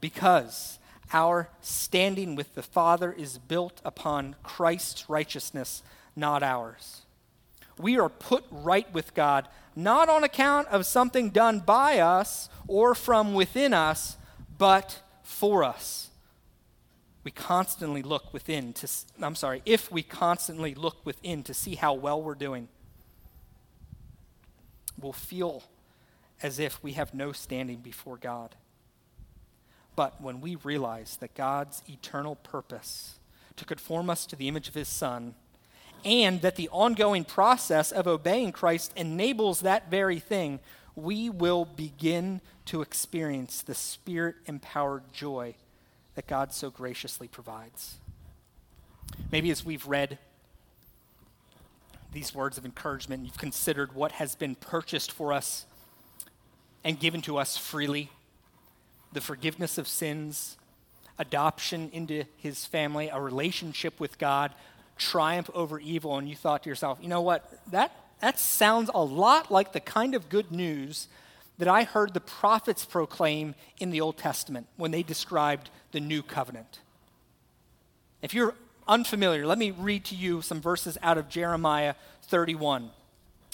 because 0.00 0.78
our 1.12 1.48
standing 1.60 2.34
with 2.34 2.54
the 2.54 2.62
Father 2.62 3.12
is 3.12 3.38
built 3.38 3.80
upon 3.84 4.36
Christ's 4.42 5.08
righteousness, 5.08 5.82
not 6.16 6.42
ours. 6.42 7.02
We 7.78 7.98
are 7.98 8.08
put 8.08 8.44
right 8.50 8.92
with 8.92 9.14
God 9.14 9.48
not 9.76 10.08
on 10.08 10.24
account 10.24 10.68
of 10.68 10.86
something 10.86 11.30
done 11.30 11.60
by 11.60 11.98
us 11.98 12.48
or 12.66 12.94
from 12.94 13.34
within 13.34 13.74
us, 13.74 14.16
but 14.58 15.02
for 15.22 15.64
us. 15.64 16.10
We 17.24 17.30
constantly 17.30 18.02
look 18.02 18.32
within 18.32 18.72
to, 18.74 18.88
I'm 19.20 19.34
sorry, 19.34 19.62
if 19.64 19.90
we 19.90 20.02
constantly 20.02 20.74
look 20.74 21.04
within 21.06 21.42
to 21.44 21.54
see 21.54 21.74
how 21.74 21.94
well 21.94 22.22
we're 22.22 22.34
doing, 22.34 22.68
we'll 25.00 25.12
feel 25.12 25.62
as 26.42 26.58
if 26.58 26.82
we 26.82 26.92
have 26.92 27.14
no 27.14 27.32
standing 27.32 27.78
before 27.78 28.16
God. 28.16 28.54
But 29.96 30.20
when 30.20 30.40
we 30.40 30.56
realize 30.56 31.16
that 31.18 31.34
God's 31.34 31.82
eternal 31.88 32.36
purpose 32.36 33.18
to 33.56 33.64
conform 33.64 34.10
us 34.10 34.26
to 34.26 34.36
the 34.36 34.48
image 34.48 34.68
of 34.68 34.74
his 34.74 34.88
Son 34.88 35.34
and 36.04 36.42
that 36.42 36.56
the 36.56 36.68
ongoing 36.70 37.24
process 37.24 37.92
of 37.92 38.06
obeying 38.06 38.52
Christ 38.52 38.92
enables 38.96 39.60
that 39.60 39.90
very 39.90 40.18
thing, 40.18 40.60
we 40.96 41.30
will 41.30 41.64
begin 41.64 42.40
to 42.66 42.82
experience 42.82 43.62
the 43.62 43.74
spirit 43.74 44.36
empowered 44.46 45.12
joy 45.12 45.54
that 46.14 46.26
God 46.26 46.52
so 46.52 46.70
graciously 46.70 47.28
provides. 47.28 47.96
Maybe 49.30 49.50
as 49.50 49.64
we've 49.64 49.86
read 49.86 50.18
these 52.14 52.34
words 52.34 52.56
of 52.56 52.64
encouragement, 52.64 53.24
you've 53.24 53.36
considered 53.36 53.94
what 53.94 54.12
has 54.12 54.34
been 54.34 54.54
purchased 54.54 55.12
for 55.12 55.32
us 55.32 55.66
and 56.84 56.98
given 56.98 57.20
to 57.22 57.36
us 57.36 57.56
freely 57.56 58.10
the 59.12 59.20
forgiveness 59.20 59.78
of 59.78 59.88
sins, 59.88 60.56
adoption 61.18 61.90
into 61.92 62.24
his 62.36 62.64
family, 62.64 63.08
a 63.08 63.20
relationship 63.20 64.00
with 64.00 64.18
God, 64.18 64.52
triumph 64.96 65.50
over 65.54 65.78
evil, 65.78 66.16
and 66.18 66.28
you 66.28 66.36
thought 66.36 66.62
to 66.64 66.68
yourself, 66.68 66.98
you 67.00 67.08
know 67.08 67.22
what? 67.22 67.50
That, 67.70 67.92
that 68.20 68.38
sounds 68.38 68.90
a 68.94 69.02
lot 69.02 69.50
like 69.50 69.72
the 69.72 69.80
kind 69.80 70.14
of 70.14 70.28
good 70.28 70.50
news 70.50 71.08
that 71.58 71.68
I 71.68 71.84
heard 71.84 72.14
the 72.14 72.20
prophets 72.20 72.84
proclaim 72.84 73.54
in 73.78 73.90
the 73.90 74.00
Old 74.00 74.18
Testament 74.18 74.66
when 74.76 74.90
they 74.90 75.02
described 75.02 75.70
the 75.92 76.00
new 76.00 76.22
covenant. 76.22 76.80
If 78.22 78.34
you're 78.34 78.54
unfamiliar, 78.86 79.46
let 79.46 79.58
me 79.58 79.70
read 79.70 80.04
to 80.06 80.14
you 80.14 80.42
some 80.42 80.60
verses 80.60 80.98
out 81.02 81.18
of 81.18 81.28
Jeremiah 81.28 81.94
31. 82.22 82.90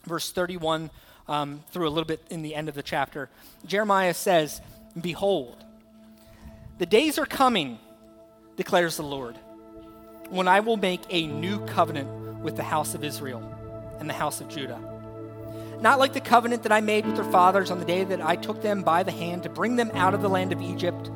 Verse 0.04 0.32
31 0.32 0.90
um, 1.28 1.62
through 1.70 1.86
a 1.86 1.90
little 1.90 2.04
bit 2.04 2.22
in 2.28 2.42
the 2.42 2.54
end 2.54 2.68
of 2.68 2.74
the 2.74 2.82
chapter. 2.82 3.30
Jeremiah 3.64 4.14
says, 4.14 4.60
Behold, 5.00 5.64
the 6.78 6.86
days 6.86 7.18
are 7.18 7.26
coming, 7.26 7.78
declares 8.56 8.96
the 8.96 9.02
Lord 9.02 9.36
when 10.28 10.48
I 10.48 10.60
will 10.60 10.76
make 10.76 11.00
a 11.10 11.26
new 11.26 11.64
covenant 11.66 12.08
with 12.40 12.56
the 12.56 12.62
house 12.62 12.94
of 12.94 13.04
Israel 13.04 13.42
and 13.98 14.08
the 14.08 14.14
house 14.14 14.40
of 14.40 14.48
Judah. 14.48 14.80
Not 15.80 15.98
like 15.98 16.12
the 16.12 16.20
covenant 16.20 16.62
that 16.64 16.72
I 16.72 16.80
made 16.80 17.06
with 17.06 17.16
their 17.16 17.24
fathers 17.32 17.70
on 17.70 17.78
the 17.78 17.84
day 17.84 18.04
that 18.04 18.20
I 18.20 18.36
took 18.36 18.62
them 18.62 18.82
by 18.82 19.02
the 19.02 19.10
hand 19.10 19.42
to 19.44 19.48
bring 19.48 19.76
them 19.76 19.90
out 19.94 20.14
of 20.14 20.22
the 20.22 20.28
land 20.28 20.52
of 20.52 20.60
Egypt, 20.60 21.10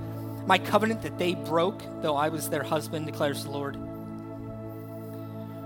my 0.46 0.58
covenant 0.58 1.02
that 1.02 1.18
they 1.18 1.34
broke, 1.34 1.82
though 2.02 2.16
I 2.16 2.28
was 2.28 2.48
their 2.48 2.62
husband, 2.62 3.06
declares 3.06 3.44
the 3.44 3.50
Lord. 3.50 3.76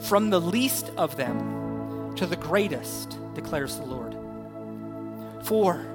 From 0.00 0.30
the 0.30 0.40
least 0.40 0.90
of 0.96 1.16
them 1.16 2.14
to 2.16 2.26
the 2.26 2.36
greatest, 2.36 3.18
declares 3.34 3.76
the 3.76 3.84
Lord. 3.84 4.16
For 5.44 5.86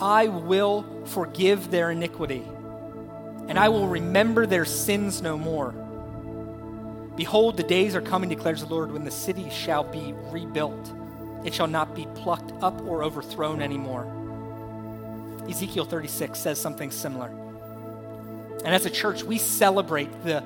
I 0.00 0.28
will 0.28 0.84
forgive 1.06 1.70
their 1.70 1.90
iniquity, 1.90 2.44
and 3.48 3.58
I 3.58 3.68
will 3.68 3.88
remember 3.88 4.46
their 4.46 4.64
sins 4.64 5.22
no 5.22 5.36
more. 5.36 5.72
Behold, 7.16 7.56
the 7.56 7.64
days 7.64 7.96
are 7.96 8.00
coming, 8.00 8.28
declares 8.28 8.60
the 8.60 8.68
Lord, 8.68 8.92
when 8.92 9.04
the 9.04 9.10
city 9.10 9.50
shall 9.50 9.82
be 9.82 10.14
rebuilt. 10.30 10.92
It 11.44 11.52
shall 11.52 11.66
not 11.66 11.94
be 11.94 12.06
plucked 12.14 12.52
up 12.62 12.80
or 12.82 13.02
overthrown 13.02 13.60
anymore. 13.60 14.06
Ezekiel 15.48 15.84
36 15.84 16.38
says 16.38 16.60
something 16.60 16.90
similar. 16.90 17.28
And 18.64 18.74
as 18.74 18.86
a 18.86 18.90
church, 18.90 19.22
we 19.22 19.38
celebrate 19.38 20.24
the 20.24 20.44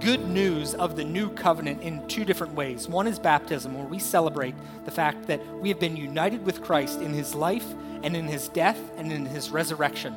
good 0.00 0.26
news 0.28 0.74
of 0.74 0.96
the 0.96 1.04
new 1.04 1.30
covenant 1.30 1.82
in 1.82 2.06
two 2.08 2.24
different 2.24 2.54
ways. 2.54 2.88
One 2.88 3.06
is 3.06 3.18
baptism, 3.18 3.74
where 3.74 3.86
we 3.86 3.98
celebrate 3.98 4.54
the 4.84 4.90
fact 4.90 5.26
that 5.26 5.44
we 5.60 5.68
have 5.70 5.80
been 5.80 5.96
united 5.96 6.44
with 6.44 6.62
Christ 6.62 7.00
in 7.00 7.12
his 7.12 7.34
life 7.34 7.66
and 8.02 8.16
in 8.16 8.26
his 8.26 8.48
death 8.48 8.78
and 8.96 9.12
in 9.12 9.26
his 9.26 9.50
resurrection. 9.50 10.14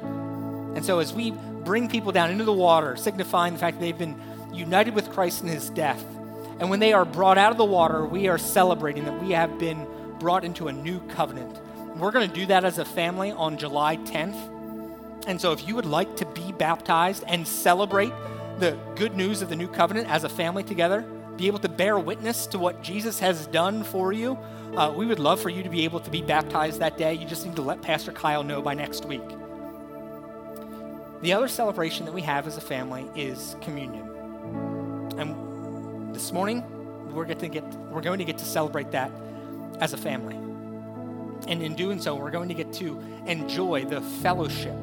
And 0.76 0.86
so, 0.86 1.00
as 1.00 1.14
we 1.14 1.32
bring 1.32 1.90
people 1.90 2.12
down 2.12 2.30
into 2.30 2.44
the 2.44 2.54
water, 2.54 2.96
signifying 2.96 3.54
the 3.54 3.60
fact 3.60 3.80
that 3.80 3.82
they've 3.82 3.98
been 3.98 4.20
united 4.54 4.94
with 4.94 5.10
Christ 5.12 5.42
in 5.42 5.48
his 5.48 5.70
death. 5.70 6.04
And 6.60 6.70
when 6.70 6.80
they 6.80 6.94
are 6.94 7.06
brought 7.06 7.38
out 7.38 7.52
of 7.52 7.58
the 7.58 7.66
water, 7.66 8.06
we 8.06 8.28
are 8.28 8.38
celebrating 8.38 9.06
that 9.06 9.22
we 9.22 9.32
have 9.32 9.58
been 9.60 9.88
brought 10.20 10.44
into 10.44 10.68
a 10.68 10.74
new 10.74 11.00
covenant. 11.08 11.58
We're 11.98 12.12
going 12.12 12.28
to 12.28 12.34
do 12.34 12.46
that 12.48 12.66
as 12.66 12.78
a 12.78 12.86
family 12.86 13.32
on 13.32 13.58
July 13.58 13.98
10th. 13.98 15.28
And 15.28 15.40
so 15.40 15.52
if 15.52 15.68
you 15.68 15.76
would 15.76 15.86
like 15.86 16.18
to 16.18 16.26
be 16.26 16.52
baptized 16.52 17.24
and 17.28 17.48
celebrate 17.48 18.12
the 18.60 18.78
good 18.96 19.16
news 19.16 19.42
of 19.42 19.50
the 19.50 19.56
new 19.56 19.68
covenant 19.68 20.10
as 20.10 20.24
a 20.24 20.30
family 20.30 20.64
together, 20.64 21.02
be 21.38 21.48
able 21.48 21.60
to 21.60 21.70
bear 21.70 21.98
witness 21.98 22.46
to 22.48 22.60
what 22.60 22.84
Jesus 22.84 23.20
has 23.20 23.48
done 23.48 23.84
for 23.84 24.12
you, 24.12 24.38
uh, 24.76 24.94
we 24.96 25.06
would 25.06 25.20
love 25.20 25.40
for 25.40 25.50
you 25.50 25.64
to 25.64 25.70
be 25.70 25.86
able 25.86 26.00
to 26.02 26.12
be 26.12 26.22
baptized 26.22 26.80
that 26.80 26.98
day. 26.98 27.14
You 27.14 27.26
just 27.26 27.46
need 27.46 27.56
to 27.56 27.62
let 27.62 27.82
Pastor 27.82 28.12
Kyle 28.12 28.44
know 28.44 28.62
by 28.62 28.74
next 28.74 29.06
week. 29.06 29.22
The 31.22 31.34
other 31.34 31.48
celebration 31.48 32.06
that 32.06 32.14
we 32.14 32.22
have 32.22 32.48
as 32.48 32.58
a 32.58 32.62
family 32.62 33.08
is 33.16 33.56
communion. 33.62 34.08
And 35.18 36.14
this 36.14 36.32
morning, 36.32 36.64
we're 37.14 37.26
going 37.26 37.40
to 37.40 37.48
get, 37.48 37.64
we're 37.92 38.02
going 38.02 38.20
to, 38.20 38.26
get 38.26 38.38
to 38.38 38.46
celebrate 38.46 38.92
that 38.92 39.12
as 39.80 39.94
a 39.94 39.98
family. 39.98 40.36
And 41.48 41.64
in 41.64 41.76
doing 41.76 42.02
so, 42.02 42.16
we're 42.16 42.32
going 42.32 42.50
to 42.50 42.54
get 42.54 42.72
to 42.74 43.02
enjoy 43.26 43.86
the 43.86 44.02
fellowship 44.02 44.78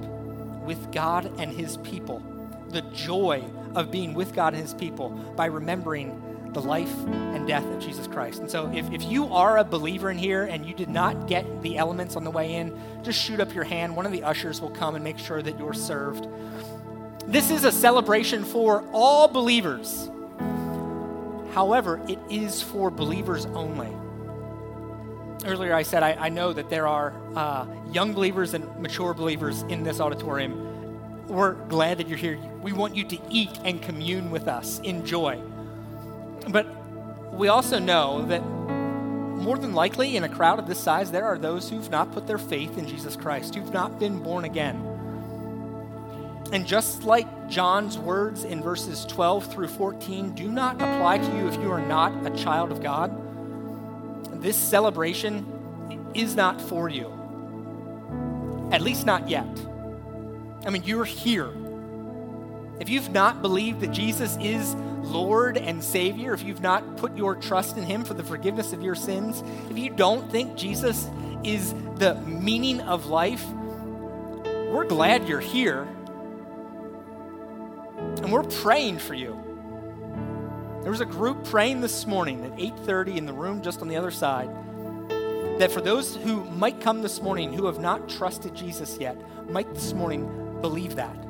with 0.64 0.90
God 0.90 1.30
and 1.38 1.52
His 1.52 1.76
people 1.78 2.22
the 2.70 2.82
joy 2.92 3.42
of 3.76 3.90
being 3.90 4.14
with 4.14 4.34
God 4.34 4.54
and 4.54 4.62
his 4.62 4.74
people 4.74 5.10
by 5.36 5.46
remembering 5.46 6.50
the 6.52 6.62
life 6.62 6.92
and 7.06 7.46
death 7.46 7.64
of 7.66 7.78
Jesus 7.78 8.06
Christ. 8.06 8.40
And 8.40 8.50
so, 8.50 8.72
if, 8.72 8.90
if 8.90 9.04
you 9.04 9.26
are 9.26 9.58
a 9.58 9.64
believer 9.64 10.10
in 10.10 10.16
here 10.16 10.44
and 10.44 10.64
you 10.64 10.74
did 10.74 10.88
not 10.88 11.28
get 11.28 11.62
the 11.62 11.76
elements 11.76 12.16
on 12.16 12.24
the 12.24 12.30
way 12.30 12.54
in, 12.54 12.76
just 13.02 13.20
shoot 13.20 13.40
up 13.40 13.54
your 13.54 13.64
hand. 13.64 13.94
One 13.94 14.06
of 14.06 14.12
the 14.12 14.22
ushers 14.22 14.60
will 14.60 14.70
come 14.70 14.94
and 14.94 15.04
make 15.04 15.18
sure 15.18 15.42
that 15.42 15.58
you're 15.58 15.74
served. 15.74 16.26
This 17.26 17.50
is 17.50 17.64
a 17.64 17.72
celebration 17.72 18.42
for 18.42 18.82
all 18.92 19.28
believers. 19.28 20.10
However, 21.52 22.00
it 22.08 22.18
is 22.30 22.62
for 22.62 22.90
believers 22.90 23.46
only. 23.46 23.90
Earlier, 25.44 25.74
I 25.74 25.82
said 25.82 26.02
I, 26.02 26.12
I 26.14 26.28
know 26.30 26.52
that 26.52 26.70
there 26.70 26.86
are 26.86 27.12
uh, 27.34 27.66
young 27.92 28.14
believers 28.14 28.54
and 28.54 28.64
mature 28.80 29.12
believers 29.12 29.62
in 29.68 29.82
this 29.82 30.00
auditorium. 30.00 30.75
We're 31.28 31.54
glad 31.54 31.98
that 31.98 32.08
you're 32.08 32.18
here. 32.18 32.38
We 32.62 32.72
want 32.72 32.94
you 32.94 33.04
to 33.04 33.18
eat 33.30 33.58
and 33.64 33.82
commune 33.82 34.30
with 34.30 34.46
us 34.46 34.80
in 34.80 35.04
joy. 35.04 35.40
But 36.48 36.66
we 37.32 37.48
also 37.48 37.78
know 37.78 38.24
that 38.26 38.40
more 38.40 39.58
than 39.58 39.74
likely 39.74 40.16
in 40.16 40.24
a 40.24 40.28
crowd 40.28 40.58
of 40.58 40.66
this 40.66 40.78
size, 40.78 41.10
there 41.10 41.24
are 41.24 41.36
those 41.36 41.68
who've 41.68 41.90
not 41.90 42.12
put 42.12 42.26
their 42.26 42.38
faith 42.38 42.78
in 42.78 42.88
Jesus 42.88 43.16
Christ, 43.16 43.54
who've 43.54 43.72
not 43.72 43.98
been 43.98 44.22
born 44.22 44.44
again. 44.44 44.76
And 46.52 46.64
just 46.64 47.02
like 47.02 47.48
John's 47.48 47.98
words 47.98 48.44
in 48.44 48.62
verses 48.62 49.04
12 49.06 49.52
through 49.52 49.68
14 49.68 50.32
do 50.34 50.48
not 50.48 50.76
apply 50.76 51.18
to 51.18 51.36
you 51.36 51.48
if 51.48 51.54
you 51.56 51.70
are 51.72 51.84
not 51.84 52.24
a 52.24 52.30
child 52.36 52.70
of 52.70 52.82
God, 52.82 53.10
this 54.40 54.56
celebration 54.56 55.44
is 56.14 56.36
not 56.36 56.60
for 56.60 56.88
you. 56.88 57.12
At 58.70 58.80
least 58.80 59.06
not 59.06 59.28
yet. 59.28 59.46
I 60.66 60.70
mean, 60.70 60.82
you're 60.84 61.04
here. 61.04 61.52
If 62.80 62.88
you've 62.88 63.10
not 63.10 63.40
believed 63.40 63.80
that 63.80 63.92
Jesus 63.92 64.36
is 64.40 64.74
Lord 64.74 65.56
and 65.56 65.82
Savior, 65.82 66.34
if 66.34 66.42
you've 66.42 66.60
not 66.60 66.96
put 66.96 67.16
your 67.16 67.36
trust 67.36 67.76
in 67.76 67.84
Him 67.84 68.04
for 68.04 68.14
the 68.14 68.24
forgiveness 68.24 68.72
of 68.72 68.82
your 68.82 68.96
sins, 68.96 69.44
if 69.70 69.78
you 69.78 69.90
don't 69.90 70.30
think 70.30 70.56
Jesus 70.56 71.08
is 71.44 71.72
the 71.94 72.16
meaning 72.26 72.80
of 72.80 73.06
life, 73.06 73.46
we're 73.46 74.86
glad 74.86 75.28
you're 75.28 75.40
here. 75.40 75.82
And 78.18 78.32
we're 78.32 78.42
praying 78.42 78.98
for 78.98 79.14
you. 79.14 79.40
There 80.82 80.90
was 80.90 81.00
a 81.00 81.06
group 81.06 81.44
praying 81.44 81.80
this 81.80 82.06
morning 82.06 82.44
at 82.44 82.58
8:30 82.58 83.16
in 83.16 83.26
the 83.26 83.32
room 83.32 83.62
just 83.62 83.82
on 83.82 83.88
the 83.88 83.96
other 83.96 84.10
side 84.10 84.50
that 85.58 85.72
for 85.72 85.80
those 85.80 86.16
who 86.16 86.44
might 86.44 86.80
come 86.80 87.00
this 87.00 87.22
morning 87.22 87.52
who 87.52 87.66
have 87.66 87.78
not 87.78 88.08
trusted 88.08 88.54
Jesus 88.54 88.98
yet, 88.98 89.16
might 89.48 89.72
this 89.72 89.94
morning 89.94 90.45
believe 90.60 90.96
that 90.96 91.26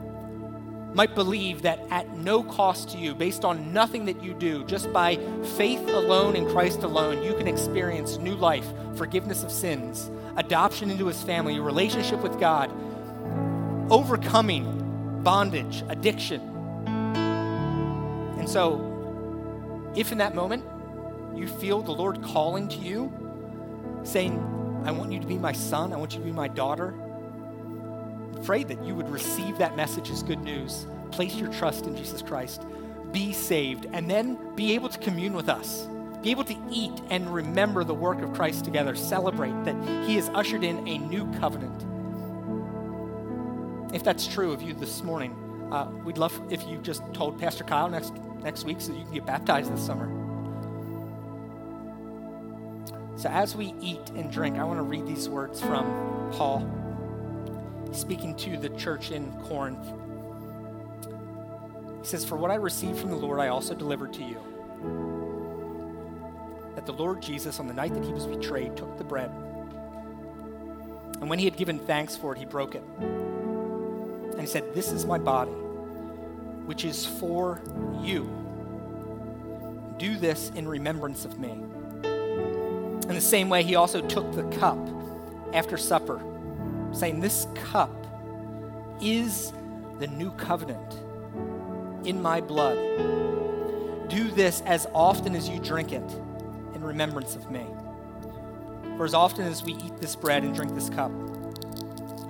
might 0.97 1.15
believe 1.15 1.61
that 1.61 1.79
at 1.91 2.17
no 2.17 2.43
cost 2.43 2.89
to 2.89 2.97
you, 2.97 3.15
based 3.15 3.45
on 3.45 3.71
nothing 3.71 4.07
that 4.07 4.23
you 4.25 4.33
do, 4.33 4.65
just 4.65 4.91
by 4.95 5.17
faith 5.59 5.87
alone 5.89 6.35
in 6.35 6.49
Christ 6.49 6.85
alone, 6.85 7.23
you 7.23 7.35
can 7.35 7.47
experience 7.47 8.17
new 8.17 8.35
life, 8.35 8.67
forgiveness 8.95 9.43
of 9.43 9.53
sins, 9.53 10.11
adoption 10.39 10.91
into 10.91 11.07
his 11.07 11.23
family, 11.23 11.59
a 11.59 11.61
relationship 11.61 12.21
with 12.23 12.41
God, 12.41 12.71
overcoming 13.93 15.21
bondage, 15.23 15.85
addiction. 15.91 16.41
And 18.39 18.49
so, 18.49 19.93
if 19.95 20.13
in 20.13 20.19
that 20.19 20.35
moment 20.35 20.65
you 21.35 21.47
feel 21.47 21.83
the 21.83 21.93
Lord 21.93 22.23
calling 22.23 22.71
to 22.71 22.79
you, 22.79 23.13
saying, 24.03 24.39
I 24.87 24.93
want 24.93 25.13
you 25.13 25.21
to 25.21 25.27
be 25.27 25.37
my 25.37 25.53
son, 25.53 25.93
I 25.93 25.97
want 25.97 26.15
you 26.15 26.21
to 26.21 26.25
be 26.25 26.33
my 26.33 26.49
daughter, 26.49 26.95
pray 28.45 28.65
that 28.65 28.83
you 28.85 28.95
would 28.95 29.09
receive 29.09 29.59
that 29.59 29.77
message 29.77 30.11
as 30.11 30.23
good 30.23 30.41
news. 30.41 30.87
Place 31.11 31.35
your 31.37 31.53
trust 31.53 31.87
in 31.87 31.97
Jesus 31.97 32.23
Christ. 32.23 32.65
Be 33.13 33.33
saved, 33.33 33.87
and 33.93 34.11
then 34.11 34.39
be 34.55 34.75
able 34.75 34.89
to 34.89 34.99
commune 34.99 35.33
with 35.33 35.49
us. 35.49 35.89
Be 36.23 36.31
able 36.31 36.45
to 36.45 36.57
eat 36.71 36.93
and 37.11 37.33
remember 37.33 37.85
the 37.85 37.95
work 37.95 38.21
of 38.21 38.33
Christ 38.35 38.65
together. 38.65 38.95
Celebrate 38.97 39.65
that 39.65 39.77
He 40.07 40.17
has 40.17 40.29
ushered 40.31 40.65
in 40.65 40.87
a 40.87 40.99
new 40.99 41.31
covenant. 41.39 41.85
If 43.95 44.03
that's 44.03 44.27
true 44.27 44.53
of 44.53 44.63
you 44.63 44.75
this 44.75 45.03
morning, 45.03 45.35
uh, 45.73 45.91
we'd 46.05 46.19
love 46.19 46.39
if 46.51 46.67
you 46.67 46.79
just 46.79 47.03
told 47.13 47.39
Pastor 47.39 47.65
Kyle 47.65 47.89
next, 47.89 48.13
next 48.43 48.65
week 48.65 48.81
so 48.81 48.93
you 48.93 49.05
can 49.05 49.15
get 49.15 49.27
baptized 49.27 49.73
this 49.73 49.85
summer. 49.85 50.11
So, 53.17 53.31
as 53.31 53.57
we 53.57 53.75
eat 53.81 54.11
and 54.15 54.31
drink, 54.31 54.59
I 54.59 54.65
want 54.65 54.79
to 54.79 54.83
read 54.83 55.07
these 55.07 55.29
words 55.29 55.61
from 55.61 56.31
Paul 56.33 56.61
speaking 57.97 58.35
to 58.37 58.57
the 58.57 58.69
church 58.71 59.11
in 59.11 59.33
Corinth. 59.43 59.85
He 62.03 62.07
says, 62.07 62.25
For 62.25 62.37
what 62.37 62.51
I 62.51 62.57
received 62.57 62.99
from 62.99 63.11
the 63.11 63.17
Lord, 63.17 63.41
I 63.41 63.49
also 63.49 63.75
delivered 63.75 64.13
to 64.15 64.23
you. 64.23 64.39
That 66.75 66.87
the 66.87 66.93
Lord 66.93 67.23
Jesus, 67.23 67.59
on 67.59 67.67
the 67.67 67.75
night 67.75 67.95
that 67.95 68.05
he 68.05 68.13
was 68.13 68.27
betrayed, 68.27 68.77
took 68.77 68.99
the 68.99 69.05
bread. 69.05 69.31
And 71.21 71.31
when 71.31 71.39
he 71.39 71.47
had 71.47 71.57
given 71.57 71.79
thanks 71.79 72.15
for 72.15 72.33
it, 72.33 72.39
he 72.39 72.45
broke 72.45 72.75
it. 72.75 72.85
And 73.01 74.41
he 74.41 74.47
said, 74.47 74.75
This 74.75 74.93
is 74.93 75.07
my 75.07 75.19
body, 75.19 75.51
which 75.51 76.85
is 76.85 77.07
for 77.07 77.61
you. 78.03 78.31
Do 79.99 80.17
this 80.17 80.51
in 80.55 80.69
remembrance 80.69 81.25
of 81.25 81.39
me. 81.39 81.53
In 82.03 83.15
the 83.15 83.21
same 83.21 83.49
way, 83.49 83.63
he 83.63 83.77
also 83.77 84.01
took 84.07 84.33
the 84.33 84.45
cup 84.59 84.79
after 85.55 85.77
supper 85.77 86.21
saying, 86.97 87.21
This 87.21 87.47
cup 87.55 88.07
is 89.01 89.53
the 89.99 90.07
new 90.07 90.31
covenant 90.33 91.01
in 92.07 92.21
my 92.21 92.41
blood. 92.41 92.77
Do 94.09 94.31
this 94.31 94.63
as 94.63 94.87
often 94.95 95.35
as 95.35 95.49
you 95.49 95.59
drink 95.59 95.93
it 95.93 96.11
in 96.75 96.83
remembrance 96.83 97.35
of 97.35 97.51
me. 97.51 97.67
For 98.97 99.05
as 99.05 99.15
often 99.15 99.45
as 99.45 99.63
we 99.63 99.75
eat 99.75 99.99
this 99.99 100.17
bread 100.17 100.43
and 100.43 100.55
drink 100.55 100.75
this 100.75 100.89
cup, 100.89 101.13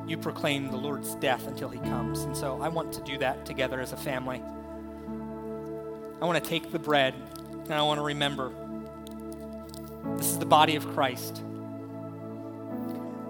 you 0.07 0.17
proclaim 0.17 0.71
the 0.71 0.77
Lord's 0.77 1.15
death 1.17 1.47
until 1.47 1.69
he 1.69 1.79
comes. 1.81 2.21
And 2.23 2.37
so 2.37 2.61
I 2.61 2.69
want 2.69 2.93
to 2.95 3.03
do 3.03 3.19
that 3.19 3.45
together 3.45 3.81
as 3.81 3.93
a 3.93 3.97
family. 3.97 4.43
I 6.21 6.25
want 6.25 6.43
to 6.43 6.49
take 6.49 6.73
the 6.73 6.79
bread 6.79 7.15
and 7.65 7.75
I 7.75 7.83
want 7.83 7.99
to 7.99 8.05
remember 8.05 8.53
this 10.17 10.27
is 10.27 10.39
the 10.39 10.47
body 10.47 10.77
of 10.77 10.87
Christ 10.95 11.43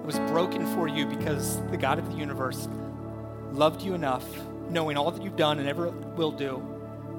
was 0.06 0.18
broken 0.30 0.64
for 0.74 0.86
you 0.86 1.04
because 1.04 1.60
the 1.66 1.76
God 1.76 1.98
of 1.98 2.08
the 2.08 2.14
universe 2.16 2.68
loved 3.50 3.82
you 3.82 3.94
enough, 3.94 4.24
knowing 4.70 4.96
all 4.96 5.10
that 5.10 5.20
you've 5.20 5.34
done 5.34 5.58
and 5.58 5.68
ever 5.68 5.90
will 5.90 6.30
do, 6.30 6.62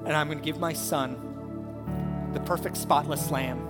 and 0.06 0.16
I'm 0.16 0.26
going 0.26 0.38
to 0.38 0.44
give 0.44 0.58
my 0.58 0.72
son, 0.72 2.30
the 2.32 2.40
perfect, 2.40 2.78
spotless 2.78 3.30
lamb, 3.30 3.68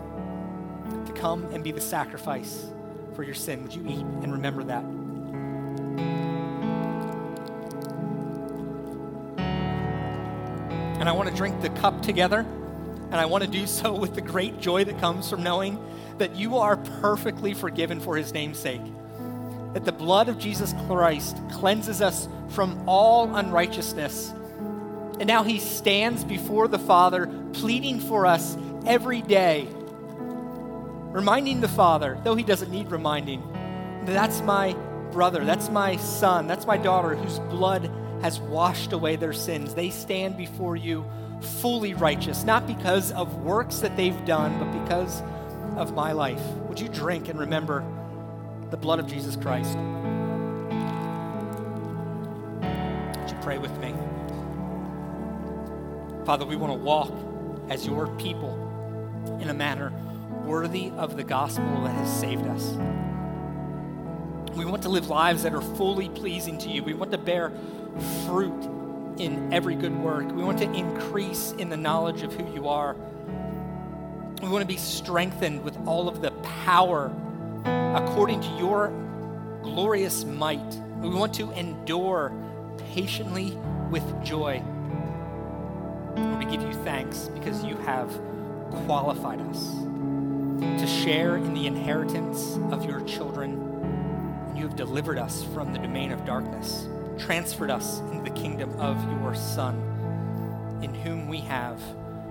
to 1.04 1.12
come 1.12 1.44
and 1.46 1.64
be 1.64 1.72
the 1.72 1.80
sacrifice 1.80 2.70
for 3.16 3.24
your 3.24 3.34
sin. 3.34 3.64
Would 3.64 3.74
you 3.74 3.84
eat 3.88 4.04
and 4.22 4.32
remember 4.32 4.62
that? 4.62 4.84
And 11.00 11.08
I 11.08 11.12
want 11.12 11.28
to 11.28 11.34
drink 11.34 11.60
the 11.60 11.70
cup 11.70 12.02
together, 12.02 12.40
and 12.40 13.16
I 13.16 13.26
want 13.26 13.42
to 13.42 13.50
do 13.50 13.66
so 13.66 13.92
with 13.98 14.14
the 14.14 14.20
great 14.20 14.60
joy 14.60 14.84
that 14.84 15.00
comes 15.00 15.28
from 15.28 15.42
knowing 15.42 15.84
that 16.18 16.36
you 16.36 16.58
are 16.58 16.76
perfectly 17.00 17.52
forgiven 17.52 17.98
for 17.98 18.16
his 18.16 18.32
name's 18.32 18.60
sake 18.60 18.82
that 19.74 19.84
the 19.84 19.92
blood 19.92 20.28
of 20.28 20.38
Jesus 20.38 20.74
Christ 20.86 21.36
cleanses 21.52 22.00
us 22.00 22.28
from 22.48 22.88
all 22.88 23.34
unrighteousness. 23.34 24.32
And 25.18 25.26
now 25.26 25.42
he 25.42 25.58
stands 25.58 26.24
before 26.24 26.68
the 26.68 26.78
Father, 26.78 27.26
pleading 27.52 28.00
for 28.00 28.26
us 28.26 28.56
every 28.86 29.20
day, 29.22 29.68
reminding 31.10 31.60
the 31.60 31.68
Father, 31.68 32.18
though 32.24 32.34
he 32.34 32.44
doesn't 32.44 32.70
need 32.70 32.90
reminding, 32.90 33.42
that 34.04 34.12
that's 34.12 34.40
my 34.42 34.74
brother, 35.12 35.44
that's 35.44 35.68
my 35.70 35.96
son, 35.96 36.46
that's 36.46 36.66
my 36.66 36.76
daughter 36.76 37.14
whose 37.14 37.38
blood 37.50 37.90
has 38.22 38.40
washed 38.40 38.92
away 38.92 39.16
their 39.16 39.32
sins. 39.32 39.74
They 39.74 39.90
stand 39.90 40.36
before 40.36 40.76
you 40.76 41.04
fully 41.60 41.94
righteous, 41.94 42.44
not 42.44 42.66
because 42.66 43.12
of 43.12 43.42
works 43.42 43.78
that 43.78 43.96
they've 43.96 44.24
done, 44.24 44.58
but 44.58 44.84
because 44.84 45.22
of 45.76 45.94
my 45.94 46.12
life. 46.12 46.42
Would 46.68 46.80
you 46.80 46.88
drink 46.88 47.28
and 47.28 47.38
remember? 47.38 47.84
The 48.70 48.76
blood 48.76 48.98
of 48.98 49.06
Jesus 49.06 49.36
Christ. 49.36 49.76
Would 53.18 53.30
you 53.30 53.36
pray 53.40 53.58
with 53.58 53.76
me? 53.78 53.94
Father, 56.24 56.44
we 56.44 56.56
want 56.56 56.72
to 56.72 56.78
walk 56.78 57.12
as 57.70 57.86
your 57.86 58.08
people 58.16 58.66
in 59.40 59.48
a 59.48 59.54
manner 59.54 59.92
worthy 60.44 60.90
of 60.96 61.16
the 61.16 61.24
gospel 61.24 61.82
that 61.82 61.94
has 61.94 62.20
saved 62.20 62.46
us. 62.46 62.72
We 64.56 64.64
want 64.64 64.82
to 64.82 64.88
live 64.88 65.08
lives 65.08 65.42
that 65.44 65.54
are 65.54 65.60
fully 65.60 66.08
pleasing 66.08 66.58
to 66.58 66.68
you. 66.68 66.82
We 66.82 66.94
want 66.94 67.12
to 67.12 67.18
bear 67.18 67.52
fruit 68.26 68.64
in 69.18 69.52
every 69.52 69.74
good 69.74 69.96
work. 69.96 70.30
We 70.32 70.42
want 70.42 70.58
to 70.58 70.70
increase 70.72 71.52
in 71.52 71.68
the 71.68 71.76
knowledge 71.76 72.22
of 72.22 72.34
who 72.34 72.52
you 72.52 72.68
are. 72.68 72.96
We 74.42 74.48
want 74.48 74.62
to 74.62 74.66
be 74.68 74.76
strengthened 74.76 75.64
with 75.64 75.76
all 75.86 76.08
of 76.08 76.20
the 76.20 76.30
power 76.64 77.10
according 77.64 78.40
to 78.40 78.48
your 78.58 78.92
glorious 79.62 80.24
might. 80.24 80.74
We 81.00 81.08
want 81.08 81.34
to 81.34 81.50
endure 81.52 82.32
patiently 82.92 83.56
with 83.90 84.04
joy. 84.24 84.62
We 86.38 86.44
give 86.44 86.62
you 86.62 86.72
thanks 86.84 87.28
because 87.28 87.64
you 87.64 87.76
have 87.78 88.10
qualified 88.86 89.40
us 89.40 89.72
to 90.80 90.86
share 90.86 91.36
in 91.36 91.54
the 91.54 91.66
inheritance 91.66 92.58
of 92.72 92.84
your 92.84 93.00
children. 93.02 93.52
And 94.48 94.58
you 94.58 94.64
have 94.64 94.76
delivered 94.76 95.18
us 95.18 95.44
from 95.54 95.72
the 95.72 95.78
domain 95.78 96.10
of 96.10 96.24
darkness, 96.24 96.88
transferred 97.18 97.70
us 97.70 98.00
into 98.10 98.28
the 98.30 98.36
kingdom 98.36 98.70
of 98.80 98.96
your 99.20 99.34
Son, 99.34 99.76
in 100.82 100.94
whom 100.94 101.28
we 101.28 101.38
have 101.38 101.80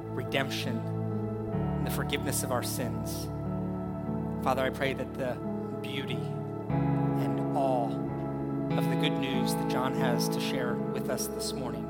redemption 0.10 0.78
and 1.78 1.88
the 1.88 1.92
forgiveness 1.92 2.44
of 2.44 2.52
our 2.52 2.64
sins. 2.64 3.28
Father, 4.48 4.64
I 4.64 4.70
pray 4.70 4.94
that 4.94 5.14
the 5.16 5.36
beauty 5.82 6.16
and 6.70 7.58
awe 7.58 7.92
of 8.78 8.90
the 8.90 8.96
good 8.96 9.12
news 9.20 9.54
that 9.54 9.68
John 9.70 9.94
has 9.96 10.30
to 10.30 10.40
share 10.40 10.76
with 10.76 11.10
us 11.10 11.28
this 11.28 11.52
morning 11.52 11.86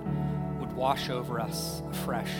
would 0.60 0.72
wash 0.72 1.12
over 1.12 1.39
us 1.39 1.84
afresh. 1.91 2.32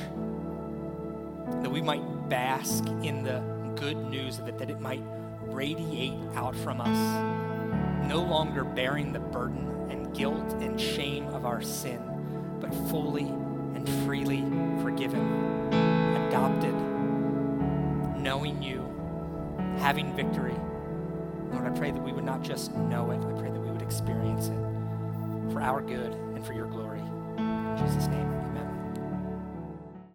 That 1.62 1.70
we 1.70 1.84
might 1.84 2.30
bask 2.30 2.84
in 3.04 3.22
the 3.22 3.44
good 3.76 4.10
news 4.10 4.40
of 4.40 4.48
it, 4.48 4.58
that 4.58 4.72
it 4.72 4.82
might 4.82 5.04
radiate 5.42 6.18
out 6.34 6.56
from 6.56 6.82
us, 6.82 8.10
no 8.10 8.24
longer 8.24 8.64
bearing 8.64 9.14
the 9.14 9.20
burden 9.20 9.88
and 9.92 10.16
guilt 10.16 10.52
and 10.54 10.82
shame 10.82 11.28
of 11.28 11.46
our 11.46 11.62
sin, 11.62 12.02
but 12.60 12.74
fully 12.90 13.28
and 13.76 13.88
freely 14.04 14.42
forgiven, 14.82 15.72
adopted, 16.28 16.74
knowing 18.20 18.64
you, 18.64 18.87
having 19.78 20.16
victory. 20.16 20.56
Lord, 21.52 21.66
I 21.66 21.78
pray 21.78 21.92
that 21.92 22.02
we 22.02 22.12
would 22.12 22.26
not 22.26 22.42
just 22.42 22.74
know 22.76 23.12
it, 23.12 23.24
I 23.24 23.40
pray 23.40 23.50
that 23.50 23.60
we 23.60 23.70
would 23.70 23.82
experience 23.82 24.48
it 24.48 25.54
for 25.54 25.62
our 25.62 25.82
good 25.82 26.14
and 26.14 26.46
for 26.46 26.54
your 26.54 26.68
glory. 26.68 27.02
In 27.38 27.78
Jesus' 27.80 28.08
name. 28.08 28.37